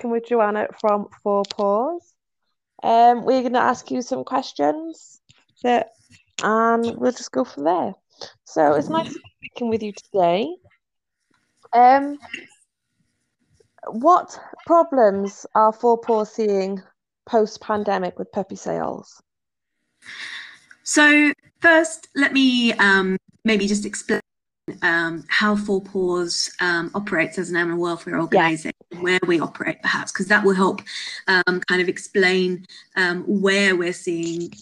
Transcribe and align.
speaking 0.00 0.12
with 0.12 0.26
Joanna 0.26 0.66
from 0.80 1.08
Four 1.22 1.42
Paws. 1.50 2.14
Um, 2.82 3.22
we're 3.22 3.42
going 3.42 3.52
to 3.52 3.58
ask 3.58 3.90
you 3.90 4.00
some 4.00 4.24
questions 4.24 5.20
that, 5.62 5.90
and 6.42 6.96
we'll 6.96 7.12
just 7.12 7.32
go 7.32 7.44
from 7.44 7.64
there. 7.64 7.92
So 8.44 8.72
it's 8.76 8.88
nice 8.88 9.14
speaking 9.36 9.68
with 9.68 9.82
you 9.82 9.92
today. 9.92 10.48
Um, 11.74 12.18
what 13.88 14.40
problems 14.66 15.44
are 15.54 15.70
Four 15.70 15.98
Paws 15.98 16.32
seeing 16.32 16.82
post 17.26 17.60
pandemic 17.60 18.18
with 18.18 18.32
puppy 18.32 18.56
sales? 18.56 19.20
So, 20.82 21.34
first, 21.60 22.08
let 22.16 22.32
me 22.32 22.72
um, 22.72 23.18
maybe 23.44 23.66
just 23.66 23.84
explain 23.84 24.22
um, 24.82 25.24
how 25.28 25.56
Four 25.56 25.82
Paws 25.82 26.50
um, 26.60 26.90
operates 26.94 27.38
as 27.38 27.50
an 27.50 27.56
animal 27.56 27.80
welfare 27.80 28.20
organisation, 28.20 28.72
yeah. 28.90 29.00
where 29.00 29.20
we 29.26 29.40
operate 29.40 29.80
perhaps, 29.82 30.12
because 30.12 30.26
that 30.28 30.44
will 30.44 30.54
help 30.54 30.82
um, 31.26 31.60
kind 31.60 31.80
of 31.80 31.88
explain 31.88 32.66
um, 32.96 33.22
where 33.24 33.76
we're 33.76 33.92
seeing 33.92 34.52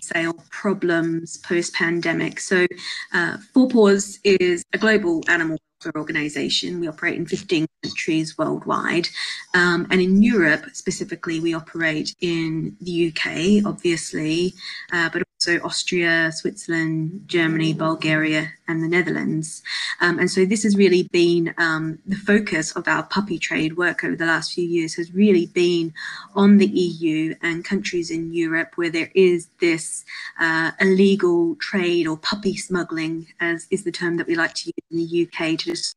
sale 0.00 0.34
problems 0.50 1.38
post 1.38 1.74
pandemic. 1.74 2.40
So, 2.40 2.66
uh, 3.12 3.38
Four 3.52 3.68
Paws 3.68 4.18
is 4.24 4.64
a 4.72 4.78
global 4.78 5.22
animal 5.28 5.58
welfare 5.84 6.00
organization. 6.00 6.80
We 6.80 6.88
operate 6.88 7.16
in 7.16 7.26
15 7.26 7.66
countries 7.82 8.38
worldwide. 8.38 9.08
Um, 9.54 9.86
and 9.90 10.00
in 10.00 10.22
Europe 10.22 10.66
specifically, 10.72 11.40
we 11.40 11.54
operate 11.54 12.14
in 12.20 12.76
the 12.80 13.08
UK, 13.08 13.66
obviously, 13.66 14.54
uh, 14.92 15.10
but 15.12 15.22
also 15.42 15.64
Austria, 15.64 16.30
Switzerland, 16.30 17.24
Germany, 17.26 17.74
Bulgaria, 17.74 18.52
and 18.68 18.80
the 18.80 18.86
Netherlands. 18.86 19.60
Um, 20.00 20.20
and 20.20 20.30
so 20.30 20.44
this 20.44 20.62
has 20.62 20.76
really 20.76 21.08
been 21.10 21.52
um, 21.58 21.98
the 22.06 22.16
focus 22.16 22.70
of 22.76 22.86
our 22.86 23.02
puppy 23.02 23.40
trade 23.40 23.76
work 23.76 24.04
over 24.04 24.14
the 24.14 24.26
last 24.26 24.52
few 24.52 24.64
years 24.64 24.94
has 24.94 25.12
really 25.12 25.46
been 25.46 25.92
on 26.36 26.58
the 26.58 26.66
EU 26.66 27.34
and 27.42 27.64
countries 27.64 28.12
in 28.12 28.32
Europe 28.32 28.72
where 28.76 28.90
there 28.90 29.10
is 29.16 29.48
this 29.60 30.04
uh, 30.38 30.70
illegal 30.80 31.56
trade 31.56 32.06
or 32.06 32.16
puppy 32.16 32.56
smuggling, 32.56 33.26
as 33.40 33.66
is 33.72 33.82
the 33.82 33.90
term 33.90 34.16
that 34.18 34.28
we 34.28 34.36
like 34.36 34.54
to 34.54 34.66
use 34.66 34.86
in 34.92 34.98
the 34.98 35.26
UK 35.26 35.58
to 35.58 35.72
just 35.72 35.96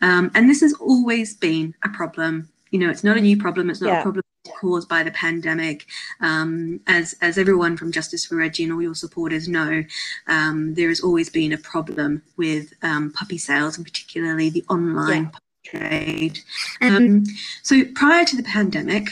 um, 0.00 0.30
and 0.34 0.48
this 0.48 0.60
has 0.60 0.74
always 0.74 1.34
been 1.36 1.74
a 1.84 1.88
problem. 1.88 2.48
You 2.70 2.78
know, 2.80 2.90
it's 2.90 3.02
not 3.02 3.16
a 3.16 3.20
new 3.20 3.36
problem. 3.36 3.68
It's 3.70 3.80
not 3.80 3.90
yeah. 3.90 4.00
a 4.00 4.02
problem 4.02 4.22
caused 4.60 4.88
by 4.88 5.02
the 5.02 5.10
pandemic. 5.10 5.86
Um, 6.20 6.80
as 6.86 7.14
as 7.20 7.38
everyone 7.38 7.76
from 7.76 7.92
Justice 7.92 8.24
for 8.24 8.36
Reggie 8.36 8.64
and 8.64 8.72
all 8.72 8.82
your 8.82 8.94
supporters 8.94 9.48
know, 9.48 9.84
um, 10.26 10.74
there 10.74 10.88
has 10.88 11.00
always 11.00 11.30
been 11.30 11.52
a 11.52 11.58
problem 11.58 12.22
with 12.36 12.72
um, 12.82 13.12
puppy 13.12 13.38
sales, 13.38 13.76
and 13.76 13.86
particularly 13.86 14.50
the 14.50 14.64
online 14.68 15.24
yeah. 15.24 15.30
puppy 15.30 15.44
trade. 15.64 16.38
Um, 16.80 17.24
so 17.62 17.84
prior 17.94 18.24
to 18.24 18.36
the 18.36 18.42
pandemic, 18.42 19.10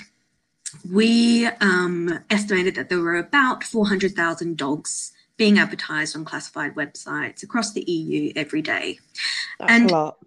we 0.91 1.47
um, 1.61 2.21
estimated 2.31 2.75
that 2.75 2.89
there 2.89 3.01
were 3.01 3.17
about 3.17 3.65
400,000 3.65 4.57
dogs 4.57 5.13
being 5.37 5.59
advertised 5.59 6.17
on 6.17 6.25
classified 6.25 6.75
websites 6.75 7.43
across 7.43 7.73
the 7.73 7.83
EU 7.91 8.33
every 8.37 8.63
day. 8.63 8.99
That's 9.59 9.73
and 9.73 9.91
a 9.91 9.95
lot 9.95 10.19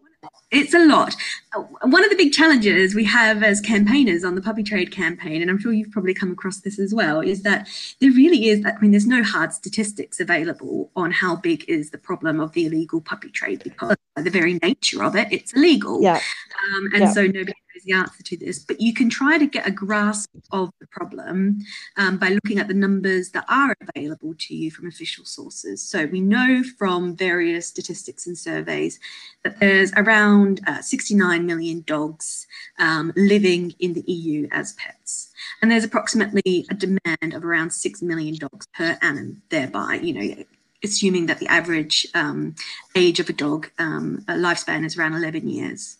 it's 0.52 0.74
a 0.74 0.86
lot. 0.86 1.16
Uh, 1.56 1.62
one 1.88 2.04
of 2.04 2.10
the 2.10 2.16
big 2.16 2.34
challenges 2.34 2.96
we 2.96 3.04
have 3.06 3.44
as 3.44 3.62
campaigners 3.62 4.24
on 4.24 4.36
the 4.36 4.42
puppy 4.42 4.64
trade 4.64 4.92
campaign, 4.92 5.42
and 5.42 5.50
I'm 5.50 5.60
sure 5.60 5.72
you've 5.72 5.92
probably 5.92 6.14
come 6.14 6.32
across 6.32 6.60
this 6.60 6.80
as 6.80 6.94
well, 6.94 7.22
is 7.22 7.44
that 7.44 7.68
there 8.02 8.12
really 8.12 8.50
is, 8.50 8.66
I 8.66 8.78
mean, 8.80 8.92
there's 8.92 9.08
no 9.08 9.24
hard 9.24 9.54
statistics 9.54 10.20
available 10.20 10.92
on 10.96 11.12
how 11.12 11.36
big 11.36 11.66
is 11.70 11.92
the 11.92 11.98
problem 11.98 12.40
of 12.40 12.54
the 12.54 12.66
illegal 12.66 13.02
puppy 13.02 13.30
trade 13.30 13.62
because 13.64 13.96
by 14.20 14.24
the 14.24 14.30
very 14.30 14.60
nature 14.62 15.04
of 15.04 15.16
it, 15.16 15.28
it's 15.32 15.54
illegal. 15.54 16.02
Yeah. 16.02 16.20
Um, 16.76 16.90
and 16.94 17.04
yeah. 17.04 17.12
so 17.12 17.22
nobody 17.24 17.54
knows 17.54 17.84
the 17.86 17.94
answer 17.94 18.24
to 18.24 18.38
this. 18.38 18.60
But 18.60 18.82
you 18.82 18.94
can 18.94 19.10
try 19.10 19.38
to 19.38 19.48
get 19.48 19.68
a 19.68 19.72
grasp 19.72 20.30
of 20.52 20.72
the 20.82 20.88
problem 20.88 21.62
um, 21.96 22.18
by 22.18 22.30
looking 22.30 22.60
at 22.60 22.68
the 22.68 22.74
numbers 22.74 23.30
that 23.32 23.46
are 23.48 23.76
available 23.96 24.36
to 24.38 24.56
you 24.56 24.72
from 24.72 24.88
official 24.88 25.24
sources. 25.24 25.82
So 25.82 26.06
we 26.06 26.20
know 26.20 26.64
from 26.78 27.16
various 27.16 27.68
statistics 27.68 28.28
and 28.28 28.38
surveys 28.38 29.00
that 29.44 29.60
there's 29.60 29.94
around 29.94 30.62
uh, 30.68 30.82
69 30.82 31.46
million 31.46 31.84
dogs 31.88 32.46
um, 32.78 33.14
living 33.16 33.74
in 33.80 33.94
the 33.94 34.04
EU 34.12 34.50
as 34.52 34.74
pets. 34.74 35.32
And 35.62 35.72
there's 35.72 35.86
approximately 35.86 36.66
a 36.70 36.74
demand 36.74 37.34
of 37.34 37.46
around 37.46 37.72
6 37.72 38.02
million 38.02 38.36
dogs 38.36 38.68
per 38.74 38.98
annum, 39.02 39.42
thereby, 39.50 40.00
you 40.04 40.14
know, 40.14 40.44
assuming 40.84 41.26
that 41.28 41.40
the 41.40 41.48
average 41.48 42.08
um, 42.14 42.56
age 42.96 43.20
of 43.20 43.30
a 43.30 43.34
dog 43.34 43.70
um, 43.78 44.24
a 44.28 44.34
lifespan 44.34 44.86
is 44.86 44.98
around 44.98 45.14
11 45.14 45.48
years. 45.48 45.98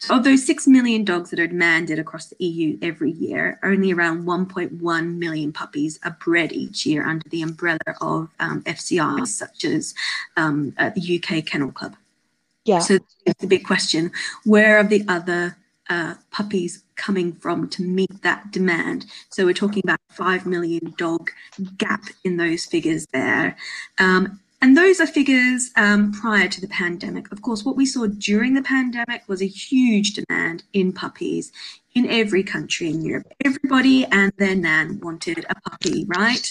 So 0.00 0.16
of 0.16 0.24
those 0.24 0.44
6 0.44 0.66
million 0.66 1.04
dogs 1.04 1.30
that 1.30 1.40
are 1.40 1.46
demanded 1.46 1.98
across 1.98 2.26
the 2.26 2.44
EU 2.44 2.78
every 2.82 3.12
year, 3.12 3.58
only 3.62 3.92
around 3.92 4.24
1.1 4.24 5.16
million 5.16 5.52
puppies 5.52 5.98
are 6.04 6.16
bred 6.22 6.52
each 6.52 6.84
year 6.84 7.06
under 7.06 7.26
the 7.28 7.42
umbrella 7.42 7.78
of 8.00 8.28
um, 8.38 8.62
FCRs, 8.64 9.28
such 9.28 9.64
as 9.64 9.94
um, 10.36 10.74
uh, 10.78 10.90
the 10.90 11.22
UK 11.22 11.46
Kennel 11.46 11.72
Club. 11.72 11.96
Yeah. 12.64 12.80
So 12.80 12.98
it's 13.24 13.40
the 13.40 13.46
big 13.46 13.64
question 13.64 14.10
where 14.44 14.78
are 14.78 14.84
the 14.84 15.04
other 15.08 15.56
uh, 15.90 16.14
puppies 16.30 16.82
coming 16.96 17.32
from 17.32 17.68
to 17.68 17.82
meet 17.82 18.22
that 18.22 18.50
demand. 18.50 19.06
So 19.30 19.44
we're 19.44 19.54
talking 19.54 19.82
about 19.84 20.00
5 20.12 20.46
million 20.46 20.94
dog 20.96 21.30
gap 21.76 22.04
in 22.24 22.36
those 22.36 22.64
figures 22.64 23.06
there. 23.12 23.56
Um, 23.98 24.40
and 24.64 24.78
those 24.78 24.98
are 24.98 25.06
figures 25.06 25.72
um, 25.76 26.10
prior 26.10 26.48
to 26.48 26.58
the 26.58 26.68
pandemic. 26.68 27.30
Of 27.30 27.42
course, 27.42 27.66
what 27.66 27.76
we 27.76 27.84
saw 27.84 28.06
during 28.06 28.54
the 28.54 28.62
pandemic 28.62 29.28
was 29.28 29.42
a 29.42 29.46
huge 29.46 30.14
demand 30.14 30.62
in 30.72 30.90
puppies 30.90 31.52
in 31.94 32.08
every 32.08 32.42
country 32.42 32.88
in 32.88 33.02
Europe. 33.02 33.26
Everybody 33.44 34.06
and 34.06 34.32
their 34.38 34.54
nan 34.54 35.00
wanted 35.00 35.44
a 35.50 35.68
puppy, 35.68 36.06
right? 36.06 36.50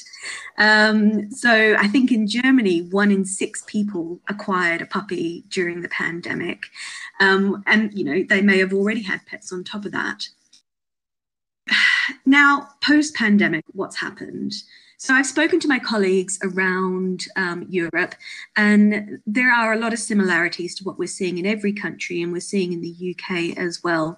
Um, 0.60 1.32
so 1.32 1.76
I 1.80 1.88
think 1.88 2.12
in 2.12 2.28
Germany, 2.28 2.84
one 2.92 3.12
in 3.12 3.26
six 3.26 3.64
people 3.66 4.20
acquired 4.30 4.84
a 4.84 4.86
puppy 4.86 5.46
during 5.50 5.82
the 5.82 5.90
pandemic. 5.90 6.66
Um, 7.20 7.64
and, 7.66 7.98
you 7.98 8.04
know, 8.04 8.24
they 8.30 8.44
may 8.44 8.60
have 8.60 8.74
already 8.74 9.02
had 9.02 9.26
pets 9.26 9.52
on 9.52 9.64
top 9.64 9.86
of 9.86 9.92
that. 9.92 10.28
Now, 12.26 12.68
post 12.84 13.16
pandemic, 13.16 13.64
what's 13.72 13.96
happened? 13.96 14.54
So 15.04 15.14
I've 15.14 15.26
spoken 15.26 15.60
to 15.60 15.68
my 15.68 15.80
colleagues 15.80 16.40
around 16.44 17.26
um, 17.36 17.66
Europe, 17.68 18.16
and 18.56 19.20
there 19.28 19.52
are 19.52 19.74
a 19.74 19.78
lot 19.78 19.92
of 19.92 20.00
similarities 20.00 20.74
to 20.76 20.86
what 20.86 20.98
we're 20.98 21.10
seeing 21.10 21.38
in 21.38 21.46
every 21.46 21.74
country, 21.74 22.22
and 22.22 22.32
we're 22.32 22.40
seeing 22.40 22.72
in 22.72 22.80
the 22.80 23.14
UK 23.14 23.58
as 23.58 23.84
well. 23.84 24.18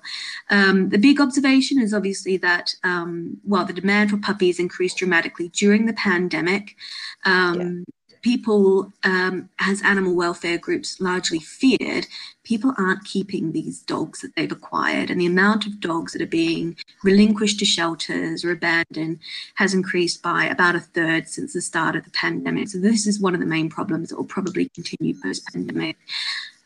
Um, 0.51 0.90
the 0.90 1.00
big 1.00 1.19
observation 1.19 1.81
is 1.81 1.91
obviously 1.91 2.38
that 2.38 2.75
um, 2.84 3.38
while 3.41 3.66
the 3.66 3.74
demand 3.74 4.12
for 4.12 4.18
puppies 4.18 4.59
increased 4.59 4.97
dramatically 4.97 5.50
during 5.50 5.88
the 5.88 5.94
pandemic, 5.94 6.75
um, 7.25 7.59
yeah 7.59 7.94
people, 8.25 8.91
um, 9.03 9.47
as 9.59 9.84
animal 9.84 10.16
welfare 10.16 10.58
groups 10.58 11.00
largely 11.00 11.38
feared, 11.38 12.08
people 12.44 12.74
aren't 12.75 13.06
keeping 13.06 13.52
these 13.52 13.81
dogs 13.81 14.22
that 14.22 14.36
they've 14.36 14.52
acquired. 14.52 15.12
And 15.12 15.22
the 15.22 15.28
amount 15.28 15.68
of 15.68 15.80
dogs 15.80 16.13
that 16.13 16.24
are 16.24 16.38
being 16.44 16.75
relinquished 17.03 17.59
to 17.59 17.66
shelters 17.66 18.44
or 18.44 18.50
abandoned 18.50 19.19
has 19.56 19.75
increased 19.75 20.24
by 20.24 20.46
about 20.46 20.75
a 20.75 20.80
third 20.80 21.30
since 21.30 21.53
the 21.53 21.62
start 21.62 21.96
of 21.96 22.03
the 22.03 22.09
pandemic. 22.09 22.69
So, 22.69 22.80
this 22.80 23.06
is 23.06 23.19
one 23.19 23.36
of 23.36 23.41
the 23.41 23.46
main 23.46 23.69
problems 23.69 24.09
that 24.09 24.16
will 24.16 24.25
probably 24.25 24.69
continue 24.69 25.13
post 25.22 25.46
pandemic. 25.53 25.96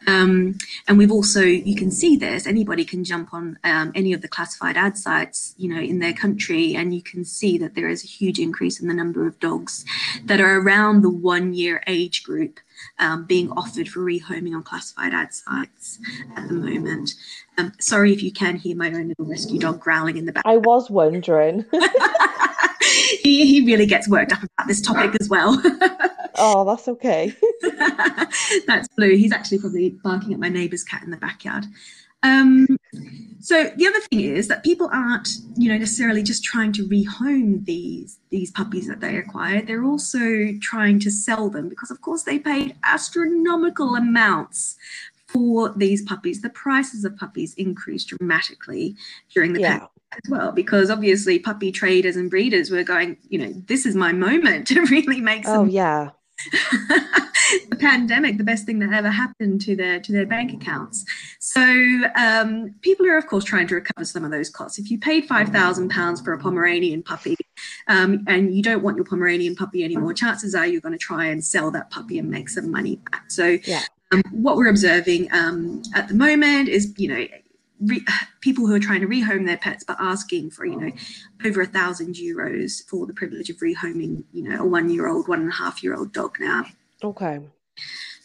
Um, 0.07 0.57
and 0.87 0.97
we've 0.97 1.11
also, 1.11 1.41
you 1.41 1.75
can 1.75 1.91
see 1.91 2.15
this, 2.15 2.47
anybody 2.47 2.85
can 2.85 3.03
jump 3.03 3.33
on 3.33 3.59
um, 3.63 3.91
any 3.95 4.13
of 4.13 4.21
the 4.21 4.27
classified 4.27 4.77
ad 4.77 4.97
sites, 4.97 5.53
you 5.57 5.73
know, 5.73 5.81
in 5.81 5.99
their 5.99 6.13
country, 6.13 6.75
and 6.75 6.93
you 6.93 7.01
can 7.01 7.25
see 7.25 7.57
that 7.57 7.75
there 7.75 7.89
is 7.89 8.03
a 8.03 8.07
huge 8.07 8.39
increase 8.39 8.79
in 8.79 8.87
the 8.87 8.93
number 8.93 9.27
of 9.27 9.39
dogs 9.39 9.85
that 10.25 10.39
are 10.39 10.59
around 10.59 11.01
the 11.01 11.09
one 11.09 11.53
year 11.53 11.83
age 11.87 12.23
group 12.23 12.59
um, 12.97 13.25
being 13.25 13.51
offered 13.51 13.89
for 13.89 13.99
rehoming 13.99 14.55
on 14.55 14.63
classified 14.63 15.13
ad 15.13 15.33
sites 15.33 15.99
at 16.35 16.47
the 16.47 16.53
moment. 16.53 17.13
Um, 17.57 17.73
sorry 17.79 18.13
if 18.13 18.23
you 18.23 18.31
can 18.31 18.55
hear 18.55 18.75
my 18.75 18.87
own 18.87 19.09
little 19.09 19.25
rescue 19.25 19.59
dog 19.59 19.81
growling 19.81 20.17
in 20.17 20.25
the 20.25 20.31
back. 20.31 20.43
I 20.45 20.57
was 20.57 20.89
wondering. 20.89 21.65
he, 23.21 23.45
he 23.45 23.65
really 23.65 23.85
gets 23.85 24.07
worked 24.07 24.31
up 24.31 24.43
about 24.43 24.67
this 24.67 24.81
topic 24.81 25.19
as 25.19 25.27
well. 25.29 25.61
oh, 26.39 26.65
that's 26.65 26.87
okay. 26.87 27.35
that's 28.67 28.87
Blue. 28.89 29.15
He's 29.15 29.31
actually 29.31 29.59
probably 29.59 29.89
barking 29.89 30.33
at 30.33 30.39
my 30.39 30.49
neighbour's 30.49 30.83
cat 30.83 31.03
in 31.03 31.11
the 31.11 31.17
backyard. 31.17 31.65
Um, 32.23 32.67
so 33.39 33.71
the 33.77 33.87
other 33.87 33.99
thing 34.01 34.21
is 34.21 34.47
that 34.49 34.63
people 34.63 34.89
aren't, 34.91 35.29
you 35.55 35.69
know, 35.69 35.77
necessarily 35.77 36.23
just 36.23 36.43
trying 36.43 36.73
to 36.73 36.87
rehome 36.87 37.65
these 37.65 38.19
these 38.29 38.51
puppies 38.51 38.87
that 38.87 38.99
they 38.99 39.17
acquired. 39.17 39.67
They're 39.67 39.85
also 39.85 40.53
trying 40.61 40.99
to 40.99 41.11
sell 41.11 41.49
them 41.49 41.69
because, 41.69 41.91
of 41.91 42.01
course, 42.01 42.23
they 42.23 42.39
paid 42.39 42.75
astronomical 42.83 43.95
amounts 43.95 44.75
for 45.27 45.69
these 45.69 46.01
puppies. 46.01 46.41
The 46.41 46.49
prices 46.49 47.05
of 47.05 47.15
puppies 47.15 47.53
increased 47.53 48.09
dramatically 48.09 48.95
during 49.33 49.53
the 49.53 49.61
yeah. 49.61 49.67
pandemic 49.67 49.91
as 50.11 50.29
well 50.29 50.51
because 50.51 50.89
obviously 50.89 51.37
puppy 51.37 51.71
traders 51.71 52.15
and 52.15 52.29
breeders 52.31 52.71
were 52.71 52.83
going 52.83 53.15
you 53.29 53.37
know 53.37 53.53
this 53.67 53.85
is 53.85 53.95
my 53.95 54.11
moment 54.11 54.65
to 54.69 54.81
really 54.87 55.21
make 55.21 55.45
some 55.45 55.67
oh 55.67 55.71
yeah 55.71 56.09
the 57.69 57.77
pandemic 57.79 58.37
the 58.37 58.43
best 58.43 58.65
thing 58.65 58.79
that 58.79 58.93
ever 58.93 59.09
happened 59.09 59.61
to 59.61 59.75
their 59.75 59.99
to 59.99 60.11
their 60.11 60.25
bank 60.25 60.53
accounts. 60.53 61.05
So 61.39 61.61
um, 62.15 62.75
people 62.81 63.05
are 63.07 63.17
of 63.17 63.27
course 63.27 63.43
trying 63.43 63.67
to 63.67 63.75
recover 63.75 64.05
some 64.05 64.23
of 64.23 64.31
those 64.31 64.49
costs. 64.49 64.79
If 64.79 64.91
you 64.91 64.99
paid 64.99 65.25
five 65.25 65.49
thousand 65.49 65.89
pounds 65.89 66.21
for 66.21 66.33
a 66.33 66.39
Pomeranian 66.39 67.03
puppy 67.03 67.35
um, 67.87 68.23
and 68.27 68.55
you 68.55 68.63
don't 68.63 68.83
want 68.83 68.97
your 68.97 69.05
Pomeranian 69.05 69.55
puppy 69.55 69.83
anymore, 69.83 70.13
chances 70.13 70.55
are 70.55 70.65
you're 70.65 70.81
going 70.81 70.93
to 70.93 70.99
try 70.99 71.25
and 71.25 71.43
sell 71.43 71.71
that 71.71 71.89
puppy 71.91 72.19
and 72.19 72.29
make 72.29 72.49
some 72.49 72.71
money 72.71 72.97
back. 73.11 73.29
So 73.31 73.57
yeah. 73.65 73.83
um, 74.11 74.21
what 74.31 74.55
we're 74.55 74.69
observing 74.69 75.31
um, 75.33 75.81
at 75.95 76.07
the 76.07 76.13
moment 76.13 76.69
is 76.69 76.93
you 76.97 77.07
know 77.07 77.25
re- 77.79 78.05
people 78.41 78.67
who 78.67 78.75
are 78.75 78.79
trying 78.79 79.01
to 79.01 79.07
rehome 79.07 79.45
their 79.45 79.57
pets 79.57 79.83
but 79.83 79.97
asking 79.99 80.51
for 80.51 80.65
you 80.65 80.79
know 80.79 80.91
over 81.45 81.61
a 81.61 81.65
thousand 81.65 82.15
euros 82.15 82.83
for 82.87 83.05
the 83.05 83.13
privilege 83.13 83.49
of 83.49 83.57
rehoming 83.57 84.23
you 84.33 84.43
know 84.43 84.63
a 84.63 84.65
one 84.65 84.89
year 84.89 85.07
old 85.07 85.27
one 85.27 85.41
and 85.41 85.49
a 85.49 85.55
half 85.55 85.83
year 85.83 85.95
old 85.95 86.13
dog 86.13 86.37
now. 86.39 86.65
Okay. 87.03 87.39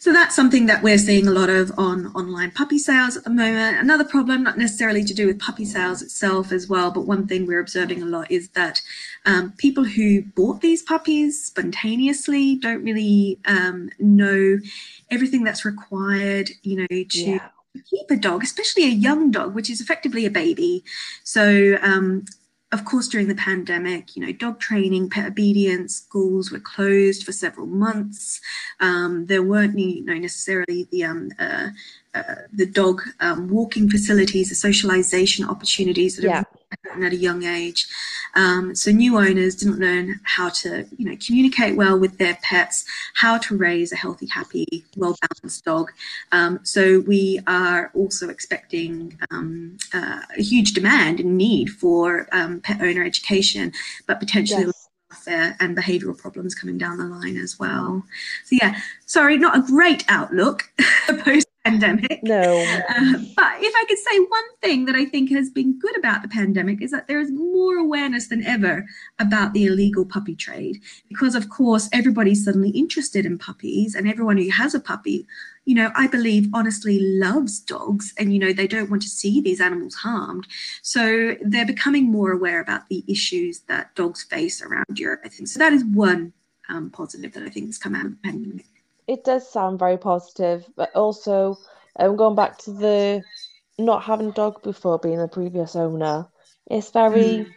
So 0.05 0.13
that's 0.13 0.35
something 0.35 0.67
that 0.67 0.83
we're 0.83 0.99
seeing 0.99 1.25
a 1.25 1.31
lot 1.31 1.49
of 1.49 1.71
on 1.79 2.07
online 2.13 2.51
puppy 2.51 2.77
sales 2.77 3.17
at 3.17 3.23
the 3.23 3.31
moment. 3.31 3.79
Another 3.79 4.03
problem, 4.03 4.43
not 4.43 4.55
necessarily 4.55 5.03
to 5.03 5.15
do 5.15 5.25
with 5.25 5.39
puppy 5.39 5.65
sales 5.65 6.03
itself 6.03 6.51
as 6.51 6.67
well, 6.67 6.91
but 6.91 7.07
one 7.07 7.25
thing 7.25 7.47
we're 7.47 7.59
observing 7.59 8.03
a 8.03 8.05
lot 8.05 8.29
is 8.29 8.49
that 8.49 8.83
um, 9.25 9.53
people 9.57 9.83
who 9.83 10.21
bought 10.21 10.61
these 10.61 10.83
puppies 10.83 11.45
spontaneously 11.45 12.55
don't 12.55 12.83
really 12.83 13.39
um, 13.45 13.89
know 13.97 14.59
everything 15.09 15.43
that's 15.43 15.65
required, 15.65 16.51
you 16.61 16.81
know, 16.81 17.03
to 17.09 17.19
yeah 17.19 17.49
keep 17.89 18.09
a 18.09 18.15
dog, 18.15 18.43
especially 18.43 18.83
a 18.83 18.89
young 18.89 19.31
dog, 19.31 19.55
which 19.55 19.69
is 19.69 19.81
effectively 19.81 20.25
a 20.25 20.31
baby. 20.31 20.83
So, 21.23 21.77
um, 21.81 22.25
of 22.71 22.83
course, 22.83 23.07
during 23.07 23.27
the 23.27 23.35
pandemic, 23.35 24.15
you 24.15 24.25
know, 24.25 24.33
dog 24.33 24.59
training, 24.59 25.09
pet 25.09 25.27
obedience 25.27 25.95
schools 25.95 26.51
were 26.51 26.59
closed 26.59 27.23
for 27.23 27.31
several 27.31 27.67
months. 27.67 28.41
Um, 28.79 29.27
there 29.27 29.43
weren't, 29.43 29.77
you 29.77 30.03
know, 30.03 30.15
necessarily 30.15 30.87
the 30.91 31.05
um, 31.05 31.31
uh, 31.39 31.69
uh, 32.15 32.35
the 32.51 32.65
dog 32.65 33.01
um, 33.19 33.49
walking 33.49 33.89
facilities, 33.89 34.49
the 34.49 34.55
socialization 34.55 35.45
opportunities 35.45 36.15
that 36.15 36.23
yeah. 36.23 36.43
are 36.95 37.05
at 37.05 37.13
a 37.13 37.15
young 37.15 37.43
age. 37.43 37.87
Um, 38.35 38.75
so 38.75 38.91
new 38.91 39.17
owners 39.17 39.55
didn't 39.55 39.79
learn 39.79 40.19
how 40.23 40.49
to, 40.49 40.85
you 40.97 41.09
know, 41.09 41.17
communicate 41.25 41.75
well 41.75 41.97
with 41.97 42.17
their 42.17 42.37
pets, 42.41 42.85
how 43.15 43.37
to 43.39 43.57
raise 43.57 43.91
a 43.91 43.95
healthy, 43.95 44.27
happy, 44.27 44.85
well-balanced 44.97 45.63
dog. 45.65 45.91
Um, 46.31 46.59
so 46.63 46.99
we 47.01 47.39
are 47.47 47.91
also 47.93 48.29
expecting 48.29 49.17
um, 49.31 49.77
uh, 49.93 50.21
a 50.37 50.41
huge 50.41 50.73
demand 50.73 51.19
and 51.19 51.37
need 51.37 51.69
for 51.69 52.27
um, 52.31 52.59
pet 52.61 52.81
owner 52.81 53.03
education, 53.03 53.71
but 54.07 54.19
potentially. 54.19 54.65
Yes 54.65 54.81
and 55.27 55.77
behavioral 55.77 56.17
problems 56.17 56.53
coming 56.53 56.77
down 56.77 56.97
the 56.97 57.05
line 57.05 57.37
as 57.37 57.57
well. 57.57 58.03
So 58.43 58.57
yeah, 58.61 58.79
sorry, 59.05 59.37
not 59.37 59.57
a 59.57 59.61
great 59.61 60.03
outlook 60.09 60.69
pandemic. 61.65 62.19
No. 62.23 62.41
Uh, 62.41 63.13
but 63.35 63.53
if 63.59 63.73
I 63.75 63.85
could 63.87 63.97
say 63.97 64.19
one 64.19 64.55
thing 64.61 64.85
that 64.85 64.95
I 64.95 65.05
think 65.05 65.31
has 65.31 65.49
been 65.49 65.79
good 65.79 65.97
about 65.97 66.21
the 66.21 66.27
pandemic 66.27 66.81
is 66.81 66.91
that 66.91 67.07
there 67.07 67.19
is 67.19 67.31
more 67.31 67.75
awareness 67.77 68.27
than 68.27 68.45
ever 68.45 68.85
about 69.19 69.53
the 69.53 69.65
illegal 69.65 70.05
puppy 70.05 70.35
trade. 70.35 70.81
Because, 71.09 71.35
of 71.35 71.49
course, 71.49 71.89
everybody's 71.91 72.45
suddenly 72.45 72.69
interested 72.69 73.25
in 73.25 73.37
puppies, 73.37 73.95
and 73.95 74.07
everyone 74.07 74.37
who 74.37 74.49
has 74.49 74.75
a 74.75 74.79
puppy, 74.79 75.27
you 75.65 75.75
know, 75.75 75.91
I 75.95 76.07
believe 76.07 76.47
honestly 76.53 76.99
loves 76.99 77.59
dogs 77.59 78.13
and, 78.17 78.31
you 78.31 78.39
know, 78.39 78.53
they 78.53 78.67
don't 78.67 78.89
want 78.91 79.01
to 79.01 79.09
see 79.09 79.41
these 79.41 79.59
animals 79.59 79.95
harmed. 79.95 80.45
So 80.83 81.35
they're 81.41 81.65
becoming 81.65 82.11
more 82.11 82.31
aware 82.31 82.61
about 82.61 82.87
the 82.87 83.03
issues 83.07 83.61
that 83.61 83.95
dogs 83.95 84.23
face 84.23 84.61
around 84.61 84.99
Europe, 84.99 85.21
I 85.25 85.29
think. 85.29 85.47
So 85.47 85.57
that 85.59 85.73
is 85.73 85.83
one 85.83 86.33
um, 86.69 86.91
positive 86.91 87.33
that 87.33 87.43
I 87.43 87.49
think 87.49 87.65
has 87.65 87.79
come 87.79 87.95
out 87.95 88.05
of 88.05 88.11
the 88.11 88.17
pandemic 88.29 88.67
it 89.07 89.23
does 89.23 89.49
sound 89.49 89.79
very 89.79 89.97
positive, 89.97 90.65
but 90.75 90.93
also 90.95 91.57
um, 91.97 92.15
going 92.15 92.35
back 92.35 92.57
to 92.59 92.71
the 92.71 93.23
not 93.77 94.03
having 94.03 94.29
a 94.29 94.33
dog 94.33 94.63
before 94.63 94.99
being 94.99 95.21
a 95.21 95.27
previous 95.27 95.75
owner, 95.75 96.27
it's 96.67 96.91
very 96.91 97.45
mm. 97.45 97.51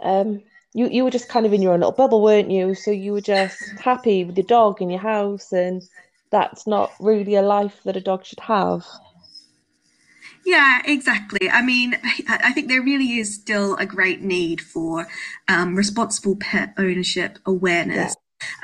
um 0.00 0.42
you 0.74 0.88
you 0.88 1.04
were 1.04 1.10
just 1.10 1.28
kind 1.28 1.46
of 1.46 1.52
in 1.52 1.62
your 1.62 1.72
own 1.72 1.80
little 1.80 1.92
bubble, 1.92 2.22
weren't 2.22 2.50
you? 2.50 2.74
So 2.74 2.90
you 2.90 3.12
were 3.12 3.20
just 3.20 3.62
happy 3.78 4.24
with 4.24 4.36
your 4.36 4.46
dog 4.46 4.82
in 4.82 4.90
your 4.90 5.00
house, 5.00 5.52
and 5.52 5.82
that's 6.30 6.66
not 6.66 6.92
really 7.00 7.36
a 7.36 7.42
life 7.42 7.80
that 7.84 7.96
a 7.96 8.00
dog 8.00 8.24
should 8.24 8.40
have. 8.40 8.84
Yeah, 10.44 10.82
exactly. 10.84 11.50
I 11.50 11.62
mean, 11.62 11.96
I 12.28 12.52
think 12.52 12.68
there 12.68 12.82
really 12.82 13.18
is 13.18 13.34
still 13.34 13.76
a 13.76 13.86
great 13.86 14.20
need 14.20 14.60
for 14.60 15.06
um, 15.48 15.74
responsible 15.74 16.36
pet 16.36 16.74
ownership 16.76 17.38
awareness. 17.46 18.14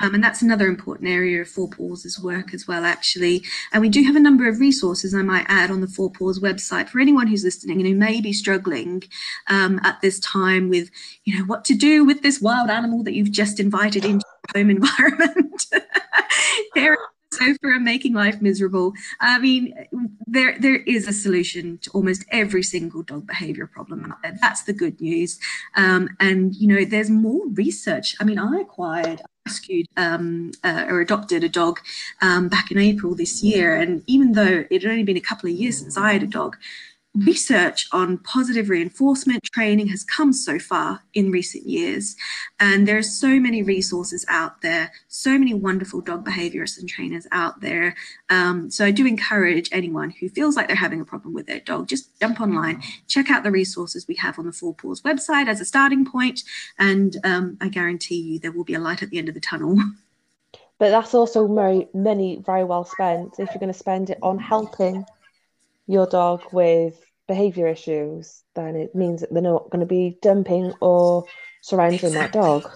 Um, 0.01 0.15
and 0.15 0.25
that's 0.25 0.43
another 0.43 0.67
important 0.67 1.09
area 1.09 1.41
of 1.41 1.49
Four 1.49 1.69
Paws' 1.69 2.19
work 2.23 2.53
as 2.55 2.67
well, 2.67 2.85
actually. 2.85 3.45
And 3.73 3.81
we 3.81 3.89
do 3.89 4.03
have 4.05 4.17
a 4.17 4.21
number 4.21 4.49
of 4.49 4.59
resources, 4.59 5.15
I 5.15 5.23
might 5.23 5.47
add, 5.49 5.71
on 5.71 5.81
the 5.81 5.87
Four 5.87 6.11
Paws 6.11 6.41
website 6.41 6.89
for 6.89 7.01
anyone 7.01 7.27
who's 7.27 7.45
listening 7.45 7.79
and 7.79 7.87
who 7.87 7.95
may 7.95 8.21
be 8.21 8.33
struggling 8.33 9.03
um, 9.49 9.81
at 9.85 10.01
this 10.01 10.19
time 10.21 10.69
with, 10.69 10.91
you 11.25 11.39
know, 11.39 11.45
what 11.45 11.65
to 11.67 11.75
do 11.75 12.05
with 12.05 12.23
this 12.23 12.41
wild 12.41 12.71
animal 12.71 13.03
that 13.05 13.15
you've 13.15 13.31
just 13.31 13.61
invited 13.61 14.05
into 14.05 14.25
your 14.55 14.63
home 14.63 14.71
environment. 14.71 15.67
there 16.75 16.97
sofa 17.33 17.59
and 17.63 17.85
making 17.85 18.15
life 18.15 18.41
miserable. 18.41 18.93
I 19.21 19.39
mean, 19.39 19.75
there 20.27 20.59
their 20.59 20.77
is 20.77 21.09
a 21.09 21.13
solution 21.13 21.79
to 21.79 21.91
almost 21.91 22.25
every 22.31 22.63
single 22.63 23.03
dog 23.03 23.27
behavior 23.27 23.67
problem 23.67 24.05
out 24.11 24.23
there. 24.23 24.37
That's 24.41 24.65
the 24.65 24.73
good 24.73 25.01
news. 25.01 25.39
Um, 25.77 26.09
and 26.19 26.55
you 26.55 26.69
know, 26.69 26.85
there's 26.85 27.11
more 27.11 27.47
research. 27.49 28.17
I 28.21 28.25
mean, 28.25 28.39
I 28.39 28.61
acquired 28.61 29.23
rescued 29.51 29.87
um, 29.97 30.53
uh, 30.63 30.85
or 30.89 31.01
adopted 31.01 31.43
a 31.43 31.49
dog 31.49 31.81
um, 32.23 32.49
back 32.49 32.71
in 32.71 32.79
April 32.79 33.15
this 33.15 33.43
year. 33.43 33.75
And 33.75 34.03
even 34.07 34.33
though 34.33 34.65
it 34.71 34.83
had 34.83 34.91
only 34.91 35.03
been 35.03 35.17
a 35.17 35.29
couple 35.31 35.51
of 35.51 35.57
years 35.57 35.79
since 35.79 35.97
I 35.97 36.13
had 36.13 36.23
a 36.23 36.27
dog, 36.27 36.57
research 37.15 37.89
on 37.93 38.19
positive 38.19 38.69
reinforcement 38.69 39.43
training 39.43 39.89
has 39.89 40.05
come 40.05 40.33
so 40.33 40.59
far 40.59 41.03
in 41.15 41.31
recent 41.31 41.67
years. 41.67 42.15
And 42.61 42.87
there 42.87 42.97
are 42.99 43.03
so 43.03 43.41
many 43.41 43.63
resources 43.63 44.25
out 44.29 44.63
there, 44.63 44.93
so 45.09 45.37
many 45.37 45.53
wonderful 45.53 46.01
dog 46.01 46.25
behaviorists 46.25 46.79
and 46.79 46.89
trainers 46.89 47.27
out 47.33 47.61
there. 47.61 47.97
Um, 48.29 48.71
so 48.71 48.85
I 48.85 48.93
do 48.93 49.07
encourage 49.07 49.69
anyone 49.73 50.11
who 50.11 50.29
feels 50.29 50.57
like 50.57 50.69
they're 50.69 50.77
having 50.77 51.01
a 51.01 51.05
problem 51.05 51.35
with 51.35 51.47
their 51.47 51.61
dog, 51.61 51.89
just 51.89 52.19
jump 52.21 52.41
online, 52.41 52.83
check 53.09 53.29
out 53.29 53.43
the 53.43 53.51
resources 53.51 54.07
we 54.07 54.15
have 54.17 54.39
on 54.39 54.47
the 54.47 54.53
Four 54.53 54.75
Paws 54.75 55.03
website 55.03 55.49
as 55.49 55.61
a 55.61 55.65
starting 55.65 56.05
point, 56.05 56.45
and 56.79 57.17
um, 57.25 57.59
I 57.61 57.69
guarantee 57.69 58.21
you 58.21 58.39
there 58.39 58.53
will 58.53 58.65
be 58.65 58.75
a 58.75 58.81
light 58.81 59.03
at 59.03 59.11
the 59.11 59.19
end 59.19 59.29
of 59.29 59.35
the 59.35 59.41
tunnel. 59.41 59.77
But 60.79 60.89
that's 60.93 61.13
also 61.13 61.47
very, 61.47 61.89
many 61.93 62.37
very 62.39 62.65
well 62.65 62.87
spent 62.87 63.35
if 63.39 63.51
you're 63.51 63.61
going 63.61 63.71
to 63.71 63.79
spend 63.79 64.09
it 64.09 64.19
on 64.23 64.39
helping 64.39 65.05
your 65.91 66.07
dog 66.07 66.43
with 66.53 66.95
behavior 67.27 67.67
issues, 67.67 68.43
then 68.55 68.77
it 68.77 68.95
means 68.95 69.21
that 69.21 69.33
they're 69.33 69.43
not 69.43 69.71
going 69.71 69.81
to 69.81 69.87
be 69.87 70.19
dumping 70.23 70.73
or 70.81 71.25
surrendering 71.63 72.13
exactly. 72.13 72.21
that 72.21 72.33
dog. 72.33 72.71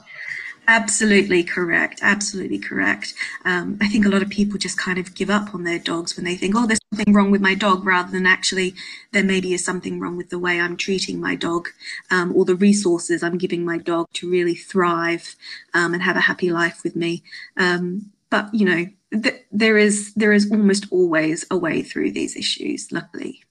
Absolutely 0.66 1.44
correct. 1.44 2.00
Absolutely 2.02 2.58
correct. 2.58 3.12
Um, 3.44 3.76
I 3.82 3.88
think 3.88 4.06
a 4.06 4.08
lot 4.08 4.22
of 4.22 4.30
people 4.30 4.58
just 4.58 4.78
kind 4.78 4.98
of 4.98 5.14
give 5.14 5.28
up 5.28 5.54
on 5.54 5.64
their 5.64 5.78
dogs 5.78 6.16
when 6.16 6.24
they 6.24 6.36
think, 6.36 6.54
oh, 6.56 6.66
there's 6.66 6.80
something 6.90 7.12
wrong 7.12 7.30
with 7.30 7.42
my 7.42 7.54
dog, 7.54 7.84
rather 7.84 8.10
than 8.10 8.26
actually 8.26 8.74
there 9.12 9.22
maybe 9.22 9.52
is 9.52 9.64
something 9.64 10.00
wrong 10.00 10.16
with 10.16 10.30
the 10.30 10.38
way 10.38 10.58
I'm 10.58 10.76
treating 10.76 11.20
my 11.20 11.34
dog 11.36 11.68
um, 12.10 12.34
or 12.34 12.46
the 12.46 12.56
resources 12.56 13.22
I'm 13.22 13.38
giving 13.38 13.64
my 13.64 13.76
dog 13.76 14.06
to 14.14 14.30
really 14.30 14.54
thrive 14.54 15.36
um, 15.74 15.92
and 15.92 16.02
have 16.02 16.16
a 16.16 16.20
happy 16.20 16.50
life 16.50 16.80
with 16.82 16.96
me. 16.96 17.22
Um, 17.58 18.10
but 18.30 18.48
you 18.54 18.64
know, 18.64 18.86
th- 19.22 19.44
there 19.52 19.78
is 19.78 20.14
there 20.14 20.32
is 20.32 20.50
almost 20.50 20.86
always 20.90 21.44
a 21.50 21.56
way 21.56 21.82
through 21.82 22.12
these 22.12 22.36
issues. 22.36 22.90
Luckily. 22.92 23.42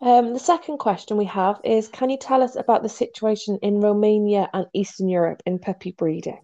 Um, 0.00 0.34
the 0.34 0.38
second 0.38 0.78
question 0.78 1.16
we 1.16 1.24
have 1.26 1.60
is 1.64 1.88
Can 1.88 2.10
you 2.10 2.18
tell 2.18 2.42
us 2.42 2.56
about 2.56 2.82
the 2.82 2.88
situation 2.88 3.58
in 3.62 3.80
Romania 3.80 4.50
and 4.52 4.66
Eastern 4.74 5.08
Europe 5.08 5.42
in 5.46 5.58
puppy 5.58 5.92
breeding? 5.92 6.42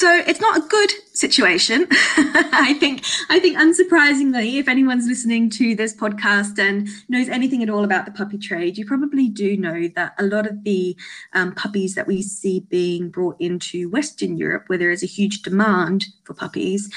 So 0.00 0.10
it's 0.26 0.40
not 0.40 0.56
a 0.56 0.66
good 0.66 0.92
situation. 1.12 1.86
I 1.90 2.74
think 2.80 3.04
I 3.28 3.38
think 3.38 3.58
unsurprisingly, 3.58 4.58
if 4.58 4.66
anyone's 4.66 5.06
listening 5.06 5.50
to 5.50 5.74
this 5.74 5.94
podcast 5.94 6.58
and 6.58 6.88
knows 7.10 7.28
anything 7.28 7.62
at 7.62 7.68
all 7.68 7.84
about 7.84 8.06
the 8.06 8.12
puppy 8.12 8.38
trade, 8.38 8.78
you 8.78 8.86
probably 8.86 9.28
do 9.28 9.58
know 9.58 9.88
that 9.96 10.14
a 10.18 10.24
lot 10.24 10.46
of 10.46 10.64
the 10.64 10.96
um, 11.34 11.54
puppies 11.54 11.96
that 11.96 12.06
we 12.06 12.22
see 12.22 12.60
being 12.60 13.10
brought 13.10 13.36
into 13.40 13.90
Western 13.90 14.38
Europe, 14.38 14.64
where 14.68 14.78
there 14.78 14.90
is 14.90 15.02
a 15.02 15.06
huge 15.06 15.42
demand 15.42 16.06
for 16.24 16.32
puppies, 16.32 16.90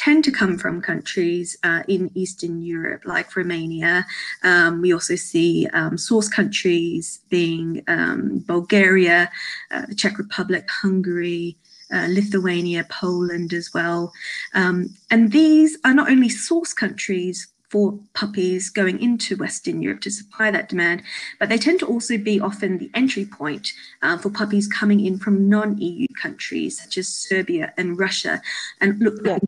tend 0.00 0.24
to 0.24 0.30
come 0.30 0.56
from 0.56 0.80
countries 0.80 1.58
uh, 1.62 1.82
in 1.86 2.10
Eastern 2.14 2.62
Europe, 2.62 3.02
like 3.04 3.36
Romania. 3.36 4.06
Um, 4.42 4.80
we 4.80 4.94
also 4.94 5.14
see 5.14 5.66
um, 5.74 5.98
source 5.98 6.26
countries 6.26 7.20
being 7.28 7.82
um, 7.86 8.42
Bulgaria, 8.46 9.30
uh, 9.70 9.84
the 9.86 9.94
Czech 9.94 10.16
Republic, 10.16 10.66
Hungary, 10.70 11.58
uh, 11.92 12.06
Lithuania, 12.08 12.86
Poland 12.88 13.52
as 13.52 13.72
well. 13.74 14.12
Um, 14.54 14.94
and 15.10 15.32
these 15.32 15.78
are 15.84 15.94
not 15.94 16.10
only 16.10 16.28
source 16.28 16.72
countries 16.72 17.48
for 17.70 17.96
puppies 18.14 18.68
going 18.68 19.00
into 19.00 19.36
Western 19.36 19.80
Europe 19.80 20.00
to 20.00 20.10
supply 20.10 20.50
that 20.50 20.68
demand, 20.68 21.02
but 21.38 21.48
they 21.48 21.56
tend 21.56 21.78
to 21.78 21.86
also 21.86 22.18
be 22.18 22.40
often 22.40 22.78
the 22.78 22.90
entry 22.94 23.24
point 23.24 23.72
uh, 24.02 24.18
for 24.18 24.28
puppies 24.28 24.66
coming 24.66 25.04
in 25.06 25.18
from 25.18 25.48
non-EU 25.48 26.08
countries 26.20 26.82
such 26.82 26.98
as 26.98 27.08
Serbia 27.08 27.72
and 27.76 27.96
Russia. 27.98 28.42
And 28.80 28.98
look, 28.98 29.20
yeah. 29.24 29.38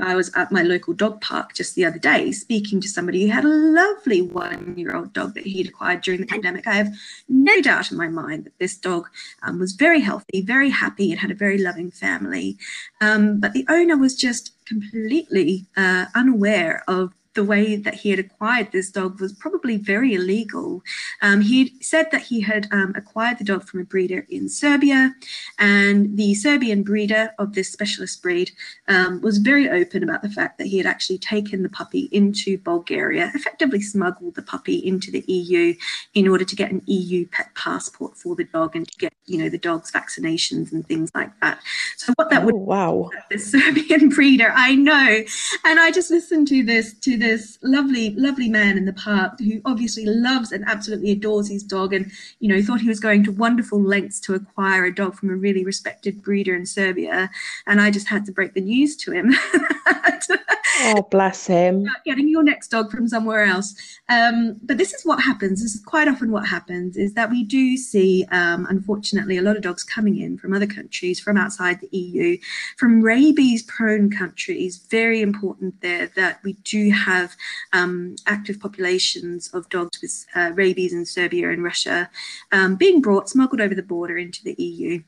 I 0.00 0.14
was 0.14 0.30
at 0.34 0.52
my 0.52 0.62
local 0.62 0.94
dog 0.94 1.20
park 1.20 1.54
just 1.54 1.74
the 1.74 1.84
other 1.84 1.98
day 1.98 2.32
speaking 2.32 2.80
to 2.80 2.88
somebody 2.88 3.20
who 3.22 3.32
had 3.32 3.44
a 3.44 3.48
lovely 3.48 4.22
one-year-old 4.22 5.12
dog 5.12 5.34
that 5.34 5.46
he'd 5.46 5.68
acquired 5.68 6.02
during 6.02 6.20
the 6.20 6.26
pandemic. 6.26 6.66
I 6.66 6.74
have 6.74 6.92
no 7.28 7.60
doubt 7.60 7.90
in 7.90 7.96
my 7.96 8.08
mind 8.08 8.44
that 8.44 8.58
this 8.58 8.76
dog 8.76 9.08
um, 9.42 9.58
was 9.58 9.72
very 9.72 10.00
healthy, 10.00 10.40
very 10.42 10.70
happy, 10.70 11.10
and 11.10 11.20
had 11.20 11.30
a 11.30 11.34
very 11.34 11.58
loving 11.58 11.90
family. 11.90 12.56
Um, 13.00 13.40
but 13.40 13.52
the 13.52 13.66
owner 13.68 13.96
was 13.96 14.14
just 14.14 14.52
completely 14.66 15.66
uh, 15.76 16.06
unaware 16.14 16.82
of 16.86 17.14
the 17.38 17.44
way 17.44 17.76
that 17.76 17.94
he 17.94 18.10
had 18.10 18.18
acquired 18.18 18.72
this 18.72 18.90
dog 18.90 19.20
was 19.20 19.32
probably 19.32 19.76
very 19.76 20.14
illegal. 20.14 20.82
Um, 21.22 21.40
he 21.40 21.76
said 21.80 22.10
that 22.10 22.22
he 22.22 22.40
had 22.40 22.66
um, 22.72 22.92
acquired 22.96 23.38
the 23.38 23.44
dog 23.44 23.62
from 23.62 23.78
a 23.80 23.84
breeder 23.84 24.26
in 24.28 24.48
Serbia, 24.48 25.14
and 25.56 26.16
the 26.16 26.34
Serbian 26.34 26.82
breeder 26.82 27.30
of 27.38 27.54
this 27.54 27.70
specialist 27.70 28.20
breed 28.22 28.50
um, 28.88 29.20
was 29.20 29.38
very 29.38 29.70
open 29.70 30.02
about 30.02 30.22
the 30.22 30.28
fact 30.28 30.58
that 30.58 30.66
he 30.66 30.78
had 30.78 30.86
actually 30.86 31.18
taken 31.18 31.62
the 31.62 31.68
puppy 31.68 32.08
into 32.10 32.58
Bulgaria, 32.58 33.30
effectively 33.36 33.82
smuggled 33.82 34.34
the 34.34 34.42
puppy 34.42 34.78
into 34.84 35.12
the 35.12 35.24
EU 35.28 35.74
in 36.14 36.26
order 36.26 36.44
to 36.44 36.56
get 36.56 36.72
an 36.72 36.82
EU 36.86 37.24
pet 37.28 37.54
passport 37.54 38.16
for 38.16 38.34
the 38.34 38.48
dog 38.56 38.74
and 38.74 38.90
to 38.90 38.98
get, 38.98 39.12
you 39.26 39.38
know, 39.38 39.48
the 39.48 39.58
dog's 39.58 39.92
vaccinations 39.92 40.72
and 40.72 40.84
things 40.88 41.12
like 41.14 41.30
that. 41.40 41.60
So 41.98 42.12
what 42.16 42.30
that 42.30 42.42
oh, 42.42 42.46
would 42.46 42.54
wow, 42.56 43.10
the 43.30 43.38
Serbian 43.38 44.08
breeder, 44.08 44.52
I 44.52 44.74
know, 44.74 45.22
and 45.64 45.78
I 45.78 45.92
just 45.92 46.10
listened 46.10 46.48
to 46.48 46.64
this 46.64 46.94
to 46.94 47.16
this 47.16 47.27
this 47.28 47.58
lovely, 47.62 48.14
lovely 48.14 48.48
man 48.48 48.78
in 48.78 48.86
the 48.86 48.92
park 48.92 49.38
who 49.38 49.60
obviously 49.66 50.06
loves 50.06 50.50
and 50.50 50.64
absolutely 50.66 51.10
adores 51.10 51.48
his 51.48 51.62
dog 51.62 51.92
and, 51.92 52.10
you 52.40 52.48
know, 52.48 52.62
thought 52.62 52.80
he 52.80 52.88
was 52.88 53.00
going 53.00 53.22
to 53.24 53.30
wonderful 53.30 53.82
lengths 53.82 54.18
to 54.20 54.34
acquire 54.34 54.86
a 54.86 54.94
dog 54.94 55.14
from 55.14 55.28
a 55.28 55.36
really 55.36 55.62
respected 55.62 56.22
breeder 56.22 56.56
in 56.56 56.64
Serbia. 56.64 57.30
And 57.66 57.82
I 57.82 57.90
just 57.90 58.08
had 58.08 58.24
to 58.26 58.32
break 58.32 58.54
the 58.54 58.62
news 58.62 58.96
to 58.96 59.12
him. 59.12 59.34
oh, 60.80 61.06
bless 61.10 61.46
him. 61.46 61.86
Getting 62.04 62.28
your 62.28 62.42
next 62.42 62.68
dog 62.68 62.90
from 62.90 63.08
somewhere 63.08 63.44
else. 63.44 63.74
Um, 64.08 64.56
but 64.62 64.78
this 64.78 64.92
is 64.94 65.04
what 65.04 65.22
happens. 65.22 65.62
This 65.62 65.74
is 65.74 65.84
quite 65.84 66.08
often 66.08 66.30
what 66.30 66.46
happens 66.46 66.96
is 66.96 67.14
that 67.14 67.30
we 67.30 67.44
do 67.44 67.76
see, 67.76 68.24
um, 68.30 68.66
unfortunately, 68.68 69.36
a 69.36 69.42
lot 69.42 69.56
of 69.56 69.62
dogs 69.62 69.84
coming 69.84 70.18
in 70.18 70.38
from 70.38 70.54
other 70.54 70.66
countries, 70.66 71.20
from 71.20 71.36
outside 71.36 71.80
the 71.80 71.96
EU, 71.96 72.38
from 72.76 73.00
rabies 73.00 73.62
prone 73.62 74.10
countries. 74.10 74.78
Very 74.90 75.20
important 75.20 75.80
there 75.80 76.08
that 76.16 76.40
we 76.42 76.54
do 76.64 76.90
have 76.90 77.36
um, 77.72 78.16
active 78.26 78.60
populations 78.60 79.48
of 79.48 79.68
dogs 79.68 80.00
with 80.00 80.26
uh, 80.34 80.52
rabies 80.54 80.92
in 80.92 81.04
Serbia 81.04 81.50
and 81.50 81.62
Russia 81.62 82.10
um, 82.52 82.76
being 82.76 83.00
brought, 83.00 83.28
smuggled 83.28 83.60
over 83.60 83.74
the 83.74 83.82
border 83.82 84.16
into 84.16 84.42
the 84.42 84.54
EU 84.62 85.02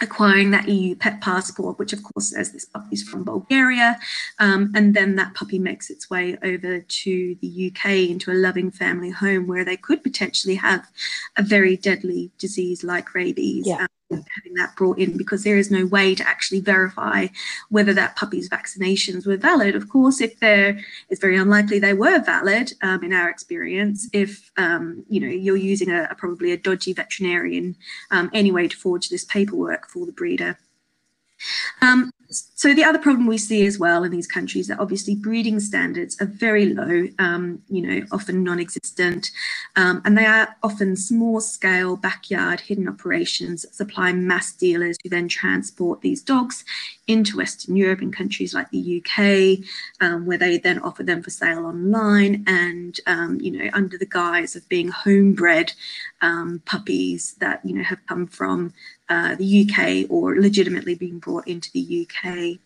acquiring 0.00 0.50
that 0.50 0.68
EU 0.68 0.94
pet 0.94 1.20
passport, 1.20 1.78
which 1.78 1.92
of 1.92 2.02
course 2.02 2.30
says 2.30 2.52
this 2.52 2.64
puppy 2.64 2.88
is 2.92 3.02
from 3.02 3.24
Bulgaria, 3.24 3.98
um, 4.38 4.72
and 4.74 4.94
then 4.94 5.16
that 5.16 5.34
puppy 5.34 5.58
makes 5.58 5.90
its 5.90 6.08
way 6.10 6.36
over 6.42 6.80
to 6.80 7.36
the 7.40 7.72
UK 7.72 8.10
into 8.10 8.30
a 8.30 8.34
loving 8.34 8.70
family 8.70 9.10
home 9.10 9.46
where 9.46 9.64
they 9.64 9.76
could 9.76 10.02
potentially 10.02 10.56
have 10.56 10.88
a 11.36 11.42
very 11.42 11.76
deadly 11.76 12.30
disease 12.38 12.82
like 12.82 13.14
rabies. 13.14 13.66
Yeah. 13.66 13.82
Um, 13.82 13.88
having 14.10 14.54
that 14.54 14.74
brought 14.76 14.98
in 14.98 15.16
because 15.16 15.44
there 15.44 15.56
is 15.56 15.70
no 15.70 15.86
way 15.86 16.14
to 16.14 16.28
actually 16.28 16.60
verify 16.60 17.28
whether 17.68 17.94
that 17.94 18.16
puppy's 18.16 18.48
vaccinations 18.48 19.26
were 19.26 19.36
valid. 19.36 19.74
Of 19.74 19.88
course, 19.88 20.20
if 20.20 20.38
they're, 20.40 20.78
it's 21.08 21.20
very 21.20 21.36
unlikely 21.36 21.78
they 21.78 21.92
were 21.92 22.20
valid 22.20 22.72
um, 22.82 23.04
in 23.04 23.12
our 23.12 23.28
experience. 23.28 24.08
If 24.12 24.50
um, 24.56 25.04
you 25.08 25.20
know 25.20 25.28
you're 25.28 25.56
using 25.56 25.90
a, 25.90 26.08
a, 26.10 26.14
probably 26.14 26.52
a 26.52 26.56
dodgy 26.56 26.92
veterinarian 26.92 27.76
um, 28.10 28.30
anyway 28.32 28.68
to 28.68 28.76
forge 28.76 29.08
this 29.08 29.24
paperwork 29.24 29.88
for 29.88 30.06
the 30.06 30.12
breeder. 30.12 30.58
Um, 31.80 32.10
so 32.30 32.72
the 32.72 32.84
other 32.84 32.98
problem 32.98 33.26
we 33.26 33.38
see 33.38 33.66
as 33.66 33.78
well 33.78 34.04
in 34.04 34.12
these 34.12 34.26
countries 34.26 34.68
that 34.68 34.78
obviously 34.78 35.16
breeding 35.16 35.58
standards 35.58 36.20
are 36.20 36.26
very 36.26 36.72
low, 36.72 37.08
um, 37.18 37.60
you 37.68 37.82
know, 37.82 38.06
often 38.12 38.44
non-existent, 38.44 39.30
um, 39.76 40.00
and 40.04 40.16
they 40.16 40.26
are 40.26 40.56
often 40.62 40.94
small-scale 40.96 41.96
backyard 41.96 42.60
hidden 42.60 42.88
operations 42.88 43.66
supply 43.74 44.12
mass 44.12 44.52
dealers 44.52 44.96
who 45.02 45.08
then 45.08 45.26
transport 45.26 46.00
these 46.02 46.22
dogs 46.22 46.64
into 47.08 47.36
Western 47.36 47.74
Europe 47.74 48.00
and 48.00 48.14
countries 48.14 48.54
like 48.54 48.70
the 48.70 49.02
UK, 49.02 49.64
um, 50.00 50.24
where 50.26 50.38
they 50.38 50.58
then 50.58 50.78
offer 50.78 51.02
them 51.02 51.22
for 51.22 51.30
sale 51.30 51.66
online 51.66 52.44
and, 52.46 53.00
um, 53.06 53.40
you 53.40 53.50
know, 53.50 53.68
under 53.72 53.98
the 53.98 54.06
guise 54.06 54.54
of 54.54 54.68
being 54.68 54.88
homebred 54.88 55.72
um, 56.22 56.62
puppies 56.64 57.34
that, 57.40 57.60
you 57.64 57.74
know, 57.74 57.82
have 57.82 58.04
come 58.06 58.26
from 58.26 58.72
uh, 59.10 59.34
the 59.34 59.68
UK 59.68 60.08
or 60.08 60.40
legitimately 60.40 60.94
being 60.94 61.18
brought 61.18 61.46
into 61.48 61.68
the 61.72 62.06
UK. 62.06 62.58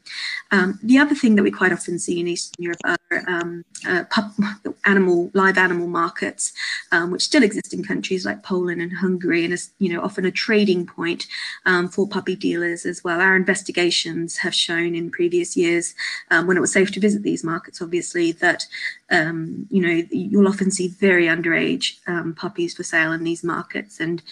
Um, 0.51 0.79
the 0.83 0.99
other 0.99 1.15
thing 1.15 1.37
that 1.37 1.43
we 1.43 1.51
quite 1.51 1.73
often 1.73 1.99
see 1.99 2.21
in 2.21 2.29
Eastern 2.29 2.63
Europe 2.63 2.81
are 2.85 3.25
um, 3.27 3.65
uh, 3.89 4.05
animal, 4.85 5.31
live 5.33 5.57
animal 5.57 5.89
markets, 5.89 6.53
um, 6.93 7.11
which 7.11 7.23
still 7.23 7.43
exist 7.43 7.73
in 7.73 7.83
countries 7.83 8.27
like 8.27 8.43
Poland 8.43 8.83
and 8.83 8.99
Hungary, 8.99 9.43
and 9.45 9.55
is 9.55 9.71
you 9.79 9.91
know 9.91 10.03
often 10.03 10.27
a 10.27 10.31
trading 10.31 10.87
point 10.87 11.27
um, 11.65 11.89
for 11.89 12.07
puppy 12.07 12.37
dealers 12.37 12.85
as 12.85 13.03
well. 13.03 13.23
Our 13.23 13.37
investigations 13.37 14.37
have 14.39 14.55
shown 14.55 14.95
in 14.95 15.11
previous 15.11 15.57
years, 15.57 15.95
um, 16.31 16.47
when 16.47 16.59
it 16.59 16.61
was 16.61 16.73
safe 16.73 16.93
to 16.93 17.01
visit 17.01 17.23
these 17.23 17.43
markets, 17.43 17.81
obviously 17.81 18.33
that 18.33 18.67
um, 19.11 19.67
you 19.71 19.81
know 19.81 20.07
you'll 20.11 20.49
often 20.49 20.71
see 20.71 20.89
very 20.89 21.25
underage 21.25 21.95
puppies 22.37 22.75
for 22.75 22.83
sale 22.83 23.13
in 23.13 23.25
these 23.25 23.43
markets, 23.43 23.99
and 23.99 24.23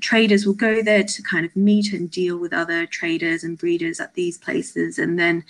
traders 0.00 0.46
will 0.46 0.54
go 0.54 0.82
there 0.82 1.04
to 1.04 1.25
kind 1.26 1.44
of 1.44 1.54
meet 1.56 1.92
and 1.92 2.10
deal 2.10 2.38
with 2.38 2.52
other 2.52 2.86
traders 2.86 3.44
and 3.44 3.58
breeders 3.58 4.00
at 4.00 4.14
these 4.14 4.38
places, 4.38 4.98
and 4.98 5.18
then 5.18 5.44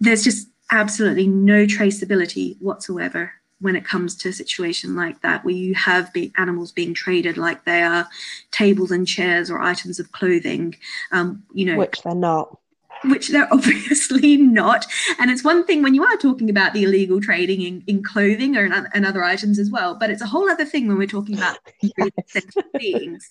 there's 0.00 0.24
just 0.24 0.48
absolutely 0.70 1.26
no 1.26 1.64
traceability 1.64 2.60
whatsoever 2.60 3.32
when 3.60 3.76
it 3.76 3.84
comes 3.84 4.14
to 4.14 4.28
a 4.28 4.32
situation 4.32 4.94
like 4.94 5.20
that 5.22 5.44
where 5.44 5.54
you 5.54 5.74
have 5.74 6.12
be 6.12 6.32
animals 6.36 6.72
being 6.72 6.92
traded 6.92 7.38
like 7.38 7.64
they 7.64 7.82
are 7.82 8.06
tables 8.50 8.90
and 8.90 9.06
chairs 9.06 9.50
or 9.50 9.60
items 9.60 9.98
of 9.98 10.12
clothing 10.12 10.74
um, 11.12 11.42
you 11.52 11.64
know. 11.64 11.78
Which 11.78 12.02
they're 12.02 12.14
not 12.14 12.58
which 13.04 13.28
they're 13.28 13.48
obviously 13.52 14.36
not. 14.36 14.86
And 15.18 15.30
it's 15.30 15.44
one 15.44 15.64
thing 15.64 15.82
when 15.82 15.94
you 15.94 16.04
are 16.04 16.16
talking 16.16 16.50
about 16.50 16.72
the 16.72 16.84
illegal 16.84 17.20
trading 17.20 17.62
in, 17.62 17.82
in 17.86 18.02
clothing 18.02 18.56
or 18.56 18.64
in, 18.64 18.72
and 18.72 19.06
other 19.06 19.22
items 19.22 19.58
as 19.58 19.70
well, 19.70 19.94
but 19.94 20.10
it's 20.10 20.22
a 20.22 20.26
whole 20.26 20.48
other 20.48 20.64
thing 20.64 20.88
when 20.88 20.98
we're 20.98 21.06
talking 21.06 21.36
about 21.36 21.58
yes. 21.82 22.46
beings. 22.78 23.30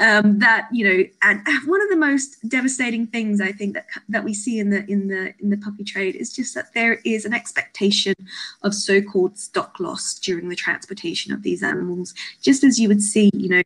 Um, 0.00 0.38
that 0.38 0.68
you 0.72 0.88
know, 0.88 1.04
and 1.22 1.40
one 1.66 1.82
of 1.82 1.88
the 1.88 1.96
most 1.96 2.36
devastating 2.48 3.06
things 3.06 3.40
I 3.40 3.52
think 3.52 3.74
that 3.74 3.86
that 4.08 4.24
we 4.24 4.34
see 4.34 4.58
in 4.58 4.70
the 4.70 4.84
in 4.90 5.08
the 5.08 5.34
in 5.40 5.50
the 5.50 5.56
puppy 5.56 5.84
trade 5.84 6.16
is 6.16 6.32
just 6.32 6.54
that 6.54 6.72
there 6.74 6.94
is 7.04 7.24
an 7.24 7.34
expectation 7.34 8.14
of 8.62 8.74
so-called 8.74 9.38
stock 9.38 9.80
loss 9.80 10.14
during 10.14 10.48
the 10.48 10.56
transportation 10.56 11.32
of 11.32 11.42
these 11.42 11.62
animals, 11.62 12.14
just 12.40 12.64
as 12.64 12.78
you 12.78 12.88
would 12.88 13.02
see, 13.02 13.30
you 13.34 13.48
know, 13.48 13.62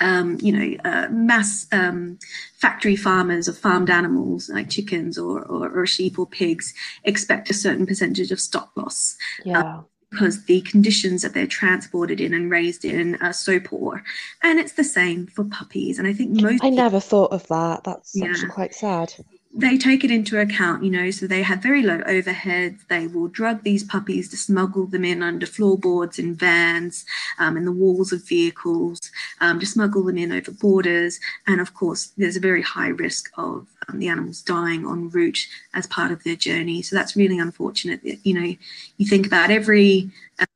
um, 0.00 0.38
you 0.40 0.52
know, 0.52 0.76
uh, 0.84 1.08
mass 1.10 1.66
um, 1.72 2.18
factory 2.56 2.96
farmers 2.96 3.48
of 3.48 3.56
farmed 3.56 3.90
animals 3.90 4.48
like 4.48 4.70
chickens 4.70 5.18
or, 5.18 5.42
or, 5.42 5.68
or, 5.70 5.86
sheep 5.86 6.18
or 6.18 6.26
pigs 6.26 6.74
expect 7.04 7.50
a 7.50 7.54
certain 7.54 7.86
percentage 7.86 8.32
of 8.32 8.40
stock 8.40 8.72
loss. 8.76 9.16
Yeah. 9.44 9.60
Um, 9.60 9.86
because 10.10 10.44
the 10.44 10.60
conditions 10.60 11.22
that 11.22 11.34
they're 11.34 11.44
transported 11.44 12.20
in 12.20 12.32
and 12.32 12.48
raised 12.48 12.84
in 12.84 13.16
are 13.16 13.32
so 13.32 13.58
poor. 13.58 14.00
And 14.44 14.60
it's 14.60 14.74
the 14.74 14.84
same 14.84 15.26
for 15.26 15.42
puppies. 15.42 15.98
And 15.98 16.06
I 16.06 16.12
think 16.12 16.40
most 16.40 16.62
I 16.62 16.70
never 16.70 17.00
thought 17.00 17.32
of 17.32 17.44
that. 17.48 17.82
That's 17.82 18.14
yeah. 18.14 18.26
actually 18.26 18.50
quite 18.50 18.74
sad 18.74 19.12
they 19.56 19.78
take 19.78 20.02
it 20.02 20.10
into 20.10 20.40
account, 20.40 20.82
you 20.82 20.90
know, 20.90 21.12
so 21.12 21.26
they 21.26 21.42
have 21.42 21.62
very 21.62 21.82
low 21.82 21.98
overheads. 22.00 22.86
They 22.88 23.06
will 23.06 23.28
drug 23.28 23.62
these 23.62 23.84
puppies 23.84 24.28
to 24.30 24.36
smuggle 24.36 24.86
them 24.86 25.04
in 25.04 25.22
under 25.22 25.46
floorboards 25.46 26.18
in 26.18 26.34
vans, 26.34 27.06
um, 27.38 27.56
in 27.56 27.64
the 27.64 27.72
walls 27.72 28.12
of 28.12 28.26
vehicles, 28.26 29.00
um, 29.40 29.60
to 29.60 29.66
smuggle 29.66 30.02
them 30.02 30.18
in 30.18 30.32
over 30.32 30.50
borders. 30.50 31.20
And 31.46 31.60
of 31.60 31.72
course, 31.72 32.12
there's 32.16 32.36
a 32.36 32.40
very 32.40 32.62
high 32.62 32.88
risk 32.88 33.30
of 33.38 33.68
um, 33.88 34.00
the 34.00 34.08
animals 34.08 34.42
dying 34.42 34.86
en 34.86 35.08
route 35.10 35.46
as 35.72 35.86
part 35.86 36.10
of 36.10 36.24
their 36.24 36.36
journey. 36.36 36.82
So 36.82 36.96
that's 36.96 37.14
really 37.14 37.38
unfortunate. 37.38 38.00
You 38.02 38.34
know, 38.34 38.56
you 38.96 39.06
think 39.06 39.24
about 39.24 39.52
every 39.52 40.10
uh, 40.40 40.46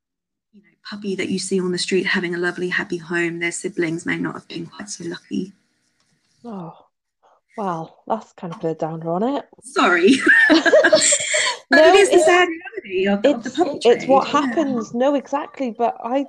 you 0.52 0.60
know, 0.60 0.66
puppy 0.90 1.14
that 1.14 1.28
you 1.28 1.38
see 1.38 1.60
on 1.60 1.70
the 1.70 1.78
street 1.78 2.06
having 2.06 2.34
a 2.34 2.38
lovely, 2.38 2.68
happy 2.68 2.96
home, 2.96 3.38
their 3.38 3.52
siblings 3.52 4.04
may 4.04 4.18
not 4.18 4.34
have 4.34 4.48
been 4.48 4.66
quite 4.66 4.90
so 4.90 5.04
lucky. 5.04 5.52
Oh. 6.44 6.87
Well, 7.58 8.04
that's 8.06 8.32
kind 8.34 8.54
of 8.54 8.62
a 8.62 8.72
downer 8.76 9.10
on 9.10 9.24
it. 9.24 9.44
Sorry. 9.64 10.10
no, 10.50 10.58
it 11.72 11.94
is 11.96 12.08
the 12.08 12.20
sad 12.20 12.46
reality 12.46 13.08
of, 13.08 13.26
of 13.26 13.42
the 13.42 13.80
It's 13.84 14.06
what 14.06 14.28
yeah. 14.28 14.40
happens. 14.40 14.94
No, 14.94 15.16
exactly. 15.16 15.74
But 15.76 15.96
I 16.04 16.26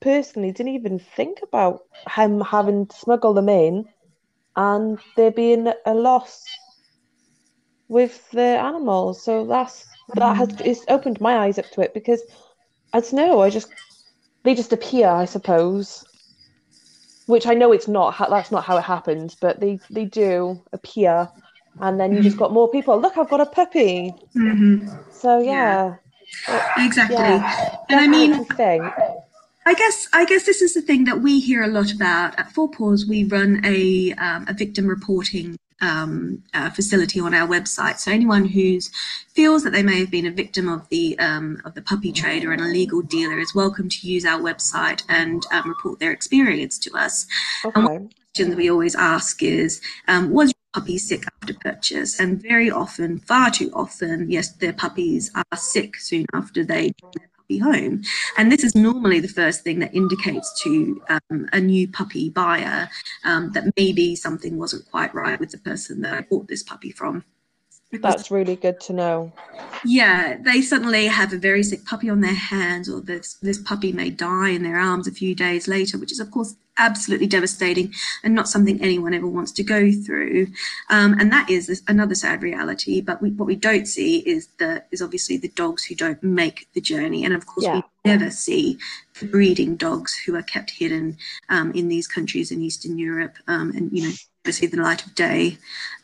personally 0.00 0.50
didn't 0.50 0.74
even 0.74 0.98
think 0.98 1.38
about 1.40 1.82
him 2.10 2.40
having 2.40 2.86
to 2.86 2.96
smuggle 2.96 3.32
them 3.32 3.48
in 3.48 3.84
and 4.56 4.98
there 5.16 5.30
being 5.30 5.72
a 5.86 5.94
loss 5.94 6.44
with 7.86 8.28
the 8.32 8.42
animals. 8.42 9.22
So 9.22 9.46
that's 9.46 9.86
that 10.16 10.36
has 10.36 10.48
mm. 10.48 10.66
it's 10.66 10.84
opened 10.88 11.20
my 11.20 11.36
eyes 11.38 11.60
up 11.60 11.70
to 11.70 11.80
it 11.80 11.94
because 11.94 12.22
I 12.92 12.98
don't 12.98 13.12
know. 13.12 13.40
I 13.40 13.50
just 13.50 13.68
they 14.42 14.56
just 14.56 14.72
appear, 14.72 15.06
I 15.06 15.26
suppose. 15.26 16.04
Which 17.26 17.46
I 17.46 17.54
know 17.54 17.72
it's 17.72 17.88
not. 17.88 18.16
That's 18.18 18.50
not 18.50 18.64
how 18.64 18.76
it 18.76 18.82
happens, 18.82 19.34
but 19.34 19.60
they 19.60 19.78
they 19.90 20.04
do 20.04 20.60
appear, 20.72 21.28
and 21.80 21.98
then 22.00 22.12
you 22.12 22.22
just 22.22 22.36
got 22.36 22.52
more 22.52 22.68
people. 22.70 23.00
Look, 23.00 23.16
I've 23.16 23.30
got 23.30 23.40
a 23.40 23.46
puppy. 23.46 24.14
Mm-hmm. 24.36 24.88
So 25.12 25.38
yeah, 25.40 25.96
Exactly. 26.78 27.16
yeah. 27.16 27.76
And 27.88 28.00
I 28.00 28.06
mean, 28.06 28.44
think. 28.46 28.82
I 29.64 29.74
guess 29.74 30.08
I 30.12 30.24
guess 30.24 30.44
this 30.44 30.60
is 30.60 30.74
the 30.74 30.82
thing 30.82 31.04
that 31.04 31.20
we 31.20 31.38
hear 31.38 31.62
a 31.62 31.68
lot 31.68 31.92
about 31.92 32.38
at 32.38 32.50
Four 32.52 32.70
Paws. 32.70 33.06
We 33.06 33.24
run 33.24 33.60
a 33.64 34.12
um, 34.14 34.46
a 34.48 34.54
victim 34.54 34.86
reporting 34.86 35.56
um, 35.82 36.42
uh, 36.54 36.70
facility 36.70 37.20
on 37.20 37.34
our 37.34 37.46
website. 37.46 37.98
So 37.98 38.10
anyone 38.10 38.46
who 38.46 38.78
feels 39.28 39.64
that 39.64 39.70
they 39.70 39.82
may 39.82 40.00
have 40.00 40.10
been 40.10 40.26
a 40.26 40.30
victim 40.30 40.68
of 40.68 40.88
the 40.88 41.18
um, 41.18 41.60
of 41.64 41.74
the 41.74 41.82
puppy 41.82 42.12
trade 42.12 42.44
or 42.44 42.52
an 42.52 42.60
illegal 42.60 43.02
dealer 43.02 43.38
is 43.38 43.54
welcome 43.54 43.88
to 43.88 44.08
use 44.08 44.24
our 44.24 44.40
website 44.40 45.02
and 45.08 45.44
um, 45.52 45.68
report 45.68 45.98
their 45.98 46.12
experience 46.12 46.78
to 46.78 46.96
us. 46.96 47.26
Okay. 47.64 48.08
question 48.34 48.50
that 48.50 48.56
we 48.56 48.70
always 48.70 48.94
ask 48.94 49.42
is, 49.42 49.80
um, 50.08 50.30
was 50.30 50.48
your 50.48 50.80
puppy 50.80 50.96
sick 50.96 51.24
after 51.26 51.54
purchase? 51.54 52.18
And 52.18 52.40
very 52.40 52.70
often, 52.70 53.18
far 53.18 53.50
too 53.50 53.70
often, 53.74 54.30
yes, 54.30 54.52
their 54.52 54.72
puppies 54.72 55.30
are 55.34 55.58
sick 55.58 55.96
soon 55.96 56.24
after 56.32 56.64
they 56.64 56.92
puppy 57.52 57.58
home. 57.58 58.02
And 58.36 58.50
this 58.50 58.64
is 58.64 58.74
normally 58.74 59.20
the 59.20 59.28
first 59.28 59.62
thing 59.62 59.78
that 59.80 59.94
indicates 59.94 60.62
to 60.62 61.02
um, 61.08 61.48
a 61.52 61.60
new 61.60 61.88
puppy 61.88 62.30
buyer 62.30 62.88
um, 63.24 63.52
that 63.52 63.64
maybe 63.76 64.16
something 64.16 64.58
wasn't 64.58 64.90
quite 64.90 65.14
right 65.14 65.38
with 65.38 65.50
the 65.50 65.58
person 65.58 66.02
that 66.02 66.14
I 66.14 66.20
bought 66.22 66.48
this 66.48 66.62
puppy 66.62 66.92
from. 66.92 67.24
Because 67.92 68.14
That's 68.16 68.30
really 68.30 68.56
good 68.56 68.80
to 68.80 68.94
know. 68.94 69.32
yeah, 69.84 70.38
they 70.40 70.62
suddenly 70.62 71.06
have 71.06 71.32
a 71.34 71.38
very 71.38 71.62
sick 71.62 71.84
puppy 71.84 72.08
on 72.08 72.22
their 72.22 72.34
hands, 72.34 72.88
or 72.88 73.02
this 73.02 73.34
this 73.34 73.58
puppy 73.58 73.92
may 73.92 74.08
die 74.08 74.48
in 74.48 74.62
their 74.62 74.78
arms 74.78 75.06
a 75.06 75.12
few 75.12 75.34
days 75.34 75.68
later, 75.68 75.98
which 75.98 76.10
is 76.10 76.18
of 76.18 76.30
course 76.30 76.56
absolutely 76.78 77.26
devastating 77.26 77.92
and 78.24 78.34
not 78.34 78.48
something 78.48 78.80
anyone 78.82 79.12
ever 79.12 79.26
wants 79.26 79.52
to 79.52 79.62
go 79.62 79.92
through. 79.92 80.46
Um, 80.88 81.14
and 81.20 81.30
that 81.32 81.50
is 81.50 81.82
another 81.86 82.14
sad 82.14 82.42
reality. 82.42 83.02
But 83.02 83.20
we, 83.20 83.30
what 83.32 83.44
we 83.46 83.56
don't 83.56 83.86
see 83.86 84.20
is 84.20 84.48
the 84.58 84.82
is 84.90 85.02
obviously 85.02 85.36
the 85.36 85.48
dogs 85.48 85.84
who 85.84 85.94
don't 85.94 86.22
make 86.22 86.68
the 86.72 86.80
journey, 86.80 87.26
and 87.26 87.34
of 87.34 87.44
course 87.44 87.66
Yeah. 87.66 87.74
we 87.76 87.82
never 88.06 88.30
see 88.30 88.78
the 89.20 89.26
breeding 89.26 89.76
dogs 89.76 90.14
who 90.24 90.34
are 90.34 90.42
kept 90.42 90.70
hidden 90.70 91.18
um, 91.50 91.72
in 91.72 91.88
these 91.88 92.08
countries 92.08 92.50
in 92.50 92.62
Eastern 92.62 92.98
Europe, 92.98 93.36
um, 93.48 93.70
and 93.76 93.92
you 93.92 94.04
know 94.04 94.14
never 94.46 94.52
see 94.52 94.66
the 94.66 94.78
light 94.82 95.04
of 95.04 95.14
day. 95.14 95.58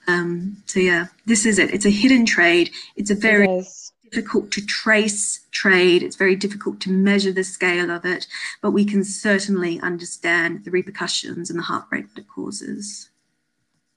Um, 0.09 0.63
so 0.65 0.81
yeah, 0.81 1.07
this 1.27 1.45
is 1.45 1.59
it. 1.59 1.73
It's 1.73 1.85
a 1.85 1.91
hidden 1.91 2.25
trade. 2.25 2.71
It's 2.97 3.11
a 3.11 3.15
very 3.15 3.47
It 3.47 3.67
difficult 4.11 4.51
to 4.53 4.65
trace 4.65 5.47
trade. 5.51 6.03
It's 6.03 6.17
very 6.17 6.35
difficult 6.35 6.81
to 6.81 6.91
measure 6.91 7.31
the 7.31 7.45
scale 7.45 7.91
of 7.91 8.07
it, 8.07 8.27
but 8.63 8.71
we 8.71 8.87
can 8.87 9.05
certainly 9.05 9.79
understand 9.81 10.65
the 10.65 10.71
repercussions 10.71 11.51
and 11.51 11.59
the 11.59 11.65
heartbreak 11.65 12.09
that 12.15 12.23
it 12.23 12.29
causes. 12.29 13.11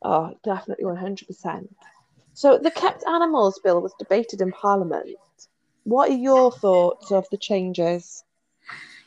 Oh, 0.03 0.35
definitely 0.43 0.85
100%. 0.85 1.67
So 2.33 2.57
the 2.57 2.71
Kept 2.71 3.05
Animals 3.07 3.59
Bill 3.63 3.81
was 3.81 3.93
debated 3.97 4.41
in 4.41 4.51
Parliament. 4.51 5.15
What 5.83 6.09
are 6.09 6.15
your 6.15 6.51
thoughts 6.51 7.11
of 7.11 7.25
the 7.31 7.37
changes? 7.37 8.23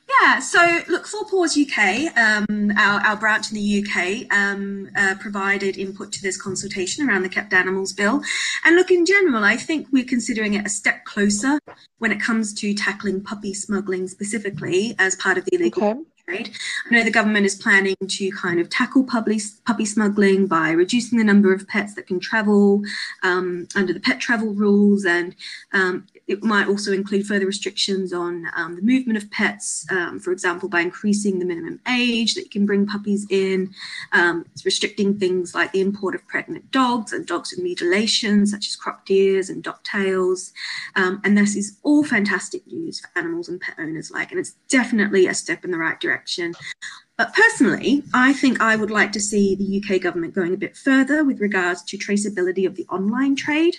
Yeah, 0.09 0.39
so 0.39 0.81
look, 0.89 1.07
Four 1.07 1.25
Paws 1.27 1.57
UK, 1.57 2.17
um, 2.17 2.73
our, 2.77 3.01
our 3.01 3.17
branch 3.17 3.51
in 3.51 3.57
the 3.57 3.85
UK, 3.85 4.33
um, 4.37 4.91
uh, 4.97 5.15
provided 5.19 5.79
input 5.79 6.13
to 6.13 6.23
this 6.23 6.41
consultation 6.41 7.09
around 7.09 7.23
the 7.23 7.29
Kept 7.29 7.53
Animals 7.53 7.93
Bill. 7.93 8.23
And 8.65 8.77
look, 8.77 8.91
in 8.91 9.07
general, 9.07 9.45
I 9.45 9.57
think 9.57 9.89
we're 9.93 10.05
considering 10.05 10.55
it 10.55 10.67
a 10.67 10.69
step 10.69 11.05
closer 11.05 11.59
when 11.99 12.13
it 12.13 12.21
comes 12.21 12.53
to 12.61 12.75
tackling 12.75 13.23
puppy 13.23 13.55
smuggling 13.55 14.07
specifically 14.09 14.95
as 14.99 15.15
part 15.17 15.39
of 15.39 15.47
the 15.47 15.57
illegal 15.57 15.83
Okay. 15.85 16.01
trade. 16.27 16.51
I 16.91 16.95
know 16.95 17.05
the 17.05 17.11
government 17.11 17.47
is 17.47 17.55
planning 17.55 17.97
to 18.07 18.31
kind 18.33 18.61
of 18.61 18.69
tackle 18.71 19.05
puppy, 19.05 19.41
puppy 19.67 19.85
smuggling 19.85 20.47
by 20.47 20.71
reducing 20.71 21.19
the 21.19 21.25
number 21.25 21.53
of 21.53 21.67
pets 21.69 21.95
that 21.95 22.07
can 22.07 22.21
travel 22.21 22.83
um, 23.23 23.69
under 23.75 23.93
the 23.93 24.01
pet 24.01 24.21
travel 24.21 24.55
rules, 24.55 25.05
and 25.05 25.35
um, 25.73 26.07
it 26.27 26.43
might 26.43 26.69
also 26.69 26.93
include 26.93 27.27
further 27.27 27.47
restrictions 27.47 28.13
on 28.13 28.47
um, 28.57 28.77
the 28.77 28.83
movement 28.83 29.19
of 29.19 29.31
pets, 29.31 29.87
um, 29.91 30.19
for 30.19 30.33
example, 30.33 30.69
by 30.69 30.81
increasing 30.81 31.39
the 31.39 31.45
minimum 31.45 31.81
age 31.89 32.35
that 32.35 32.45
you 32.45 32.51
can 32.51 32.65
bring 32.65 32.87
puppies 32.87 33.27
in. 33.29 33.75
Um, 34.13 34.47
it's 34.53 34.65
restricting 34.65 35.19
things 35.19 35.55
like 35.55 35.73
the 35.73 35.81
import 35.81 36.15
of 36.15 36.27
pregnant 36.27 36.71
dogs 36.71 37.13
and 37.13 37.27
dogs 37.27 37.51
with 37.51 37.63
mutilations, 37.63 38.53
such 38.53 38.69
as 38.69 38.77
cropped 38.77 39.11
ears 39.11 39.51
and 39.51 39.63
dock 39.63 39.85
tails. 39.85 40.53
Um, 40.97 41.21
and 41.25 41.37
this 41.37 41.57
is 41.57 41.79
all 41.83 42.03
fantastic 42.05 42.67
news 42.67 43.01
for 43.01 43.09
animals 43.17 43.49
and 43.49 43.61
pet 43.61 43.77
owners 43.79 44.11
alike, 44.11 44.31
and 44.31 44.41
it's 44.41 44.55
definitely 44.69 45.27
a 45.27 45.35
step 45.35 45.65
in 45.65 45.71
the 45.71 45.79
right 45.79 46.01
direction. 46.01 46.55
But 47.17 47.33
personally, 47.33 48.03
I 48.13 48.33
think 48.33 48.61
I 48.61 48.75
would 48.77 48.91
like 48.91 49.13
to 49.13 49.21
see 49.21 49.55
the 49.55 49.81
UK 49.81 50.01
government 50.01 50.35
going 50.35 50.53
a 50.53 50.57
bit 50.57 50.77
further 50.77 51.23
with 51.23 51.41
regards 51.41 51.83
to 51.85 51.99
traceability 51.99 52.67
of 52.67 52.75
the 52.75 52.87
online 52.87 53.37
trade. 53.37 53.77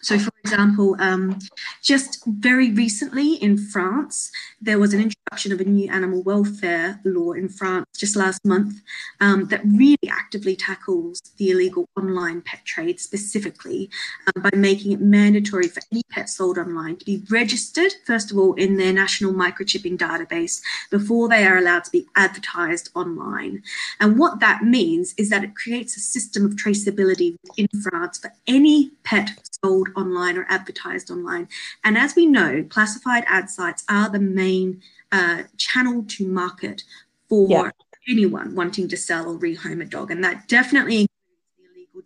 So, 0.00 0.18
for 0.18 0.30
example, 0.44 0.96
um, 1.00 1.38
just 1.82 2.24
very 2.26 2.70
recently 2.70 3.34
in 3.34 3.58
France, 3.58 4.30
there 4.60 4.78
was 4.78 4.94
an 4.94 5.00
introduction 5.00 5.52
of 5.52 5.60
a 5.60 5.64
new 5.64 5.90
animal 5.90 6.22
welfare 6.22 7.00
law 7.04 7.32
in 7.32 7.48
France 7.48 7.86
just 7.96 8.14
last 8.16 8.44
month 8.44 8.80
um, 9.20 9.46
that 9.46 9.60
really 9.64 9.98
actively 10.08 10.54
tackles 10.54 11.20
the 11.36 11.50
illegal 11.50 11.88
online 11.96 12.42
pet 12.42 12.64
trade 12.64 13.00
specifically 13.00 13.90
um, 14.28 14.42
by 14.42 14.50
making 14.56 14.92
it 14.92 15.00
mandatory 15.00 15.68
for 15.68 15.82
any 15.92 16.02
pet 16.10 16.28
sold 16.28 16.58
online 16.58 16.96
to 16.96 17.04
be 17.04 17.22
registered, 17.28 17.92
first 18.06 18.30
of 18.30 18.38
all, 18.38 18.54
in 18.54 18.76
their 18.76 18.92
national 18.92 19.32
microchipping 19.32 19.98
database 19.98 20.60
before 20.90 21.28
they 21.28 21.44
are 21.44 21.58
allowed 21.58 21.84
to 21.84 21.90
be 21.90 22.06
advertised 22.14 22.90
online. 22.94 23.62
And 24.00 24.18
what 24.18 24.40
that 24.40 24.62
means 24.62 25.14
is 25.18 25.28
that 25.30 25.44
it 25.44 25.56
creates 25.56 25.96
a 25.96 26.00
system 26.00 26.44
of 26.44 26.52
traceability 26.52 27.36
in 27.56 27.66
France 27.82 28.18
for 28.18 28.32
any 28.46 28.92
pet 29.02 29.30
sold 29.64 29.87
online 29.96 30.36
or 30.38 30.46
advertised 30.48 31.10
online. 31.10 31.48
And 31.84 31.96
as 31.98 32.14
we 32.14 32.26
know, 32.26 32.64
classified 32.68 33.24
ad 33.26 33.50
sites 33.50 33.84
are 33.88 34.08
the 34.08 34.20
main 34.20 34.82
uh, 35.12 35.44
channel 35.56 36.04
to 36.08 36.26
market 36.26 36.84
for 37.28 37.48
Yeah. 37.48 37.70
anyone 38.08 38.54
wanting 38.54 38.88
to 38.88 38.96
sell 38.96 39.28
or 39.28 39.38
rehome 39.38 39.82
a 39.82 39.84
dog. 39.84 40.10
And 40.10 40.22
that 40.24 40.48
definitely 40.48 41.00
includes 41.00 41.08
the 41.08 41.08
illegal 41.08 41.17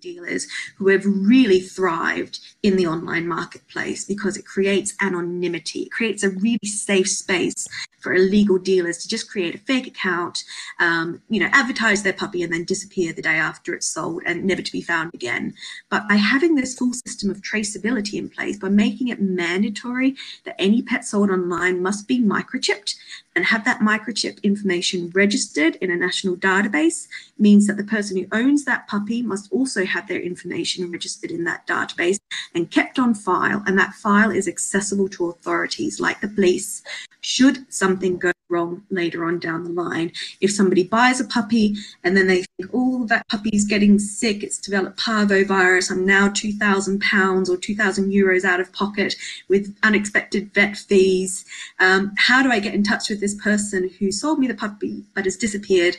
dealers 0.03 0.47
who 0.77 0.89
have 0.89 1.05
really 1.07 1.61
thrived 1.61 2.41
in 2.63 2.77
the 2.77 2.87
online 2.87 3.27
marketplace 3.27 4.05
because 4.05 4.37
it 4.37 4.45
creates 4.45 4.95
anonymity, 5.01 5.85
it 5.85 5.93
creates 5.93 6.23
a 6.23 6.31
really 6.31 6.59
safe 6.67 7.09
space 7.09 7.67
for 8.01 8.13
illegal 8.13 8.59
dealers 8.59 8.99
to 8.99 9.09
just 9.09 9.31
create 9.31 9.55
a 9.55 9.59
fake 9.59 9.87
account, 9.87 10.45
um, 10.81 11.23
you 11.29 11.41
know, 11.41 11.49
advertise 11.53 12.03
their 12.03 12.13
puppy 12.13 12.43
and 12.43 12.53
then 12.53 12.65
disappear 12.65 13.13
the 13.13 13.23
day 13.23 13.37
after 13.37 13.73
it's 13.75 13.87
sold 13.87 14.23
and 14.27 14.45
never 14.45 14.61
to 14.61 14.73
be 14.73 14.83
found 14.83 15.15
again. 15.15 15.55
But 15.89 16.09
by 16.09 16.17
having 16.17 16.57
this 16.57 16.77
full 16.77 16.93
system 16.93 17.31
of 17.31 17.41
traceability 17.41 18.15
in 18.15 18.29
place, 18.29 18.59
by 18.59 18.69
making 18.69 19.09
it 19.09 19.23
mandatory 19.23 20.17
that 20.45 20.57
any 20.59 20.83
pet 20.83 21.05
sold 21.05 21.31
online 21.31 21.81
must 21.81 22.09
be 22.09 22.21
microchipped 22.21 22.97
and 23.35 23.45
have 23.45 23.65
that 23.65 23.81
microchip 23.81 24.43
information 24.43 25.11
registered 25.15 25.77
in 25.77 25.91
a 25.91 25.97
national 25.97 26.37
database, 26.37 27.09
means 27.39 27.67
that 27.67 27.77
the 27.77 27.85
person 27.85 28.17
who 28.17 28.27
owns 28.33 28.65
that 28.65 28.87
puppy 28.89 29.23
must 29.23 29.51
also 29.53 29.85
have 29.85 30.07
their 30.09 30.21
information 30.21 30.91
registered 30.91 31.31
in 31.31 31.45
that 31.45 31.67
database 31.67 32.19
and 32.55 32.71
kept 32.71 32.99
on 32.99 33.15
file. 33.15 33.63
And 33.67 33.79
that 33.79 33.95
file 33.95 34.31
is 34.31 34.49
accessible 34.49 35.09
to 35.11 35.31
authorities 35.31 36.01
like 36.01 36.21
the 36.21 36.29
police 36.29 36.83
should 37.21 37.73
something 37.73 38.19
go 38.19 38.33
wrong 38.53 38.85
later 38.91 39.25
on 39.25 39.39
down 39.39 39.65
the 39.65 39.71
line. 39.71 40.13
If 40.41 40.53
somebody 40.53 40.85
buys 40.85 41.21
a 41.21 41.25
puppy 41.25 41.77
and 42.05 42.17
then 42.17 42.27
they 42.27 42.43
think, 42.43 42.71
oh, 42.73 43.07
that 43.07 43.27
puppy's 43.29 43.65
getting 43.65 43.99
sick, 43.99 44.43
it's 44.43 44.59
developed 44.59 45.01
parvovirus, 45.01 45.91
I'm 45.91 46.07
now 46.07 46.29
£2,000 46.29 47.49
or 47.49 47.57
2,000 47.57 48.11
euros 48.13 48.45
out 48.45 48.61
of 48.61 48.73
pocket 48.73 49.17
with 49.49 49.75
unexpected 49.83 50.53
vet 50.53 50.77
fees. 50.77 51.45
Um, 51.81 52.13
how 52.17 52.43
do 52.43 52.53
I 52.53 52.61
get 52.61 52.75
in 52.75 52.85
touch 52.85 53.09
with 53.09 53.21
this 53.21 53.35
person 53.35 53.91
who 53.99 54.13
sold 54.13 54.39
me 54.39 54.47
the 54.47 54.55
puppy 54.55 55.05
but 55.15 55.25
has 55.25 55.37
disappeared? 55.37 55.97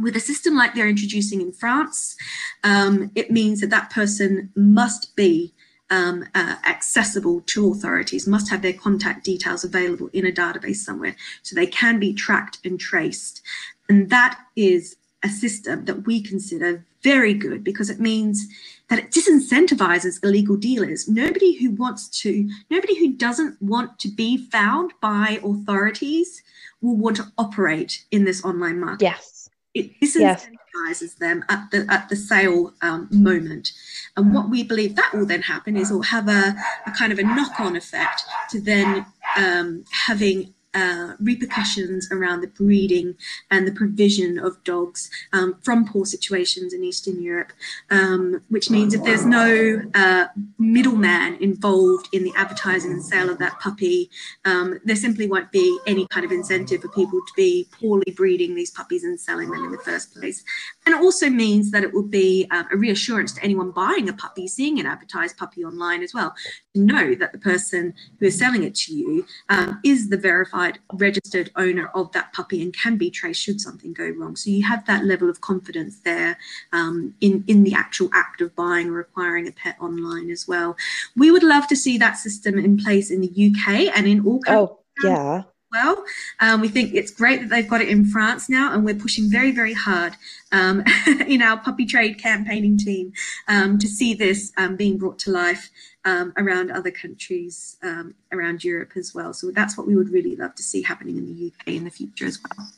With 0.00 0.16
a 0.16 0.20
system 0.20 0.56
like 0.56 0.74
they're 0.74 0.88
introducing 0.88 1.40
in 1.40 1.52
France, 1.52 2.16
um, 2.62 3.10
it 3.14 3.30
means 3.30 3.60
that 3.60 3.70
that 3.70 3.90
person 3.90 4.50
must 4.54 5.14
be 5.16 5.52
um, 5.90 6.24
uh, 6.34 6.56
accessible 6.66 7.42
to 7.46 7.70
authorities, 7.72 8.26
must 8.26 8.50
have 8.50 8.62
their 8.62 8.72
contact 8.72 9.24
details 9.24 9.64
available 9.64 10.08
in 10.12 10.26
a 10.26 10.32
database 10.32 10.76
somewhere 10.76 11.16
so 11.42 11.54
they 11.54 11.66
can 11.66 11.98
be 11.98 12.12
tracked 12.14 12.58
and 12.64 12.78
traced. 12.78 13.42
And 13.88 14.08
that 14.10 14.40
is 14.56 14.96
a 15.22 15.28
system 15.28 15.84
that 15.84 16.06
we 16.06 16.22
consider 16.22 16.84
very 17.02 17.34
good 17.34 17.64
because 17.64 17.90
it 17.90 18.00
means 18.00 18.46
that 18.88 18.98
it 18.98 19.10
disincentivizes 19.10 20.22
illegal 20.22 20.56
dealers. 20.56 21.08
Nobody 21.08 21.54
who 21.54 21.70
wants 21.72 22.08
to, 22.20 22.48
nobody 22.70 22.98
who 22.98 23.12
doesn't 23.12 23.60
want 23.60 23.98
to 24.00 24.08
be 24.08 24.36
found 24.36 24.92
by 25.00 25.40
authorities 25.44 26.42
will 26.80 26.96
want 26.96 27.16
to 27.16 27.32
operate 27.38 28.04
in 28.10 28.24
this 28.24 28.44
online 28.44 28.80
market. 28.80 29.02
Yes. 29.02 29.50
It 29.74 29.92
Yes. 30.00 30.48
Advertises 30.70 31.14
them 31.16 31.44
at 31.48 31.70
the 31.70 31.86
at 31.88 32.08
the 32.08 32.16
sale 32.16 32.74
um, 32.82 33.08
moment. 33.10 33.72
And 34.16 34.34
what 34.34 34.50
we 34.50 34.62
believe 34.62 34.96
that 34.96 35.12
will 35.14 35.26
then 35.26 35.42
happen 35.42 35.76
is 35.76 35.90
will 35.90 36.02
have 36.02 36.28
a, 36.28 36.54
a 36.86 36.90
kind 36.92 37.12
of 37.12 37.18
a 37.18 37.22
knock-on 37.22 37.76
effect 37.76 38.22
to 38.50 38.60
then 38.60 39.06
um, 39.36 39.84
having 40.06 40.54
uh, 40.74 41.14
repercussions 41.18 42.08
around 42.12 42.40
the 42.40 42.46
breeding 42.46 43.14
and 43.50 43.66
the 43.66 43.72
provision 43.72 44.38
of 44.38 44.62
dogs 44.64 45.10
um, 45.32 45.56
from 45.62 45.84
poor 45.84 46.04
situations 46.04 46.72
in 46.72 46.84
Eastern 46.84 47.20
Europe, 47.20 47.52
um, 47.90 48.42
which 48.48 48.70
means 48.70 48.94
if 48.94 49.02
there's 49.02 49.26
no 49.26 49.82
uh, 49.94 50.26
middleman 50.58 51.34
involved 51.40 52.08
in 52.12 52.22
the 52.22 52.32
advertising 52.36 52.92
and 52.92 53.04
sale 53.04 53.30
of 53.30 53.38
that 53.38 53.58
puppy, 53.58 54.10
um, 54.44 54.78
there 54.84 54.96
simply 54.96 55.26
won't 55.26 55.50
be 55.50 55.78
any 55.86 56.06
kind 56.08 56.24
of 56.24 56.30
incentive 56.30 56.82
for 56.82 56.88
people 56.88 57.18
to 57.26 57.32
be 57.36 57.66
poorly 57.80 58.12
breeding 58.16 58.54
these 58.54 58.70
puppies 58.70 59.02
and 59.02 59.18
selling 59.18 59.50
them 59.50 59.64
in 59.64 59.72
the 59.72 59.78
first 59.78 60.14
place. 60.14 60.44
And 60.86 60.94
it 60.94 61.00
also 61.00 61.28
means 61.28 61.72
that 61.72 61.82
it 61.82 61.92
will 61.92 62.06
be 62.06 62.46
uh, 62.50 62.64
a 62.72 62.76
reassurance 62.76 63.32
to 63.32 63.42
anyone 63.42 63.72
buying 63.72 64.08
a 64.08 64.12
puppy, 64.12 64.46
seeing 64.46 64.78
an 64.78 64.86
advertised 64.86 65.36
puppy 65.36 65.64
online 65.64 66.02
as 66.02 66.14
well, 66.14 66.34
to 66.74 66.80
know 66.80 67.14
that 67.16 67.32
the 67.32 67.38
person 67.38 67.92
who 68.18 68.26
is 68.26 68.38
selling 68.38 68.62
it 68.62 68.74
to 68.76 68.94
you 68.94 69.26
um, 69.48 69.80
is 69.84 70.08
the 70.08 70.16
verified 70.16 70.59
registered 70.92 71.50
owner 71.56 71.90
of 71.94 72.12
that 72.12 72.32
puppy 72.32 72.62
and 72.62 72.74
can 72.74 72.96
be 72.96 73.10
traced 73.10 73.42
should 73.42 73.60
something 73.60 73.92
go 73.92 74.08
wrong. 74.10 74.36
So 74.36 74.50
you 74.50 74.64
have 74.66 74.86
that 74.86 75.04
level 75.04 75.28
of 75.28 75.40
confidence 75.40 76.00
there 76.00 76.38
um, 76.72 77.14
in, 77.20 77.44
in 77.46 77.64
the 77.64 77.74
actual 77.74 78.10
act 78.12 78.40
of 78.40 78.54
buying 78.54 78.90
or 78.90 79.00
acquiring 79.00 79.46
a 79.46 79.52
pet 79.52 79.76
online 79.80 80.30
as 80.30 80.46
well. 80.46 80.76
We 81.16 81.30
would 81.30 81.42
love 81.42 81.66
to 81.68 81.76
see 81.76 81.98
that 81.98 82.16
system 82.16 82.58
in 82.58 82.76
place 82.76 83.10
in 83.10 83.20
the 83.20 83.28
UK 83.28 83.96
and 83.96 84.06
in 84.06 84.26
all 84.26 84.40
countries. 84.40 84.78
Oh, 85.04 85.08
yeah 85.08 85.42
well. 85.72 86.04
Um, 86.40 86.60
we 86.60 86.68
think 86.68 86.94
it's 86.94 87.10
great 87.10 87.40
that 87.40 87.48
they've 87.48 87.68
got 87.68 87.80
it 87.80 87.88
in 87.88 88.04
France 88.04 88.48
now, 88.48 88.72
and 88.72 88.84
we're 88.84 88.94
pushing 88.94 89.30
very, 89.30 89.52
very 89.52 89.74
hard 89.74 90.14
um, 90.52 90.82
in 91.26 91.42
our 91.42 91.58
puppy 91.58 91.86
trade 91.86 92.18
campaigning 92.18 92.76
team 92.76 93.12
um, 93.48 93.78
to 93.78 93.88
see 93.88 94.14
this 94.14 94.52
um, 94.56 94.76
being 94.76 94.98
brought 94.98 95.18
to 95.20 95.30
life 95.30 95.70
um, 96.04 96.32
around 96.36 96.70
other 96.70 96.90
countries 96.90 97.76
um, 97.82 98.14
around 98.32 98.64
Europe 98.64 98.92
as 98.96 99.14
well. 99.14 99.32
So 99.32 99.50
that's 99.50 99.76
what 99.76 99.86
we 99.86 99.96
would 99.96 100.10
really 100.10 100.36
love 100.36 100.54
to 100.54 100.62
see 100.62 100.82
happening 100.82 101.16
in 101.16 101.26
the 101.26 101.46
UK 101.52 101.74
in 101.74 101.84
the 101.84 101.90
future 101.90 102.26
as 102.26 102.38
well. 102.42 102.68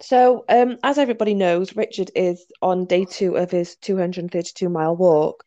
So, 0.00 0.44
as 0.48 0.96
everybody 0.96 1.34
knows, 1.34 1.74
Richard 1.74 2.12
is 2.14 2.46
on 2.62 2.84
day 2.84 3.04
two 3.04 3.36
of 3.36 3.50
his 3.50 3.74
232 3.76 4.68
mile 4.68 4.94
walk 4.94 5.44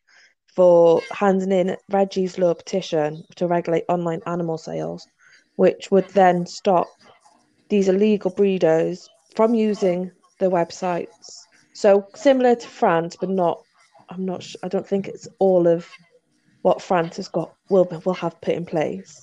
for 0.54 1.00
handing 1.10 1.52
in 1.52 1.76
Reggie's 1.90 2.36
Law 2.38 2.52
petition 2.52 3.24
to 3.36 3.46
regulate 3.46 3.84
online 3.88 4.20
animal 4.26 4.58
sales 4.58 5.06
which 5.56 5.90
would 5.90 6.08
then 6.10 6.46
stop 6.46 6.88
these 7.68 7.88
illegal 7.88 8.30
breeders 8.30 9.08
from 9.34 9.54
using 9.54 10.10
the 10.38 10.50
websites. 10.50 11.46
So 11.74 12.06
similar 12.14 12.54
to 12.54 12.68
France, 12.68 13.16
but 13.18 13.30
not. 13.30 13.62
I'm 14.08 14.24
not. 14.24 14.46
I 14.62 14.68
don't 14.68 14.86
think 14.86 15.08
it's 15.08 15.28
all 15.38 15.66
of 15.66 15.88
what 16.62 16.80
France 16.80 17.16
has 17.16 17.28
got 17.28 17.54
will 17.68 17.86
will 18.04 18.14
have 18.14 18.40
put 18.40 18.54
in 18.54 18.64
place 18.64 19.22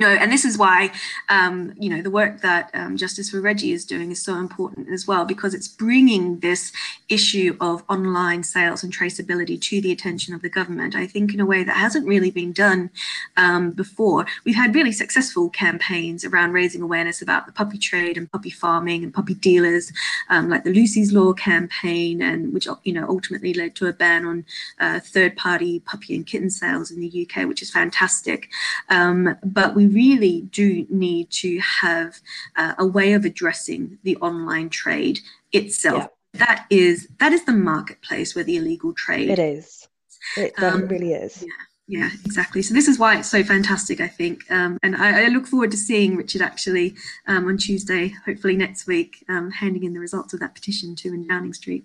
know, 0.00 0.12
and 0.12 0.30
this 0.30 0.44
is 0.44 0.58
why, 0.58 0.92
um, 1.28 1.72
you 1.78 1.88
know, 1.88 2.02
the 2.02 2.10
work 2.10 2.40
that 2.42 2.70
um, 2.74 2.96
Justice 2.96 3.30
for 3.30 3.40
Reggie 3.40 3.72
is 3.72 3.84
doing 3.84 4.10
is 4.10 4.22
so 4.22 4.36
important 4.36 4.88
as 4.90 5.06
well, 5.06 5.24
because 5.24 5.54
it's 5.54 5.68
bringing 5.68 6.40
this 6.40 6.72
issue 7.08 7.56
of 7.60 7.82
online 7.88 8.42
sales 8.42 8.82
and 8.82 8.92
traceability 8.92 9.60
to 9.60 9.80
the 9.80 9.92
attention 9.92 10.34
of 10.34 10.42
the 10.42 10.48
government. 10.48 10.94
I 10.94 11.06
think 11.06 11.32
in 11.32 11.40
a 11.40 11.46
way 11.46 11.64
that 11.64 11.76
hasn't 11.76 12.06
really 12.06 12.30
been 12.30 12.52
done 12.52 12.90
um, 13.36 13.70
before. 13.70 14.26
We've 14.44 14.54
had 14.54 14.74
really 14.74 14.92
successful 14.92 15.48
campaigns 15.50 16.24
around 16.24 16.52
raising 16.52 16.82
awareness 16.82 17.22
about 17.22 17.46
the 17.46 17.52
puppy 17.52 17.78
trade 17.78 18.16
and 18.16 18.30
puppy 18.30 18.50
farming 18.50 19.02
and 19.02 19.12
puppy 19.12 19.34
dealers, 19.34 19.92
um, 20.28 20.48
like 20.48 20.64
the 20.64 20.72
Lucy's 20.72 21.12
Law 21.12 21.32
campaign, 21.32 22.22
and 22.22 22.52
which 22.52 22.68
you 22.84 22.92
know 22.92 23.06
ultimately 23.08 23.54
led 23.54 23.74
to 23.76 23.86
a 23.86 23.92
ban 23.92 24.26
on 24.26 24.44
uh, 24.80 25.00
third-party 25.00 25.80
puppy 25.80 26.14
and 26.14 26.26
kitten 26.26 26.50
sales 26.50 26.90
in 26.90 27.00
the 27.00 27.28
UK, 27.28 27.46
which 27.48 27.62
is 27.62 27.70
fantastic. 27.70 28.48
Um, 28.88 29.36
but 29.44 29.74
we 29.74 29.85
really 29.92 30.42
do 30.42 30.86
need 30.90 31.30
to 31.30 31.58
have 31.60 32.20
uh, 32.56 32.74
a 32.78 32.86
way 32.86 33.12
of 33.12 33.24
addressing 33.24 33.98
the 34.02 34.16
online 34.16 34.68
trade 34.68 35.20
itself. 35.52 36.04
Yeah. 36.04 36.08
That 36.34 36.66
is 36.68 37.08
that 37.18 37.32
is 37.32 37.44
the 37.44 37.52
marketplace 37.52 38.34
where 38.34 38.44
the 38.44 38.56
illegal 38.56 38.92
trade. 38.92 39.30
It 39.30 39.38
is. 39.38 39.88
It 40.36 40.52
um, 40.62 40.86
really 40.88 41.12
is. 41.12 41.42
Yeah. 41.42 41.52
Yeah, 41.88 42.10
exactly. 42.24 42.62
So 42.62 42.74
this 42.74 42.88
is 42.88 42.98
why 42.98 43.16
it's 43.16 43.30
so 43.30 43.44
fantastic, 43.44 44.00
I 44.00 44.08
think, 44.08 44.50
um, 44.50 44.76
and 44.82 44.96
I, 44.96 45.26
I, 45.26 45.28
look 45.28 45.46
forward 45.46 45.70
to 45.70 45.76
seeing 45.76 46.16
Richard 46.16 46.42
actually 46.42 46.96
um, 47.28 47.46
on 47.46 47.58
Tuesday, 47.58 48.12
hopefully 48.24 48.56
next 48.56 48.88
week, 48.88 49.24
um, 49.28 49.52
handing 49.52 49.84
in 49.84 49.92
the 49.92 50.00
results 50.00 50.34
of 50.34 50.40
that 50.40 50.52
petition 50.52 50.96
to 50.96 51.14
in 51.14 51.28
Downing 51.28 51.52
Street. 51.52 51.84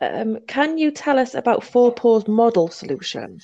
Um, 0.00 0.38
can 0.46 0.78
you 0.78 0.90
tell 0.90 1.18
us 1.18 1.34
about 1.34 1.62
Four 1.62 1.92
Paws 1.92 2.26
model 2.26 2.68
solution? 2.68 3.42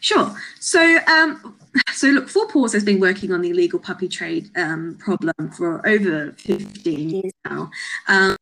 Sure. 0.00 0.34
So, 0.60 0.98
um, 1.06 1.56
so 1.92 2.08
look, 2.08 2.28
Four 2.28 2.48
Paws 2.48 2.72
has 2.72 2.84
been 2.84 3.00
working 3.00 3.32
on 3.32 3.40
the 3.40 3.50
illegal 3.50 3.78
puppy 3.78 4.08
trade 4.08 4.50
um, 4.56 4.96
problem 4.98 5.34
for 5.56 5.86
over 5.86 6.32
15 6.38 7.10
years 7.10 7.32
now. 7.44 7.70
Um, 8.08 8.36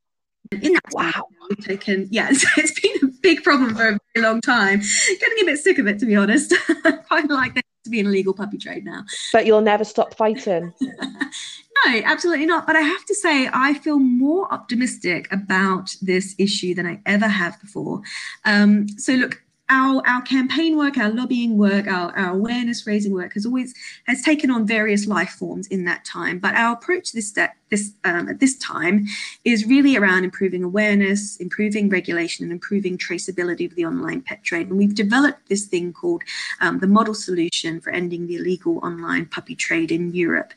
in 0.53 0.73
that 0.73 0.83
wow. 0.93 1.11
time, 1.11 1.23
we've 1.49 1.65
taken, 1.65 2.09
yeah, 2.11 2.29
it's 2.33 2.81
been 2.81 3.09
a 3.09 3.13
big 3.21 3.43
problem 3.45 3.75
for 3.75 3.89
a 3.91 3.99
very 4.15 4.27
long 4.27 4.41
time. 4.41 4.81
Getting 4.81 5.43
a 5.43 5.45
bit 5.45 5.59
sick 5.59 5.79
of 5.79 5.87
it, 5.87 5.99
to 6.01 6.07
be 6.07 6.17
honest. 6.17 6.55
Quite 7.09 7.29
like 7.29 7.55
there 7.55 7.63
to 7.85 7.91
be 7.91 8.01
an 8.01 8.07
illegal 8.07 8.35
puppy 8.35 8.59
trade 8.59 8.85
now. 8.85 9.05
But 9.33 9.47
you'll 9.47 9.61
never 9.61 9.85
stop 9.85 10.15
fighting. 10.15 10.73
no, 10.81 12.03
absolutely 12.05 12.47
not. 12.47 12.67
But 12.67 12.77
I 12.77 12.81
have 12.81 13.05
to 13.07 13.15
say, 13.15 13.49
I 13.53 13.75
feel 13.75 13.99
more 13.99 14.53
optimistic 14.53 15.29
about 15.33 15.95
this 16.03 16.35
issue 16.39 16.75
than 16.75 16.87
I 16.87 17.01
ever 17.07 17.29
have 17.29 17.61
before. 17.61 18.03
Um, 18.45 18.89
so 18.89 19.15
look, 19.15 19.43
our, 19.71 20.03
our 20.07 20.21
campaign 20.23 20.77
work, 20.77 20.99
our 20.99 21.11
lobbying 21.11 21.57
work, 21.57 21.87
our, 21.87 22.15
our 22.17 22.33
awareness 22.33 22.87
raising 22.87 23.13
work 23.15 23.35
has 23.35 23.47
always 23.47 23.73
has 24.07 24.23
taken 24.23 24.51
on 24.51 24.67
various 24.67 25.07
life 25.07 25.31
forms 25.31 25.67
in 25.69 25.85
that 25.85 26.05
time. 26.05 26.39
But 26.39 26.55
our 26.55 26.75
approach 26.75 27.13
this 27.13 27.29
step 27.29 27.55
this 27.71 27.93
um, 28.05 28.29
at 28.29 28.41
this 28.41 28.57
time 28.59 29.07
is 29.45 29.67
really 29.67 29.97
around 29.97 30.25
improving 30.25 30.65
awareness, 30.65 31.37
improving 31.37 31.89
regulation, 31.89 32.45
and 32.45 32.53
improving 32.53 32.99
traceability 32.99 33.67
of 33.67 33.75
the 33.75 33.87
online 33.87 34.21
pet 34.23 34.43
trade. 34.43 34.69
And 34.69 34.79
we've 34.79 34.95
developed 34.95 35.49
this 35.49 35.67
thing 35.67 35.93
called 35.93 36.23
um, 36.61 36.81
the 36.81 36.87
model 36.87 37.15
solution 37.15 37.81
for 37.81 37.91
ending 37.91 38.27
the 38.27 38.37
illegal 38.37 38.79
online 38.79 39.27
puppy 39.27 39.55
trade 39.55 39.91
in 39.91 40.13
Europe. 40.15 40.53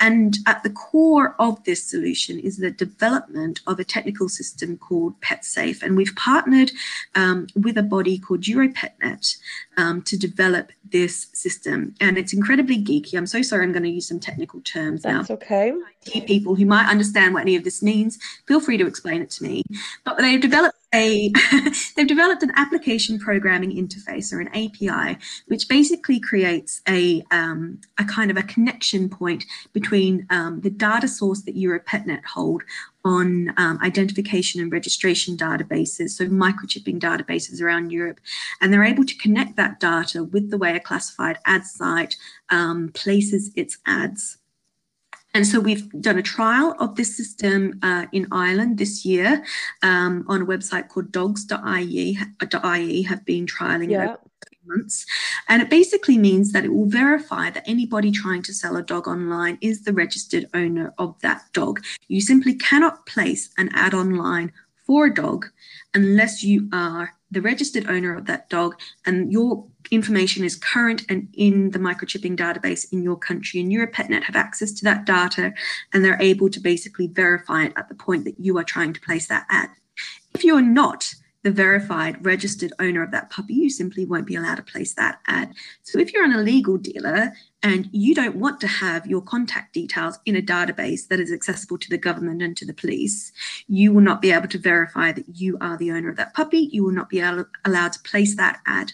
And 0.00 0.38
at 0.46 0.62
the 0.62 0.70
core 0.70 1.34
of 1.38 1.62
this 1.64 1.82
solution 1.84 2.38
is 2.38 2.56
the 2.56 2.70
development 2.70 3.60
of 3.66 3.78
a 3.78 3.84
technical 3.84 4.28
system 4.28 4.76
called 4.76 5.20
PetSafe. 5.20 5.82
And 5.82 5.96
we've 5.96 6.14
partnered 6.16 6.72
um, 7.14 7.46
with 7.54 7.78
a 7.78 7.82
body 7.82 8.18
called 8.18 8.42
EuroPetNet 8.42 9.36
um, 9.76 10.02
to 10.02 10.16
develop 10.16 10.72
this 10.90 11.26
system. 11.32 11.94
And 12.00 12.16
it's 12.16 12.32
incredibly 12.32 12.82
geeky. 12.82 13.14
I'm 13.14 13.26
so 13.26 13.42
sorry, 13.42 13.64
I'm 13.64 13.72
going 13.72 13.82
to 13.82 13.90
use 13.90 14.08
some 14.08 14.20
technical 14.20 14.60
terms 14.60 15.02
That's 15.02 15.12
now. 15.12 15.18
That's 15.18 15.42
okay. 15.42 15.72
People 16.26 16.54
who 16.54 16.64
might 16.64 16.88
understand 16.88 17.34
what 17.34 17.40
any 17.40 17.56
of 17.56 17.64
this 17.64 17.82
means, 17.82 18.18
feel 18.46 18.60
free 18.60 18.76
to 18.76 18.86
explain 18.86 19.22
it 19.22 19.30
to 19.30 19.42
me. 19.42 19.62
But 20.04 20.18
they've 20.18 20.40
developed 20.40 20.78
a 20.96 21.32
they've 21.96 22.06
developed 22.06 22.42
an 22.42 22.52
application 22.56 23.18
programming 23.18 23.70
interface 23.70 24.32
or 24.32 24.40
an 24.40 24.48
API, 24.48 25.18
which 25.46 25.68
basically 25.68 26.18
creates 26.18 26.80
a 26.88 27.22
um, 27.30 27.80
a 27.98 28.04
kind 28.04 28.30
of 28.30 28.36
a 28.36 28.42
connection 28.42 29.08
point 29.08 29.44
between 29.72 30.26
um, 30.30 30.60
the 30.62 30.70
data 30.70 31.06
source 31.06 31.42
that 31.42 31.56
EuroPetNet 31.56 32.24
hold 32.24 32.62
on 33.04 33.54
um, 33.56 33.78
identification 33.82 34.60
and 34.60 34.72
registration 34.72 35.36
databases, 35.36 36.10
so 36.10 36.26
microchipping 36.26 36.98
databases 36.98 37.62
around 37.62 37.92
Europe, 37.92 38.18
and 38.60 38.72
they're 38.72 38.82
able 38.82 39.04
to 39.04 39.16
connect 39.18 39.56
that 39.56 39.78
data 39.78 40.24
with 40.24 40.50
the 40.50 40.58
way 40.58 40.74
a 40.74 40.80
classified 40.80 41.38
ad 41.46 41.64
site 41.64 42.16
um, 42.50 42.90
places 42.94 43.52
its 43.54 43.78
ads. 43.86 44.38
And 45.36 45.46
so 45.46 45.60
we've 45.60 45.90
done 46.00 46.16
a 46.16 46.22
trial 46.22 46.74
of 46.80 46.94
this 46.94 47.14
system 47.14 47.78
uh, 47.82 48.06
in 48.10 48.26
Ireland 48.32 48.78
this 48.78 49.04
year 49.04 49.44
um, 49.82 50.24
on 50.28 50.40
a 50.40 50.46
website 50.46 50.88
called 50.88 51.12
dogs.ie, 51.12 52.16
.ie 52.16 53.02
have 53.02 53.24
been 53.26 53.44
trialing 53.44 53.90
yeah. 53.90 54.16
months. 54.64 55.04
And 55.50 55.60
it 55.60 55.68
basically 55.68 56.16
means 56.16 56.52
that 56.52 56.64
it 56.64 56.72
will 56.72 56.88
verify 56.88 57.50
that 57.50 57.68
anybody 57.68 58.10
trying 58.12 58.40
to 58.44 58.54
sell 58.54 58.76
a 58.76 58.82
dog 58.82 59.08
online 59.08 59.58
is 59.60 59.82
the 59.82 59.92
registered 59.92 60.46
owner 60.54 60.94
of 60.96 61.20
that 61.20 61.42
dog. 61.52 61.84
You 62.08 62.22
simply 62.22 62.54
cannot 62.54 63.04
place 63.04 63.50
an 63.58 63.68
ad 63.74 63.92
online 63.92 64.52
for 64.86 65.04
a 65.04 65.14
dog 65.14 65.50
unless 65.92 66.42
you 66.42 66.66
are 66.72 67.10
the 67.30 67.42
registered 67.42 67.90
owner 67.90 68.16
of 68.16 68.24
that 68.24 68.48
dog 68.48 68.76
and 69.04 69.30
your 69.30 69.66
information 69.90 70.44
is 70.44 70.56
current 70.56 71.04
and 71.08 71.28
in 71.34 71.70
the 71.70 71.78
microchipping 71.78 72.36
database 72.36 72.92
in 72.92 73.02
your 73.02 73.16
country 73.16 73.60
and 73.60 73.70
EuroPetNet 73.70 74.24
have 74.24 74.36
access 74.36 74.72
to 74.72 74.84
that 74.84 75.04
data 75.06 75.52
and 75.92 76.04
they're 76.04 76.20
able 76.20 76.50
to 76.50 76.60
basically 76.60 77.06
verify 77.08 77.64
it 77.64 77.72
at 77.76 77.88
the 77.88 77.94
point 77.94 78.24
that 78.24 78.38
you 78.38 78.58
are 78.58 78.64
trying 78.64 78.92
to 78.92 79.00
place 79.00 79.28
that 79.28 79.46
ad. 79.50 79.70
If 80.34 80.44
you're 80.44 80.62
not 80.62 81.14
the 81.46 81.52
verified 81.52 82.26
registered 82.26 82.72
owner 82.80 83.04
of 83.04 83.12
that 83.12 83.30
puppy, 83.30 83.54
you 83.54 83.70
simply 83.70 84.04
won't 84.04 84.26
be 84.26 84.34
allowed 84.34 84.56
to 84.56 84.64
place 84.64 84.94
that 84.94 85.20
ad. 85.28 85.54
So 85.84 85.96
if 86.00 86.12
you're 86.12 86.24
an 86.24 86.32
illegal 86.32 86.76
dealer 86.76 87.32
and 87.62 87.88
you 87.92 88.16
don't 88.16 88.34
want 88.34 88.60
to 88.62 88.66
have 88.66 89.06
your 89.06 89.22
contact 89.22 89.72
details 89.72 90.18
in 90.26 90.34
a 90.34 90.42
database 90.42 91.06
that 91.06 91.20
is 91.20 91.30
accessible 91.30 91.78
to 91.78 91.88
the 91.88 91.98
government 91.98 92.42
and 92.42 92.56
to 92.56 92.66
the 92.66 92.74
police, 92.74 93.30
you 93.68 93.92
will 93.92 94.00
not 94.00 94.20
be 94.20 94.32
able 94.32 94.48
to 94.48 94.58
verify 94.58 95.12
that 95.12 95.36
you 95.36 95.56
are 95.60 95.76
the 95.76 95.92
owner 95.92 96.08
of 96.08 96.16
that 96.16 96.34
puppy. 96.34 96.68
You 96.72 96.82
will 96.82 96.92
not 96.92 97.10
be 97.10 97.20
allowed 97.20 97.92
to 97.92 98.00
place 98.02 98.36
that 98.36 98.58
ad. 98.66 98.90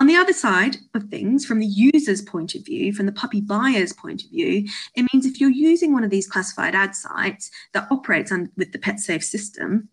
On 0.00 0.06
the 0.06 0.16
other 0.16 0.32
side 0.32 0.76
of 0.94 1.04
things, 1.04 1.44
from 1.44 1.60
the 1.60 1.66
user's 1.66 2.22
point 2.22 2.54
of 2.54 2.64
view, 2.64 2.92
from 2.92 3.06
the 3.06 3.12
puppy 3.12 3.40
buyer's 3.40 3.92
point 3.92 4.24
of 4.24 4.30
view, 4.30 4.66
it 4.94 5.06
means 5.12 5.26
if 5.26 5.40
you're 5.40 5.50
using 5.50 5.92
one 5.92 6.04
of 6.04 6.10
these 6.10 6.26
classified 6.26 6.74
ad 6.74 6.94
sites 6.94 7.50
that 7.72 7.86
operates 7.90 8.32
on, 8.32 8.50
with 8.56 8.72
the 8.72 8.78
PetSafe 8.78 9.22
system, 9.22 9.88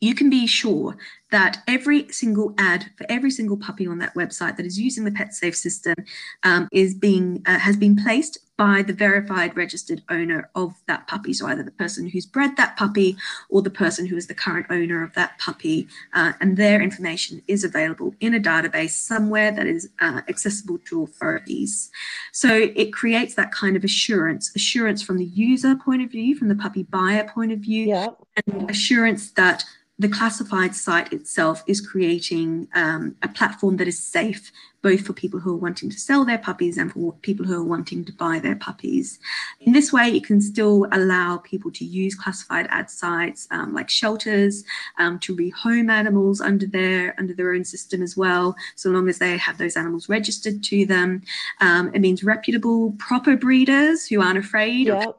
you 0.00 0.14
can 0.14 0.28
be 0.28 0.46
sure 0.46 0.96
that 1.30 1.62
every 1.66 2.10
single 2.12 2.54
ad 2.58 2.90
for 2.96 3.06
every 3.08 3.30
single 3.30 3.56
puppy 3.56 3.86
on 3.86 3.98
that 3.98 4.14
website 4.14 4.56
that 4.56 4.66
is 4.66 4.78
using 4.78 5.04
the 5.04 5.10
PetSafe 5.10 5.54
system 5.54 5.94
um, 6.42 6.68
is 6.72 6.94
being 6.94 7.42
uh, 7.46 7.58
has 7.58 7.76
been 7.76 7.96
placed 7.96 8.38
by 8.56 8.82
the 8.82 8.92
verified 8.92 9.56
registered 9.56 10.02
owner 10.08 10.48
of 10.54 10.74
that 10.86 11.06
puppy. 11.08 11.32
So 11.32 11.46
either 11.46 11.62
the 11.62 11.72
person 11.72 12.08
who's 12.08 12.26
bred 12.26 12.56
that 12.56 12.76
puppy 12.76 13.16
or 13.48 13.62
the 13.62 13.70
person 13.70 14.06
who 14.06 14.16
is 14.16 14.26
the 14.26 14.34
current 14.34 14.66
owner 14.70 15.02
of 15.02 15.12
that 15.14 15.38
puppy, 15.38 15.88
uh, 16.12 16.32
and 16.40 16.56
their 16.56 16.80
information 16.80 17.42
is 17.48 17.64
available 17.64 18.14
in 18.20 18.34
a 18.34 18.40
database 18.40 18.90
somewhere 18.90 19.50
that 19.50 19.66
is 19.66 19.88
uh, 20.00 20.22
accessible 20.28 20.78
to 20.86 21.02
authorities. 21.02 21.90
So 22.32 22.70
it 22.74 22.92
creates 22.92 23.34
that 23.34 23.50
kind 23.50 23.76
of 23.76 23.84
assurance, 23.84 24.54
assurance 24.54 25.02
from 25.02 25.18
the 25.18 25.24
user 25.24 25.74
point 25.74 26.02
of 26.02 26.10
view, 26.10 26.36
from 26.36 26.48
the 26.48 26.54
puppy 26.54 26.84
buyer 26.84 27.28
point 27.28 27.52
of 27.52 27.58
view, 27.58 27.86
yeah. 27.86 28.08
and 28.46 28.70
assurance 28.70 29.32
that 29.32 29.64
the 29.98 30.08
classified 30.08 30.74
site 30.74 31.12
itself 31.12 31.62
is 31.66 31.80
creating 31.80 32.68
um, 32.74 33.14
a 33.22 33.28
platform 33.28 33.76
that 33.76 33.86
is 33.86 34.02
safe 34.02 34.50
both 34.82 35.06
for 35.06 35.14
people 35.14 35.40
who 35.40 35.50
are 35.50 35.56
wanting 35.56 35.88
to 35.88 35.98
sell 35.98 36.26
their 36.26 36.36
puppies 36.36 36.76
and 36.76 36.92
for 36.92 37.14
people 37.22 37.46
who 37.46 37.54
are 37.54 37.64
wanting 37.64 38.04
to 38.04 38.12
buy 38.12 38.38
their 38.38 38.56
puppies. 38.56 39.18
In 39.60 39.72
this 39.72 39.94
way, 39.94 40.14
it 40.14 40.26
can 40.26 40.42
still 40.42 40.86
allow 40.92 41.38
people 41.38 41.70
to 41.70 41.86
use 41.86 42.14
classified 42.14 42.66
ad 42.68 42.90
sites 42.90 43.48
um, 43.50 43.72
like 43.72 43.88
shelters 43.88 44.62
um, 44.98 45.18
to 45.20 45.34
rehome 45.34 45.90
animals 45.90 46.42
under 46.42 46.66
their 46.66 47.18
under 47.18 47.32
their 47.32 47.54
own 47.54 47.64
system 47.64 48.02
as 48.02 48.14
well, 48.14 48.54
so 48.74 48.90
long 48.90 49.08
as 49.08 49.18
they 49.18 49.38
have 49.38 49.56
those 49.56 49.76
animals 49.76 50.10
registered 50.10 50.62
to 50.64 50.84
them. 50.84 51.22
Um, 51.62 51.90
it 51.94 52.00
means 52.00 52.22
reputable, 52.22 52.92
proper 52.98 53.36
breeders 53.36 54.06
who 54.06 54.20
aren't 54.20 54.38
afraid 54.38 54.90
of 54.90 55.14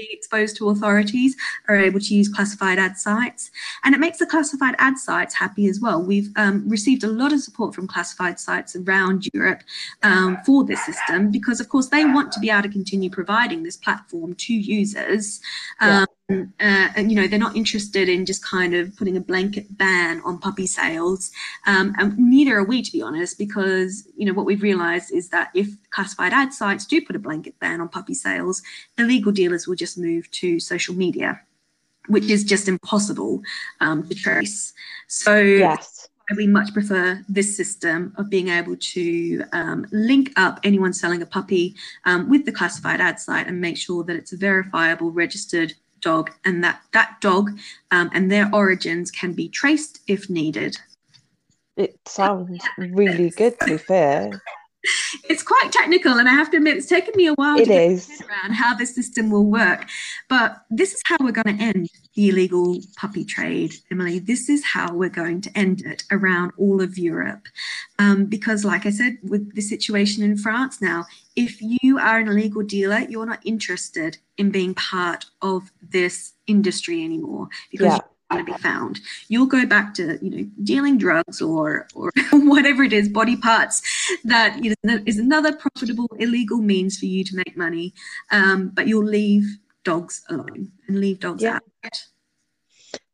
being 0.00 0.12
exposed 0.12 0.56
to 0.56 0.70
authorities 0.70 1.36
are 1.68 1.76
able 1.76 2.00
to 2.00 2.14
use 2.14 2.28
classified 2.28 2.78
ad 2.78 2.96
sites. 2.96 3.50
And 3.84 3.94
it 3.94 3.98
makes 3.98 4.18
the 4.18 4.26
classified 4.26 4.74
ad 4.78 4.96
sites 4.98 5.34
happy 5.34 5.68
as 5.68 5.80
well. 5.80 6.02
We've 6.02 6.30
um, 6.36 6.68
received 6.68 7.04
a 7.04 7.08
lot 7.08 7.32
of 7.32 7.40
support 7.40 7.74
from 7.74 7.86
classified 7.86 8.40
sites 8.40 8.76
around 8.76 9.28
Europe 9.34 9.62
um, 10.02 10.38
for 10.46 10.64
this 10.64 10.84
system 10.84 11.30
because, 11.30 11.60
of 11.60 11.68
course, 11.68 11.88
they 11.88 12.04
want 12.04 12.32
to 12.32 12.40
be 12.40 12.50
able 12.50 12.62
to 12.62 12.68
continue 12.68 13.10
providing 13.10 13.62
this 13.62 13.76
platform 13.76 14.34
to 14.34 14.54
users. 14.54 15.40
Um, 15.80 16.06
uh, 16.30 16.88
and 16.96 17.10
you 17.10 17.16
know 17.16 17.26
they're 17.26 17.38
not 17.38 17.56
interested 17.56 18.08
in 18.08 18.24
just 18.24 18.44
kind 18.44 18.74
of 18.74 18.94
putting 18.96 19.16
a 19.16 19.20
blanket 19.20 19.66
ban 19.76 20.20
on 20.24 20.38
puppy 20.38 20.66
sales. 20.66 21.30
Um, 21.66 21.94
and 21.98 22.16
neither 22.18 22.56
are 22.56 22.64
we 22.64 22.82
to 22.82 22.92
be 22.92 23.02
honest 23.02 23.38
because 23.38 24.06
you 24.16 24.26
know 24.26 24.32
what 24.32 24.46
we've 24.46 24.62
realized 24.62 25.12
is 25.12 25.28
that 25.30 25.50
if 25.54 25.68
classified 25.90 26.32
ad 26.32 26.52
sites 26.52 26.86
do 26.86 27.04
put 27.04 27.16
a 27.16 27.20
blanket 27.20 27.58
ban 27.58 27.80
on 27.80 27.88
puppy 27.88 28.14
sales 28.14 28.62
illegal 28.98 29.32
dealers 29.32 29.66
will 29.66 29.76
just 29.76 29.98
move 29.98 30.30
to 30.30 30.60
social 30.60 30.94
media 30.94 31.40
which 32.08 32.24
is 32.24 32.44
just 32.44 32.68
impossible 32.68 33.42
um, 33.80 34.06
to 34.08 34.14
trace. 34.14 34.72
So 35.06 35.38
yes. 35.38 36.08
We 36.36 36.46
much 36.46 36.72
prefer 36.72 37.24
this 37.28 37.56
system 37.56 38.14
of 38.16 38.30
being 38.30 38.50
able 38.50 38.76
to 38.76 39.42
um, 39.52 39.84
link 39.90 40.32
up 40.36 40.60
anyone 40.62 40.92
selling 40.92 41.22
a 41.22 41.26
puppy 41.26 41.74
um, 42.04 42.30
with 42.30 42.44
the 42.44 42.52
classified 42.52 43.00
ad 43.00 43.18
site 43.18 43.48
and 43.48 43.60
make 43.60 43.76
sure 43.76 44.04
that 44.04 44.14
it's 44.14 44.32
a 44.32 44.36
verifiable 44.36 45.10
registered 45.10 45.74
dog 46.00 46.30
and 46.44 46.62
that 46.64 46.82
that 46.92 47.20
dog 47.20 47.50
um, 47.90 48.10
and 48.12 48.30
their 48.30 48.50
origins 48.52 49.10
can 49.10 49.32
be 49.32 49.48
traced 49.48 50.00
if 50.06 50.28
needed. 50.28 50.76
It 51.76 51.98
sounds 52.06 52.62
really 52.76 53.30
good 53.30 53.58
to 53.60 53.66
be 53.66 53.76
fair. 53.78 54.42
It's 55.28 55.42
quite 55.42 55.70
technical, 55.72 56.14
and 56.14 56.28
I 56.28 56.32
have 56.32 56.50
to 56.52 56.56
admit, 56.56 56.76
it's 56.76 56.86
taken 56.86 57.12
me 57.16 57.26
a 57.26 57.34
while 57.34 57.58
it 57.58 57.66
to 57.66 57.72
is. 57.72 58.06
get 58.06 58.22
around 58.28 58.52
how 58.52 58.74
this 58.74 58.94
system 58.94 59.30
will 59.30 59.44
work. 59.44 59.86
But 60.28 60.64
this 60.70 60.94
is 60.94 61.02
how 61.04 61.16
we're 61.20 61.32
going 61.32 61.58
to 61.58 61.62
end 61.62 61.88
the 62.14 62.28
illegal 62.30 62.78
puppy 62.96 63.24
trade, 63.24 63.74
Emily. 63.90 64.18
This 64.18 64.48
is 64.48 64.64
how 64.64 64.94
we're 64.94 65.10
going 65.10 65.42
to 65.42 65.58
end 65.58 65.82
it 65.82 66.04
around 66.10 66.52
all 66.56 66.80
of 66.80 66.98
Europe. 66.98 67.46
Um, 67.98 68.24
because, 68.24 68.64
like 68.64 68.86
I 68.86 68.90
said, 68.90 69.18
with 69.22 69.54
the 69.54 69.60
situation 69.60 70.24
in 70.24 70.36
France 70.38 70.80
now, 70.80 71.04
if 71.36 71.60
you 71.60 71.98
are 71.98 72.18
an 72.18 72.28
illegal 72.28 72.62
dealer, 72.62 73.00
you're 73.00 73.26
not 73.26 73.40
interested 73.44 74.18
in 74.38 74.50
being 74.50 74.74
part 74.74 75.26
of 75.42 75.70
this 75.82 76.32
industry 76.46 77.04
anymore 77.04 77.48
because 77.70 77.86
yeah. 77.86 77.98
To 78.38 78.44
be 78.44 78.52
found. 78.54 79.00
You'll 79.28 79.46
go 79.46 79.66
back 79.66 79.94
to 79.94 80.18
you 80.22 80.30
know 80.30 80.50
dealing 80.64 80.98
drugs 80.98 81.40
or 81.40 81.88
or 81.94 82.12
whatever 82.32 82.82
it 82.82 82.92
is, 82.92 83.08
body 83.08 83.36
parts 83.36 83.82
that 84.24 84.62
you 84.62 84.74
know, 84.82 85.00
is 85.06 85.18
another 85.18 85.52
profitable 85.52 86.08
illegal 86.18 86.58
means 86.58 86.98
for 86.98 87.06
you 87.06 87.24
to 87.24 87.36
make 87.36 87.56
money. 87.56 87.94
Um, 88.30 88.68
but 88.68 88.86
you'll 88.86 89.04
leave 89.04 89.58
dogs 89.84 90.22
alone 90.28 90.70
and 90.88 91.00
leave 91.00 91.20
dogs 91.20 91.42
yeah. 91.42 91.58
out. 91.84 92.04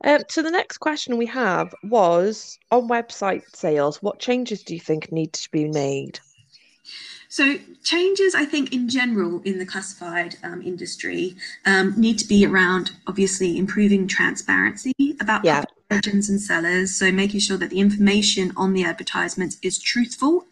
Um, 0.05 0.22
so 0.29 0.42
the 0.42 0.50
next 0.50 0.79
question 0.79 1.16
we 1.16 1.26
have 1.26 1.74
was 1.83 2.59
on 2.70 2.88
website 2.88 3.44
sales. 3.55 4.02
What 4.02 4.18
changes 4.18 4.62
do 4.62 4.74
you 4.74 4.81
think 4.81 5.11
need 5.12 5.33
to 5.33 5.50
be 5.50 5.68
made? 5.68 6.20
So 7.37 7.59
changes, 7.85 8.35
I 8.35 8.46
think, 8.46 8.72
in 8.72 8.88
general 8.88 9.42
in 9.44 9.59
the 9.59 9.66
classified 9.66 10.37
um, 10.42 10.62
industry 10.62 11.37
um, 11.66 11.92
need 11.94 12.18
to 12.20 12.27
be 12.27 12.46
around 12.46 12.92
obviously 13.07 13.59
improving 13.59 14.09
transparency 14.09 14.94
about 15.20 15.44
yeah. 15.44 15.62
origins 15.90 16.31
and 16.31 16.40
sellers. 16.40 16.94
So 16.94 17.12
making 17.12 17.40
sure 17.40 17.59
that 17.59 17.68
the 17.68 17.79
information 17.79 18.55
on 18.57 18.72
the 18.72 18.85
advertisements 18.85 19.59
is 19.61 19.79
truthful 19.79 20.46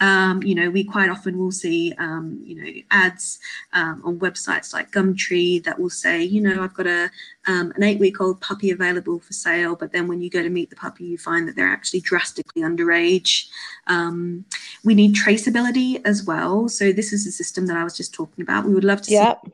um, 0.00 0.42
you 0.42 0.54
know, 0.54 0.70
we 0.70 0.84
quite 0.84 1.08
often 1.08 1.38
will 1.38 1.52
see, 1.52 1.94
um, 1.98 2.40
you 2.44 2.54
know, 2.54 2.70
ads 2.90 3.38
um, 3.72 4.02
on 4.04 4.18
websites 4.18 4.74
like 4.74 4.92
Gumtree 4.92 5.62
that 5.64 5.78
will 5.78 5.90
say, 5.90 6.22
you 6.22 6.40
know, 6.40 6.62
I've 6.62 6.74
got 6.74 6.86
a 6.86 7.10
um, 7.46 7.72
an 7.76 7.82
eight-week-old 7.82 8.40
puppy 8.40 8.70
available 8.70 9.20
for 9.20 9.32
sale, 9.32 9.76
but 9.76 9.92
then 9.92 10.08
when 10.08 10.20
you 10.20 10.28
go 10.28 10.42
to 10.42 10.50
meet 10.50 10.68
the 10.68 10.76
puppy, 10.76 11.04
you 11.04 11.16
find 11.16 11.46
that 11.46 11.56
they're 11.56 11.68
actually 11.68 12.00
drastically 12.00 12.62
underage. 12.62 13.48
Um, 13.86 14.44
we 14.84 14.94
need 14.94 15.14
traceability 15.14 16.00
as 16.04 16.24
well. 16.24 16.68
So 16.68 16.92
this 16.92 17.12
is 17.12 17.26
a 17.26 17.32
system 17.32 17.66
that 17.66 17.76
I 17.76 17.84
was 17.84 17.96
just 17.96 18.12
talking 18.12 18.42
about. 18.42 18.66
We 18.66 18.74
would 18.74 18.84
love 18.84 19.00
to 19.02 19.12
yep. 19.12 19.40
see 19.44 19.52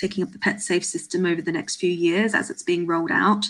taking 0.00 0.22
up 0.22 0.32
the 0.32 0.38
PetSafe 0.38 0.84
system 0.84 1.26
over 1.26 1.42
the 1.42 1.52
next 1.52 1.76
few 1.76 1.90
years 1.90 2.34
as 2.34 2.50
it's 2.50 2.62
being 2.62 2.86
rolled 2.86 3.10
out. 3.10 3.46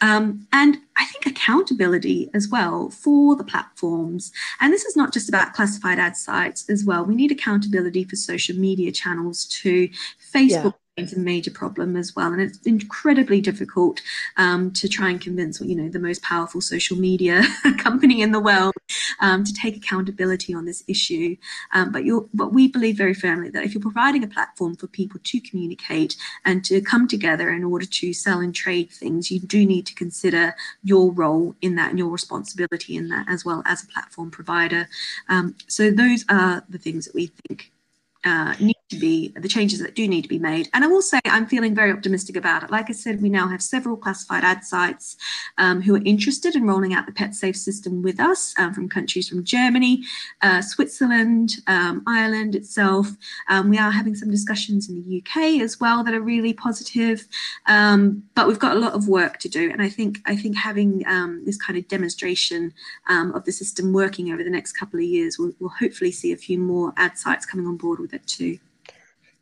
Um, 0.00 0.46
and 0.52 0.78
I 0.96 1.04
think 1.06 1.26
accountability 1.26 2.30
as 2.34 2.48
well 2.48 2.90
for 2.90 3.36
the 3.36 3.44
platforms. 3.44 4.32
And 4.60 4.72
this 4.72 4.84
is 4.84 4.96
not 4.96 5.12
just 5.12 5.28
about 5.28 5.52
classified 5.52 5.98
ad 5.98 6.16
sites 6.16 6.68
as 6.68 6.84
well. 6.84 7.04
We 7.04 7.14
need 7.14 7.32
accountability 7.32 8.04
for 8.04 8.16
social 8.16 8.56
media 8.56 8.92
channels 8.92 9.46
too. 9.46 9.88
Facebook 10.32 10.74
it's 10.98 11.14
a 11.14 11.18
major 11.18 11.50
problem 11.50 11.96
as 11.96 12.14
well, 12.14 12.32
and 12.32 12.42
it's 12.42 12.58
incredibly 12.66 13.40
difficult 13.40 14.02
um, 14.36 14.70
to 14.72 14.88
try 14.88 15.08
and 15.08 15.20
convince 15.20 15.58
you 15.60 15.74
know 15.74 15.88
the 15.88 15.98
most 15.98 16.22
powerful 16.22 16.60
social 16.60 16.98
media 16.98 17.42
company 17.78 18.20
in 18.20 18.32
the 18.32 18.40
world 18.40 18.74
um, 19.20 19.42
to 19.42 19.54
take 19.54 19.76
accountability 19.76 20.52
on 20.52 20.66
this 20.66 20.84
issue. 20.86 21.36
Um, 21.72 21.92
but 21.92 22.04
you 22.04 22.28
but 22.34 22.52
we 22.52 22.68
believe 22.68 22.98
very 22.98 23.14
firmly 23.14 23.48
that 23.50 23.64
if 23.64 23.72
you're 23.72 23.80
providing 23.80 24.22
a 24.22 24.28
platform 24.28 24.76
for 24.76 24.86
people 24.86 25.18
to 25.24 25.40
communicate 25.40 26.16
and 26.44 26.62
to 26.66 26.82
come 26.82 27.08
together 27.08 27.50
in 27.50 27.64
order 27.64 27.86
to 27.86 28.12
sell 28.12 28.40
and 28.40 28.54
trade 28.54 28.90
things, 28.90 29.30
you 29.30 29.40
do 29.40 29.64
need 29.64 29.86
to 29.86 29.94
consider 29.94 30.54
your 30.84 31.10
role 31.12 31.54
in 31.62 31.74
that 31.76 31.90
and 31.90 31.98
your 31.98 32.10
responsibility 32.10 32.96
in 32.98 33.08
that 33.08 33.26
as 33.30 33.46
well 33.46 33.62
as 33.64 33.82
a 33.82 33.86
platform 33.86 34.30
provider. 34.30 34.88
Um, 35.30 35.54
so 35.68 35.90
those 35.90 36.26
are 36.28 36.64
the 36.68 36.78
things 36.78 37.06
that 37.06 37.14
we 37.14 37.32
think 37.48 37.72
uh, 38.24 38.54
need 38.60 38.76
to 38.92 38.98
be 38.98 39.32
the 39.36 39.48
changes 39.48 39.80
that 39.80 39.94
do 39.94 40.06
need 40.06 40.22
to 40.22 40.28
be 40.28 40.38
made. 40.38 40.68
And 40.74 40.84
I 40.84 40.86
will 40.86 41.02
say 41.02 41.18
I'm 41.24 41.46
feeling 41.46 41.74
very 41.74 41.90
optimistic 41.90 42.36
about 42.36 42.62
it. 42.62 42.70
Like 42.70 42.90
I 42.90 42.92
said, 42.92 43.22
we 43.22 43.30
now 43.30 43.48
have 43.48 43.62
several 43.62 43.96
classified 43.96 44.44
ad 44.44 44.64
sites 44.64 45.16
um, 45.56 45.80
who 45.80 45.96
are 45.96 46.02
interested 46.04 46.54
in 46.54 46.66
rolling 46.66 46.92
out 46.92 47.06
the 47.06 47.12
PetSafe 47.12 47.56
system 47.56 48.02
with 48.02 48.20
us 48.20 48.54
um, 48.58 48.74
from 48.74 48.88
countries 48.88 49.28
from 49.28 49.44
Germany, 49.44 50.02
uh, 50.42 50.60
Switzerland, 50.60 51.54
um, 51.66 52.02
Ireland 52.06 52.54
itself. 52.54 53.08
Um, 53.48 53.70
we 53.70 53.78
are 53.78 53.90
having 53.90 54.14
some 54.14 54.30
discussions 54.30 54.90
in 54.90 55.02
the 55.02 55.22
UK 55.22 55.62
as 55.62 55.80
well 55.80 56.04
that 56.04 56.14
are 56.14 56.20
really 56.20 56.52
positive. 56.52 57.26
Um, 57.66 58.22
but 58.34 58.46
we've 58.46 58.58
got 58.58 58.76
a 58.76 58.80
lot 58.80 58.92
of 58.92 59.08
work 59.08 59.38
to 59.38 59.48
do. 59.48 59.70
And 59.70 59.80
I 59.80 59.88
think 59.88 60.18
I 60.26 60.36
think 60.36 60.56
having 60.56 61.02
um, 61.06 61.42
this 61.46 61.56
kind 61.56 61.78
of 61.78 61.88
demonstration 61.88 62.74
of 63.08 63.44
the 63.44 63.52
system 63.52 63.92
working 63.92 64.32
over 64.32 64.44
the 64.44 64.50
next 64.50 64.72
couple 64.72 64.98
of 64.98 65.04
years, 65.04 65.38
we'll, 65.38 65.52
we'll 65.58 65.70
hopefully 65.70 66.12
see 66.12 66.32
a 66.32 66.36
few 66.36 66.58
more 66.58 66.92
ad 66.98 67.16
sites 67.16 67.46
coming 67.46 67.66
on 67.66 67.76
board 67.76 67.98
with 67.98 68.12
it 68.12 68.26
too 68.26 68.58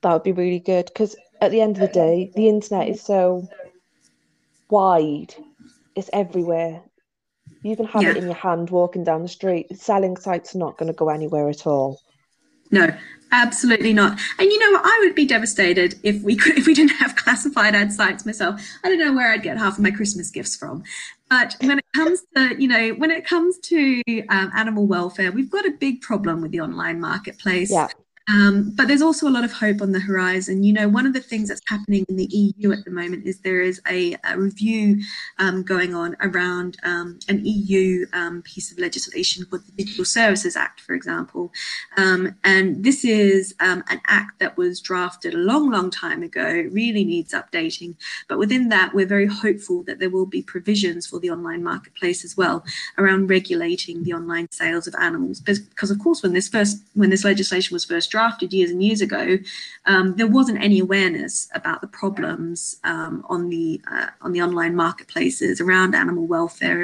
that 0.03 0.13
would 0.13 0.23
be 0.23 0.33
really 0.33 0.61
good 0.61 0.87
because 0.87 1.17
at 1.41 1.51
the 1.51 1.61
end 1.61 1.77
of 1.77 1.81
the 1.81 1.89
day, 1.89 2.31
the 2.35 2.49
internet 2.49 2.89
is 2.89 3.03
so 3.03 3.49
wide, 4.69 5.35
it's 5.95 6.11
everywhere. 6.13 6.83
You 7.63 7.77
can 7.77 7.87
have 7.87 8.03
Yeah. 8.03 8.11
it 8.11 8.17
in 8.17 8.25
your 8.25 8.35
hand 8.35 8.71
walking 8.71 9.05
down 9.05 9.23
the 9.23 9.29
street. 9.29 9.67
Selling 9.79 10.17
site's 10.17 10.55
are 10.55 10.59
not 10.59 10.79
going 10.79 10.91
to 10.91 10.97
go 10.97 11.11
anywhere 11.11 11.49
at 11.49 11.67
all. 11.67 12.01
No, 12.71 12.89
absolutely 13.33 13.93
not. 13.93 14.19
And 14.39 14.51
you 14.51 14.59
know. 14.59 14.81
I 14.83 15.03
would 15.05 15.15
be 15.15 15.27
devastated 15.27 15.97
if 16.03 16.23
we 16.23 16.37
could, 16.37 16.57
if 16.57 16.67
we 16.67 16.75
didn't 16.75 16.97
have 16.97 17.17
classified 17.17 17.75
ad 17.75 17.93
sites 17.93 18.25
myself. 18.25 18.61
I 18.85 18.89
don't 18.89 18.99
know 18.99 19.13
where 19.13 19.33
I'd 19.33 19.43
get 19.43 19.59
half 19.59 19.77
of 19.77 19.83
my 19.83 19.91
Christmas 19.91 20.31
gifts 20.31 20.57
from. 20.57 20.85
But 21.29 21.57
when 21.61 21.79
it 21.79 21.85
comes 21.95 22.23
to, 22.37 22.61
you 22.61 22.69
know, 22.69 22.91
when 22.91 23.11
it 23.11 23.27
comes 23.27 23.59
to 23.59 24.03
um, 24.29 24.51
animal 24.55 24.87
welfare, 24.87 25.33
we've 25.33 25.51
got 25.51 25.67
a 25.67 25.73
big 25.73 26.01
problem 26.01 26.41
with 26.43 26.51
the 26.51 26.61
online 26.61 27.01
marketplace. 27.01 27.71
Yeah. 27.71 27.89
Um, 28.31 28.73
but 28.77 28.87
there's 28.87 29.03
also 29.03 29.27
a 29.27 29.31
lot 29.31 29.45
of 29.45 29.53
hope 29.53 29.83
on 29.83 29.93
the 29.93 30.01
horizon. 30.01 30.63
You 30.63 30.73
know, 30.73 30.89
one 30.89 31.07
of 31.07 31.13
the 31.13 31.21
things 31.21 31.49
that's 31.49 31.61
happening 31.67 32.05
in 32.09 32.17
the 32.17 32.29
EU 32.31 32.73
at 32.73 32.85
the 32.85 32.91
moment 32.91 33.27
is 33.27 33.41
there 33.41 33.61
is 33.61 33.81
a, 33.89 34.17
a 34.25 34.39
review 34.39 35.01
um, 35.39 35.63
going 35.63 35.95
on 35.95 36.17
around 36.21 36.77
um, 36.85 37.19
an 37.29 37.45
EU 37.45 38.07
um, 38.13 38.43
piece 38.43 38.71
of 38.71 38.79
legislation 38.79 39.45
called 39.47 39.67
the 39.67 39.73
Digital 39.73 40.05
Services 40.05 40.55
Act, 40.57 40.81
for 40.81 40.95
example. 40.95 41.53
Um, 41.97 42.37
and 42.45 42.85
this 42.85 43.05
is 43.05 43.55
um, 43.59 43.83
an 43.89 44.01
act 44.07 44.39
that 44.39 44.57
was 44.57 44.81
drafted 44.81 45.35
a 45.35 45.39
long, 45.39 45.71
long 45.71 45.91
time 45.91 46.23
ago. 46.23 46.47
It 46.47 46.73
really 46.73 47.05
needs 47.05 47.33
updating. 47.33 47.97
But 48.29 48.39
within 48.39 48.69
that, 48.69 48.95
we're 48.95 49.07
very 49.07 49.27
hopeful 49.27 49.83
that 49.85 49.99
there 49.99 50.11
will 50.11 50.27
be 50.27 50.43
provisions 50.43 51.07
for 51.07 51.19
the 51.19 51.31
online 51.31 51.65
marketplace 51.65 52.25
as 52.25 52.37
well 52.37 52.65
around 52.97 53.29
regulating 53.29 54.05
the 54.05 54.13
online 54.13 54.49
sales 54.53 54.87
of 54.87 54.95
animals. 55.01 55.41
Because, 55.41 55.91
of 55.91 55.99
course, 55.99 56.23
when 56.23 56.33
this 56.33 56.49
first 56.49 56.83
when 56.95 57.11
this 57.11 57.25
legislation 57.25 57.75
was 57.75 57.85
first 57.85 58.11
drafted 58.11 58.20
years 58.51 58.71
and 58.71 58.83
years 58.83 59.01
ago, 59.01 59.39
um, 59.87 60.17
there 60.17 60.27
wasn't 60.27 60.63
any 60.63 60.81
awareness 60.81 61.49
about 61.55 61.81
the 61.81 61.87
problems 61.87 62.79
um, 62.85 63.25
on 63.29 63.49
the 63.49 63.81
uh, 63.91 64.07
on 64.23 64.33
the 64.33 64.43
online 64.43 64.75
marketplaces 64.75 65.61
around 65.61 65.95
animal 65.95 66.27
welfare. 66.27 66.81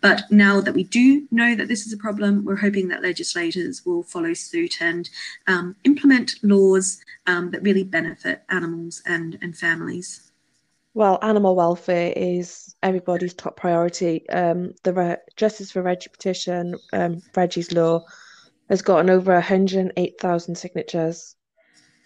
But 0.00 0.22
now 0.30 0.60
that 0.60 0.74
we 0.74 0.84
do 0.84 1.26
know 1.30 1.54
that 1.54 1.68
this 1.68 1.86
is 1.86 1.92
a 1.92 1.96
problem, 1.96 2.44
we're 2.44 2.56
hoping 2.56 2.88
that 2.88 3.02
legislators 3.02 3.84
will 3.84 4.02
follow 4.02 4.32
suit 4.34 4.80
and 4.80 5.10
um, 5.46 5.76
implement 5.84 6.36
laws 6.42 7.00
um, 7.26 7.50
that 7.50 7.62
really 7.62 7.84
benefit 7.84 8.42
animals 8.48 9.02
and, 9.06 9.38
and 9.42 9.56
families. 9.56 10.32
Well, 10.94 11.18
animal 11.20 11.54
welfare 11.54 12.12
is 12.16 12.74
everybody's 12.82 13.34
top 13.34 13.56
priority. 13.56 14.26
Um, 14.30 14.74
the 14.82 14.94
Re- 14.94 15.16
Justice 15.36 15.70
for 15.70 15.82
Reggie 15.82 16.08
petition, 16.08 16.76
um, 16.94 17.20
Reggie's 17.34 17.72
Law, 17.72 18.04
has 18.68 18.82
gotten 18.82 19.10
over 19.10 19.32
108,000 19.32 20.56
signatures, 20.56 21.36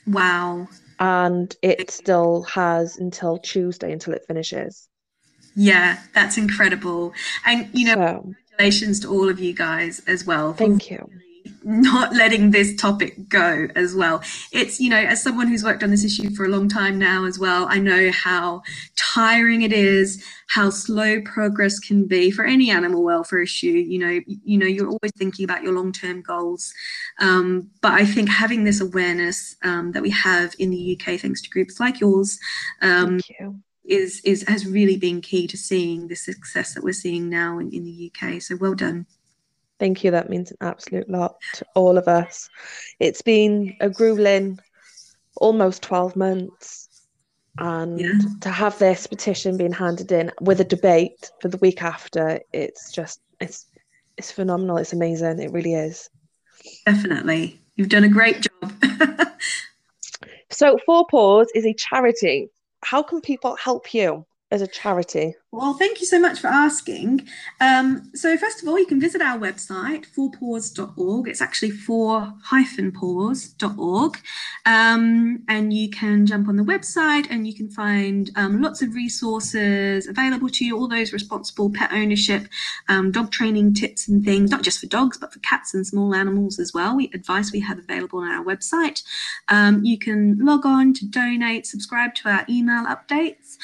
Wow. 0.07 0.69
and 0.99 1.55
it 1.63 1.91
still 1.91 2.43
has 2.43 2.97
until 2.99 3.39
Tuesday 3.39 3.93
until 3.93 4.15
it 4.15 4.25
finishes. 4.27 4.89
Yeah, 5.57 5.99
that's 6.15 6.37
incredible. 6.39 7.13
And, 7.47 7.69
you 7.73 7.87
know, 7.87 7.95
So, 7.95 8.35
congratulations 8.59 9.01
to 9.01 9.09
all 9.09 9.29
of 9.29 9.41
you 9.41 9.53
guys 9.53 10.01
as 10.07 10.25
well. 10.25 10.53
thank 10.53 10.91
you. 10.91 11.11
Not 11.63 12.15
letting 12.15 12.51
this 12.51 12.75
topic 12.77 13.29
go 13.29 13.69
as 13.75 13.95
well. 13.95 14.23
It's, 14.53 14.81
you 14.81 14.91
know, 14.91 14.99
as 14.99 15.23
someone 15.23 15.49
who's 15.49 15.65
worked 15.65 15.83
on 15.83 15.91
this 15.91 16.05
issue 16.05 16.31
for 16.31 16.45
a 16.45 16.49
long 16.49 16.69
time 16.69 16.99
now 16.99 17.25
as 17.25 17.39
well, 17.39 17.67
I 17.69 17.79
know 17.79 18.11
how 18.11 18.63
tiring 18.97 19.63
it 19.63 19.73
is, 19.73 20.25
how 20.49 20.71
slow 20.71 21.21
progress 21.23 21.79
can 21.79 22.07
be 22.07 22.31
for 22.31 22.45
any 22.45 22.71
animal 22.71 23.03
welfare 23.03 23.41
issue. 23.41 23.67
You 23.71 23.99
know, 23.99 24.21
you 24.27 24.59
know, 24.59 24.67
you're 24.67 24.89
always 24.89 25.13
thinking 25.17 25.45
about 25.45 25.63
your 25.63 25.73
long-term 25.73 26.23
goals. 26.23 26.73
Um, 27.21 27.71
but 27.81 27.93
I 27.93 28.05
think 28.05 28.29
having 28.29 28.65
this 28.65 28.81
awareness 28.81 29.57
um, 29.63 29.93
that 29.93 30.03
we 30.03 30.11
have 30.11 30.55
in 30.59 30.71
the 30.71 30.99
UK, 30.99 31.21
thanks 31.21 31.43
to 31.43 31.51
groups 31.51 31.79
like 31.81 32.01
yours, 32.01 32.39
um, 32.83 33.21
you. 33.39 33.61
is 33.85 34.21
is 34.25 34.45
has 34.49 34.67
really 34.67 34.97
been 34.97 35.21
key 35.21 35.47
to 35.47 35.57
seeing 35.57 36.09
the 36.09 36.17
success 36.17 36.75
that 36.75 36.85
we're 36.85 36.93
seeing 36.93 37.29
now 37.29 37.59
in, 37.59 37.71
in 37.71 37.85
the 37.85 38.13
UK. 38.13 38.41
So 38.41 38.57
well 38.57 38.75
done. 38.75 39.07
Thank 39.81 40.05
you. 40.05 40.11
That 40.11 40.29
means 40.31 40.51
an 40.51 40.59
absolute 40.61 41.09
lot 41.09 41.37
to 41.55 41.67
all 41.75 41.97
of 41.99 42.07
us. 42.07 42.49
It's 43.01 43.23
been 43.23 43.75
a 43.81 43.89
grueling 43.89 44.59
almost 45.37 45.83
12 45.83 46.15
months. 46.17 46.87
And 47.59 47.99
Yeah. 47.99 48.13
to 48.43 48.51
have 48.51 48.79
this 48.79 49.07
petition 49.07 49.57
being 49.57 49.73
handed 49.73 50.13
in 50.13 50.31
with 50.41 50.61
a 50.61 50.65
debate 50.65 51.31
for 51.41 51.49
the 51.49 51.57
week 51.59 51.83
after, 51.83 52.41
it's 52.53 52.93
just 52.93 53.21
it's 53.41 53.67
it's 54.17 54.31
phenomenal. 54.31 54.77
It's 54.77 54.93
amazing. 54.93 55.41
It 55.41 55.51
really 55.51 55.75
is. 55.75 56.09
Definitely. 56.87 57.61
You've 57.77 57.89
done 57.89 58.05
a 58.05 58.09
great 58.09 58.47
job. 58.47 58.73
So 60.53 60.79
Four 60.85 61.07
Paws 61.11 61.47
is 61.55 61.65
a 61.65 61.73
charity. 61.73 62.51
How 62.83 63.03
can 63.03 63.21
people 63.21 63.57
help 63.57 63.95
you 63.95 64.27
as 64.51 64.63
a 64.63 64.67
charity? 64.67 65.35
Well, 65.53 65.75
thank 65.75 66.01
you 66.01 66.07
so 66.07 66.19
much 66.19 66.41
for 66.41 66.47
asking. 66.47 67.29
Um, 67.61 68.11
so, 68.15 68.35
first 68.37 68.63
of 68.63 68.69
all, 68.69 68.79
you 68.79 68.87
can 68.87 69.01
visit 69.01 69.21
our 69.21 69.37
website, 69.39 70.07
fourpaws.org. 70.07 71.29
It's 71.29 71.41
actually 71.41 71.71
four-paws.org. 71.71 74.19
Um, 74.67 75.43
and 75.49 75.73
you 75.73 75.89
can 75.91 76.27
jump 76.27 76.49
on 76.49 76.57
the 76.57 76.63
website 76.63 77.27
and 77.31 77.47
you 77.47 77.55
can 77.55 77.71
find 77.71 78.31
um, 78.37 78.61
lots 78.63 78.83
of 78.83 78.95
resources 78.95 80.07
available 80.07 80.49
to 80.51 80.65
you, 80.65 80.77
all 80.77 80.87
those 80.89 81.13
responsible 81.13 81.71
pet 81.71 81.91
ownership, 81.93 82.47
um, 82.89 83.11
dog 83.11 83.33
training 83.33 83.75
tips 83.75 84.07
and 84.09 84.25
things, 84.25 84.51
not 84.51 84.63
just 84.63 84.79
for 84.81 84.87
dogs, 84.87 85.19
but 85.19 85.33
for 85.33 85.41
cats 85.41 85.75
and 85.75 85.85
small 85.87 86.15
animals 86.15 86.61
as 86.61 86.73
well. 86.73 86.97
We 86.97 87.11
advice 87.15 87.53
we 87.53 87.61
have 87.61 87.79
available 87.79 88.21
on 88.21 88.31
our 88.31 88.45
website. 88.45 89.03
Um, 89.49 89.85
you 89.85 89.99
can 89.99 90.39
log 90.39 90.65
on 90.67 90.95
to 90.95 91.07
donate, 91.07 91.67
subscribe 91.67 92.15
to 92.17 92.29
our 92.29 92.45
email 92.49 92.85
updates 92.87 93.57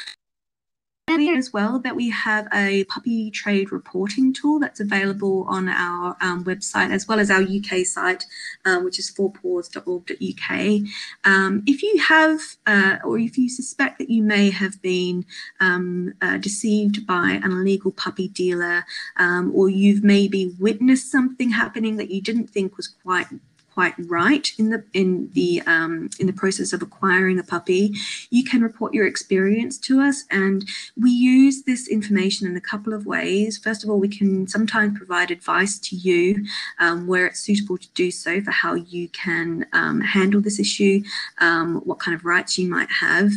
as 1.09 1.53
well 1.53 1.79
that 1.79 1.95
we 1.95 2.11
have 2.11 2.49
a 2.53 2.83
puppy 2.85 3.31
trade 3.31 3.71
reporting 3.71 4.33
tool 4.33 4.59
that's 4.59 4.81
available 4.81 5.45
on 5.49 5.69
our 5.69 6.17
um, 6.21 6.43
website 6.43 6.91
as 6.91 7.07
well 7.07 7.21
as 7.21 7.31
our 7.31 7.43
UK 7.43 7.87
site, 7.87 8.25
um, 8.65 8.85
which 8.85 8.99
is 8.99 9.09
fourpaws.org.uk. 9.13 10.91
Um, 11.25 11.63
if 11.65 11.83
you 11.85 11.99
have 11.99 12.41
uh, 12.67 12.97
or 13.05 13.19
if 13.19 13.39
you 13.39 13.49
suspect 13.49 13.99
that 14.01 14.11
you 14.11 14.23
may 14.23 14.51
have 14.51 14.83
been 14.83 15.25
um, 15.61 16.13
uh, 16.21 16.39
deceived 16.39 17.07
by 17.07 17.41
an 17.43 17.53
illegal 17.53 17.93
puppy 17.93 18.27
dealer 18.27 18.85
um, 19.17 19.53
or 19.55 19.69
you've 19.69 20.03
maybe 20.03 20.57
witnessed 20.59 21.11
something 21.11 21.51
happening 21.51 21.97
that 21.99 22.11
you 22.11 22.21
didn't 22.21 22.51
think 22.51 22.77
was 22.77 22.89
quite 22.89 23.29
quite 23.77 23.95
right 24.09 24.53
in 24.57 24.71
the 24.71 24.83
in 24.95 25.29
the 25.35 25.61
um, 25.67 26.09
in 26.19 26.27
the 26.27 26.33
process 26.33 26.73
of 26.73 26.81
acquiring 26.81 27.39
a 27.39 27.43
puppy, 27.43 27.93
you 28.31 28.43
can 28.43 28.63
report 28.63 28.95
your 28.95 29.07
experience 29.07 29.77
to 29.77 30.01
us, 30.01 30.25
and 30.31 30.67
we 30.97 31.11
use 31.11 31.65
this 31.65 31.87
information 31.87 32.47
in 32.49 32.57
a 32.57 32.69
couple 32.73 32.95
of 32.95 33.05
ways. 33.05 33.59
First 33.59 33.85
of 33.85 33.91
all, 33.91 34.01
we 34.01 34.09
can 34.09 34.47
sometimes 34.47 34.97
provide 34.97 35.31
advice 35.31 35.79
to 35.89 35.95
you 35.95 36.47
um, 36.79 37.07
where 37.07 37.27
it's 37.27 37.41
suitable 37.41 37.77
to 37.77 37.89
do 37.91 38.11
so 38.11 38.41
for 38.41 38.51
how 38.51 38.73
you 38.73 39.11
can 39.11 39.67
um, 39.75 40.01
handle 40.01 40.41
this 40.41 40.59
issue, 40.59 41.03
um, 41.43 41.83
what 41.85 41.99
kind 41.99 42.15
of 42.15 42.25
rights 42.25 42.57
you 42.57 42.71
might 42.71 42.91
have. 42.91 43.31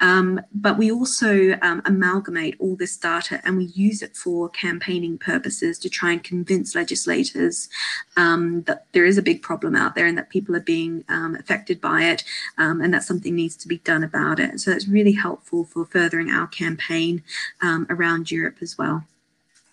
Um, 0.00 0.38
but 0.52 0.76
we 0.76 0.92
also 0.92 1.58
um, 1.62 1.80
amalgamate 1.86 2.56
all 2.58 2.76
this 2.76 2.94
data 2.98 3.40
and 3.44 3.56
we 3.56 3.66
use 3.86 4.02
it 4.02 4.14
for 4.14 4.50
campaigning 4.50 5.16
purposes 5.16 5.78
to 5.78 5.88
try 5.88 6.12
and 6.12 6.22
convince 6.22 6.74
legislators 6.74 7.70
that 8.16 8.84
there 8.92 9.04
is 9.04 9.16
a 9.16 9.22
big 9.22 9.40
problem 9.42 9.77
out 9.78 9.94
there 9.94 10.06
and 10.06 10.18
that 10.18 10.28
people 10.28 10.54
are 10.56 10.60
being 10.60 11.04
um, 11.08 11.36
affected 11.36 11.80
by 11.80 12.02
it 12.02 12.24
um, 12.58 12.80
and 12.80 12.92
that 12.92 13.04
something 13.04 13.34
needs 13.34 13.56
to 13.56 13.68
be 13.68 13.78
done 13.78 14.04
about 14.04 14.38
it. 14.40 14.60
So 14.60 14.72
it's 14.72 14.88
really 14.88 15.12
helpful 15.12 15.64
for 15.64 15.86
furthering 15.86 16.30
our 16.30 16.46
campaign 16.46 17.22
um, 17.62 17.86
around 17.88 18.30
Europe 18.30 18.58
as 18.60 18.76
well. 18.76 19.04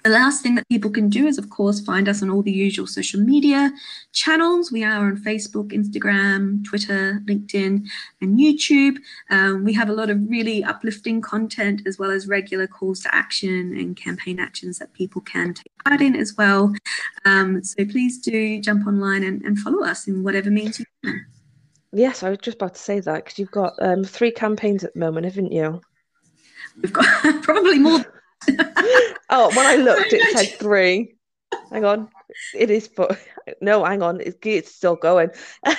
The 0.06 0.12
last 0.12 0.44
thing 0.44 0.54
that 0.54 0.70
people 0.70 0.92
can 0.92 1.10
do 1.10 1.26
is, 1.26 1.40
of 1.40 1.50
course, 1.50 1.80
find 1.80 2.08
us 2.08 2.22
on 2.22 2.30
all 2.30 2.44
the 2.44 2.52
usual 2.52 2.86
social 2.86 3.20
media 3.20 3.72
channels. 4.14 4.72
We 4.72 4.84
are 4.84 5.08
on 5.08 5.18
Facebook, 5.18 5.72
Instagram, 5.72 6.64
Twitter, 6.64 7.24
LinkedIn, 7.26 7.88
and 8.22 8.40
YouTube. 8.40 8.98
Um, 9.32 9.64
we 9.64 9.74
have 9.74 9.90
a 9.90 9.94
lot 9.94 10.12
of 10.12 10.22
really 10.30 10.64
uplifting 10.64 11.22
content 11.22 11.82
as 11.88 11.98
well 11.98 12.12
as 12.12 12.28
regular 12.28 12.68
calls 12.68 13.00
to 13.00 13.16
action 13.16 13.76
and 13.76 13.98
campaign 13.98 14.40
actions 14.40 14.78
that 14.78 14.94
people 14.94 15.22
can 15.22 15.56
take 15.56 15.74
part 15.84 16.02
in 16.02 16.16
as 16.16 16.36
well. 16.38 16.72
Um, 17.26 17.64
so 17.64 17.84
please 17.84 18.20
do 18.20 18.62
jump 18.62 18.86
online 18.86 19.24
and, 19.24 19.42
and 19.42 19.58
follow 19.58 19.84
us 19.84 20.08
in 20.08 20.24
whatever 20.24 20.52
means 20.52 20.78
you 20.78 20.86
can. 21.04 21.26
Yes, 21.94 22.22
I 22.22 22.30
was 22.30 22.38
just 22.44 22.58
about 22.58 22.76
to 22.76 22.80
say 22.80 23.00
that 23.00 23.24
because 23.24 23.40
you've 23.40 23.50
got 23.50 23.74
um, 23.82 24.04
three 24.04 24.30
campaigns 24.30 24.84
at 24.84 24.94
the 24.94 25.00
moment, 25.00 25.26
haven't 25.26 25.52
you? 25.52 25.82
We've 26.80 26.94
got 26.94 27.06
probably 27.42 27.80
more. 27.80 28.06
Oh, 29.30 29.50
when 29.56 29.66
I 29.66 29.76
looked, 29.84 30.14
it 30.14 30.38
said 30.38 30.60
three. 30.60 31.16
Hang 31.72 31.86
on, 31.86 32.10
it 32.54 32.70
is, 32.70 32.88
but 32.88 33.20
no, 33.62 33.84
hang 33.84 34.02
on, 34.02 34.22
it's, 34.22 34.38
it's 34.44 34.74
still 34.74 34.96
going. 34.96 35.30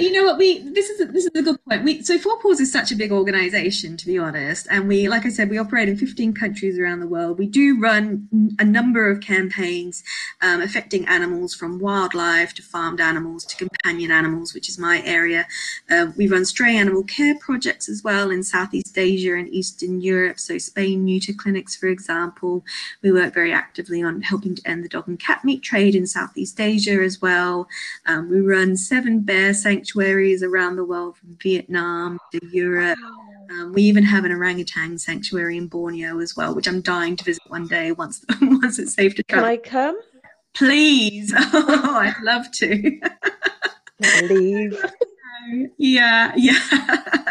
you 0.00 0.12
know 0.12 0.24
what 0.24 0.38
we 0.38 0.58
this 0.58 0.88
is 0.88 1.00
a, 1.00 1.04
this 1.04 1.26
is 1.26 1.30
a 1.34 1.42
good 1.42 1.62
point. 1.64 1.84
We 1.84 2.02
so 2.02 2.18
four 2.18 2.38
paws 2.38 2.60
is 2.60 2.72
such 2.72 2.90
a 2.90 2.96
big 2.96 3.12
organization 3.12 3.96
to 3.98 4.06
be 4.06 4.18
honest. 4.18 4.66
And 4.70 4.88
we 4.88 5.08
like 5.08 5.26
i 5.26 5.28
said 5.28 5.50
we 5.50 5.58
operate 5.58 5.88
in 5.88 5.96
15 5.96 6.32
countries 6.32 6.78
around 6.78 7.00
the 7.00 7.06
world. 7.06 7.38
We 7.38 7.46
do 7.46 7.78
run 7.78 8.28
a 8.58 8.64
number 8.64 9.10
of 9.10 9.20
campaigns 9.20 10.02
um, 10.40 10.62
affecting 10.62 11.06
animals 11.06 11.54
from 11.54 11.78
wildlife 11.78 12.54
to 12.54 12.62
farmed 12.62 13.00
animals 13.00 13.44
to 13.46 13.56
companion 13.56 14.10
animals 14.10 14.54
which 14.54 14.68
is 14.68 14.78
my 14.78 15.02
area. 15.04 15.46
Uh, 15.90 16.06
we 16.16 16.26
run 16.26 16.44
stray 16.44 16.76
animal 16.76 17.02
care 17.02 17.38
projects 17.38 17.88
as 17.88 18.02
well 18.02 18.30
in 18.30 18.42
southeast 18.42 18.96
asia 18.96 19.34
and 19.34 19.48
eastern 19.50 20.00
europe. 20.00 20.38
So 20.38 20.56
spain 20.58 21.04
neuter 21.04 21.32
clinics 21.32 21.76
for 21.76 21.88
example. 21.88 22.64
We 23.02 23.12
work 23.12 23.34
very 23.34 23.52
actively 23.52 24.02
on 24.02 24.22
helping 24.22 24.54
to 24.54 24.62
end 24.68 24.84
the 24.84 24.88
dog 24.88 25.08
and 25.08 25.20
cat 25.20 25.44
meat 25.44 25.62
trade 25.62 25.94
in 25.94 26.06
southeast 26.06 26.58
asia 26.58 27.02
as 27.02 27.20
well. 27.20 27.68
Um, 28.06 28.30
we 28.30 28.40
run 28.40 28.76
seven 28.76 29.20
bear 29.20 29.52
sanctuaries 29.52 29.89
around 29.96 30.76
the 30.76 30.84
world, 30.84 31.16
from 31.16 31.36
Vietnam 31.42 32.18
to 32.32 32.40
Europe. 32.50 32.98
Um, 33.50 33.72
we 33.72 33.82
even 33.82 34.04
have 34.04 34.24
an 34.24 34.32
orangutan 34.32 34.96
sanctuary 34.98 35.56
in 35.56 35.66
Borneo 35.66 36.20
as 36.20 36.36
well, 36.36 36.54
which 36.54 36.68
I'm 36.68 36.80
dying 36.80 37.16
to 37.16 37.24
visit 37.24 37.42
one 37.48 37.66
day 37.66 37.92
once 37.92 38.24
once 38.40 38.78
it's 38.78 38.94
safe 38.94 39.14
to 39.16 39.22
travel. 39.24 39.48
Can 39.48 39.52
I 39.52 39.56
come? 39.56 40.00
Please. 40.54 41.34
Oh, 41.52 41.96
I'd 41.98 42.14
love 42.22 42.50
to. 42.52 43.00
Leave. 44.28 44.84
yeah, 45.78 46.32
yeah 46.36 47.29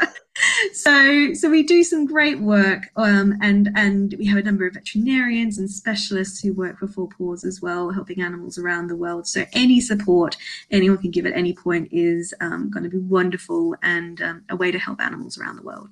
so 0.74 1.34
so 1.34 1.49
we 1.49 1.63
do 1.63 1.84
some 1.84 2.05
great 2.05 2.39
work 2.39 2.89
um, 2.95 3.38
and 3.41 3.70
and 3.76 4.15
we 4.17 4.26
have 4.26 4.38
a 4.38 4.43
number 4.43 4.65
of 4.65 4.74
veterinarians 4.74 5.57
and 5.57 5.70
specialists 5.70 6.39
who 6.39 6.53
work 6.53 6.80
for 6.80 6.88
four 6.88 7.07
paws 7.07 7.43
as 7.43 7.61
well 7.61 7.91
helping 7.91 8.22
animals 8.22 8.57
around 8.57 8.88
the 8.88 8.95
world. 8.95 9.28
So 9.28 9.45
any 9.53 9.80
support 9.80 10.38
anyone 10.72 10.97
can 10.99 11.11
give 11.11 11.26
at 11.26 11.34
any 11.34 11.53
point 11.53 11.89
is 11.91 12.34
um, 12.41 12.70
going 12.70 12.84
to 12.84 12.89
be 12.89 12.97
wonderful 12.97 13.76
and 13.84 14.22
um, 14.22 14.43
a 14.49 14.55
way 14.55 14.72
to 14.72 14.80
help 14.80 15.01
animals 15.01 15.38
around 15.38 15.57
the 15.57 15.63
world. 15.63 15.89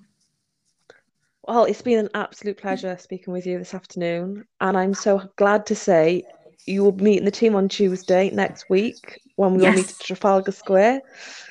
Well 1.44 1.66
it's 1.66 1.82
been 1.82 2.00
an 2.00 2.10
absolute 2.14 2.58
pleasure 2.58 2.98
speaking 3.00 3.34
with 3.34 3.46
you 3.46 3.58
this 3.58 3.74
afternoon 3.74 4.46
and 4.60 4.78
i'm 4.78 4.94
so 4.94 5.30
glad 5.38 5.66
to 5.68 5.76
say 5.76 6.24
you 6.66 6.84
will 6.84 6.92
be 6.92 7.06
meeting 7.06 7.26
the 7.26 7.32
team 7.32 7.56
on 7.56 7.70
tuesday 7.70 8.30
next 8.32 8.70
week 8.70 9.22
when 9.38 9.54
we 9.54 9.62
yes. 9.62 9.70
all 9.70 9.76
meet 9.78 9.90
at 9.90 10.00
trafalgar 10.00 10.52
square. 10.52 11.02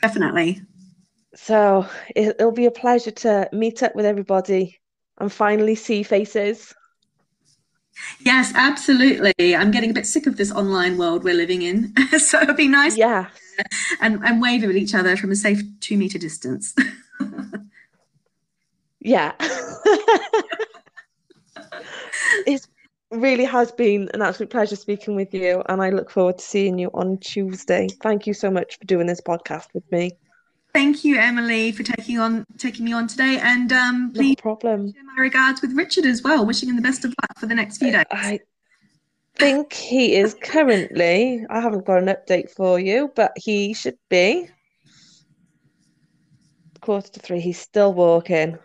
Definitely 0.03 0.61
so 1.37 1.87
it, 2.15 2.37
will 2.39 2.53
be 2.53 2.67
a 2.67 2.71
pleasure 2.71 3.11
to 3.11 3.49
meet 3.53 3.83
up 3.83 3.95
with 3.95 4.07
everybody 4.07 4.81
and 5.19 5.31
finally 5.31 5.75
see 5.75 6.03
faces. 6.03 6.75
Yes, 8.21 8.53
absolutely. 8.55 9.55
I'm 9.55 9.71
getting 9.71 9.91
a 9.91 9.95
bit 9.95 10.07
sick 10.07 10.27
of 10.27 10.37
this 10.37 10.53
online 10.53 10.99
world 10.99 11.25
we're 11.25 11.35
living 11.35 11.63
in. 11.63 11.95
so 12.19 12.41
it'd 12.41 12.57
be 12.57 12.69
nice 12.69 12.97
yeah. 12.97 13.29
and, 14.01 14.23
and 14.25 14.41
wave 14.41 14.65
at 14.65 14.77
each 14.77 14.95
other 14.95 15.17
from 15.17 15.31
a 15.31 15.37
safe 15.37 15.63
two 15.81 15.97
meter 15.97 16.19
distance. 16.19 16.75
yeah. 19.01 19.33
it 22.47 22.67
really 23.11 23.45
has 23.45 23.73
been 23.73 24.11
an 24.15 24.23
absolute 24.23 24.51
pleasure 24.51 24.77
speaking 24.77 25.17
with 25.17 25.33
you, 25.33 25.63
and 25.69 25.83
I 25.83 25.91
look 25.91 26.11
forward 26.11 26.39
to 26.39 26.45
seeing 26.45 26.79
you 26.79 26.91
on 26.93 27.19
Tuesday. 27.19 27.89
Thank 28.03 28.27
you 28.27 28.35
so 28.35 28.51
much 28.51 28.79
for 28.79 28.85
doing 28.85 29.07
this 29.07 29.21
podcast 29.21 29.69
with 29.73 29.91
me 29.91 30.13
thank 30.77 31.05
you, 31.07 31.19
Emily, 31.19 31.73
for 31.73 31.83
taking 31.83 32.19
on 32.19 32.45
taking 32.59 32.85
me 32.85 32.93
on 32.93 33.07
today. 33.07 33.39
And 33.41 33.73
um, 33.73 34.13
please 34.15 34.37
no 34.37 34.43
problem. 34.43 34.93
share 34.93 35.05
my 35.05 35.23
regards 35.23 35.63
with 35.63 35.73
Richard 35.73 36.05
as 36.05 36.23
well. 36.23 36.45
Wishing 36.45 36.69
him 36.69 36.77
the 36.77 36.83
best 36.83 37.05
of 37.05 37.15
luck 37.23 37.39
for 37.39 37.47
the 37.47 37.55
next 37.55 37.79
few 37.79 37.93
days. 37.93 38.05
I 38.11 38.41
think 39.37 39.73
he 39.73 40.17
is 40.17 40.35
currently. 40.35 41.47
I 41.49 41.61
haven't 41.61 41.87
got 41.87 42.03
an 42.03 42.07
update 42.07 42.51
for 42.51 42.79
you, 42.79 43.11
but 43.17 43.33
he 43.37 43.73
should 43.73 43.97
be 44.11 44.49
quarter 46.83 47.11
to 47.11 47.21
three. 47.21 47.41
He's 47.41 47.59
still 47.59 47.95
walking. 47.95 48.59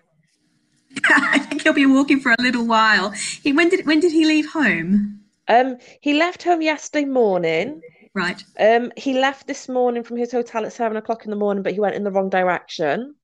I 1.05 1.39
think 1.39 1.63
he'll 1.63 1.73
be 1.73 1.85
walking 1.85 2.19
for 2.19 2.33
a 2.33 2.41
little 2.41 2.67
while. 2.67 3.11
He 3.11 3.53
when 3.53 3.69
did 3.69 3.85
when 3.85 4.01
did 4.01 4.11
he 4.11 4.25
leave 4.25 4.51
home? 4.51 5.21
Um, 5.47 5.77
he 6.01 6.13
left 6.13 6.43
home 6.43 6.61
yesterday 6.61 7.05
morning. 7.05 7.81
Right. 8.13 8.43
Um, 8.59 8.91
he 8.97 9.13
left 9.13 9.47
this 9.47 9.69
morning 9.69 10.03
from 10.03 10.17
his 10.17 10.31
hotel 10.31 10.65
at 10.65 10.73
seven 10.73 10.97
o'clock 10.97 11.23
in 11.25 11.31
the 11.31 11.37
morning, 11.37 11.63
but 11.63 11.73
he 11.73 11.79
went 11.79 11.95
in 11.95 12.03
the 12.03 12.11
wrong 12.11 12.29
direction. 12.29 13.15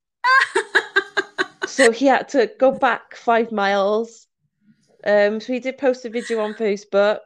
so 1.68 1.92
he 1.92 2.06
had 2.06 2.30
to 2.30 2.50
go 2.60 2.72
back 2.72 3.16
five 3.16 3.52
miles. 3.52 4.28
Um, 5.06 5.40
so 5.40 5.54
he 5.54 5.60
did 5.60 5.78
post 5.78 6.06
a 6.06 6.10
video 6.10 6.40
on 6.40 6.54
Facebook. 6.54 7.20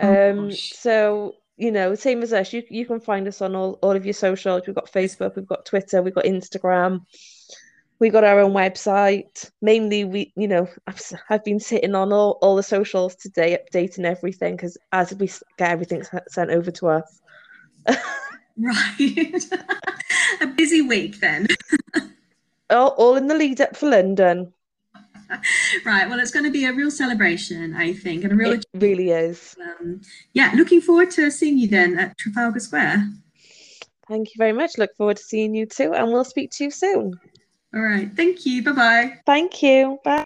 Oh, 0.00 0.30
um, 0.30 0.38
oh, 0.46 0.50
so 0.50 1.34
you 1.56 1.70
know, 1.70 1.94
same 1.94 2.22
as 2.22 2.32
us, 2.32 2.52
you 2.52 2.62
you 2.68 2.86
can 2.86 3.00
find 3.00 3.28
us 3.28 3.40
on 3.40 3.54
all, 3.54 3.78
all 3.82 3.96
of 3.96 4.04
your 4.04 4.14
socials. 4.14 4.62
We've 4.66 4.74
got 4.74 4.90
Facebook, 4.90 5.36
we've 5.36 5.46
got 5.46 5.66
Twitter, 5.66 6.02
we've 6.02 6.14
got 6.14 6.24
Instagram 6.24 7.00
we 7.98 8.10
got 8.10 8.24
our 8.24 8.40
own 8.40 8.52
website. 8.52 9.50
Mainly, 9.62 10.04
we, 10.04 10.32
you 10.36 10.48
know, 10.48 10.68
I've, 10.86 11.00
I've 11.30 11.44
been 11.44 11.60
sitting 11.60 11.94
on 11.94 12.12
all, 12.12 12.38
all 12.42 12.56
the 12.56 12.62
socials 12.62 13.14
today, 13.14 13.58
updating 13.58 14.04
everything 14.04 14.56
because 14.56 14.76
as 14.92 15.14
we 15.14 15.30
get 15.58 15.70
everything 15.70 16.02
sent 16.28 16.50
over 16.50 16.70
to 16.70 16.88
us. 16.88 17.20
right. 18.58 19.44
a 20.40 20.46
busy 20.46 20.82
week 20.82 21.20
then. 21.20 21.46
all, 22.70 22.88
all 22.88 23.16
in 23.16 23.28
the 23.28 23.34
lead 23.34 23.60
up 23.60 23.76
for 23.76 23.90
London. 23.90 24.52
Right. 25.84 26.08
Well, 26.08 26.20
it's 26.20 26.30
going 26.30 26.44
to 26.44 26.50
be 26.50 26.66
a 26.66 26.72
real 26.72 26.90
celebration, 26.90 27.74
I 27.74 27.94
think, 27.94 28.24
and 28.24 28.32
a 28.32 28.36
real. 28.36 28.52
It 28.52 28.66
really 28.74 29.10
is. 29.10 29.56
Um, 29.60 30.00
yeah. 30.32 30.52
Looking 30.54 30.80
forward 30.80 31.10
to 31.12 31.30
seeing 31.30 31.58
you 31.58 31.68
then 31.68 31.98
at 31.98 32.18
Trafalgar 32.18 32.60
Square. 32.60 33.08
Thank 34.06 34.28
you 34.28 34.34
very 34.36 34.52
much. 34.52 34.76
Look 34.76 34.94
forward 34.96 35.16
to 35.16 35.22
seeing 35.22 35.54
you 35.54 35.64
too, 35.64 35.94
and 35.94 36.12
we'll 36.12 36.24
speak 36.24 36.50
to 36.52 36.64
you 36.64 36.70
soon. 36.70 37.18
All 37.74 37.82
right. 37.82 38.10
Thank 38.14 38.46
you. 38.46 38.62
Bye 38.62 38.72
bye. 38.72 39.18
Thank 39.26 39.62
you. 39.62 39.98
Bye. 40.04 40.24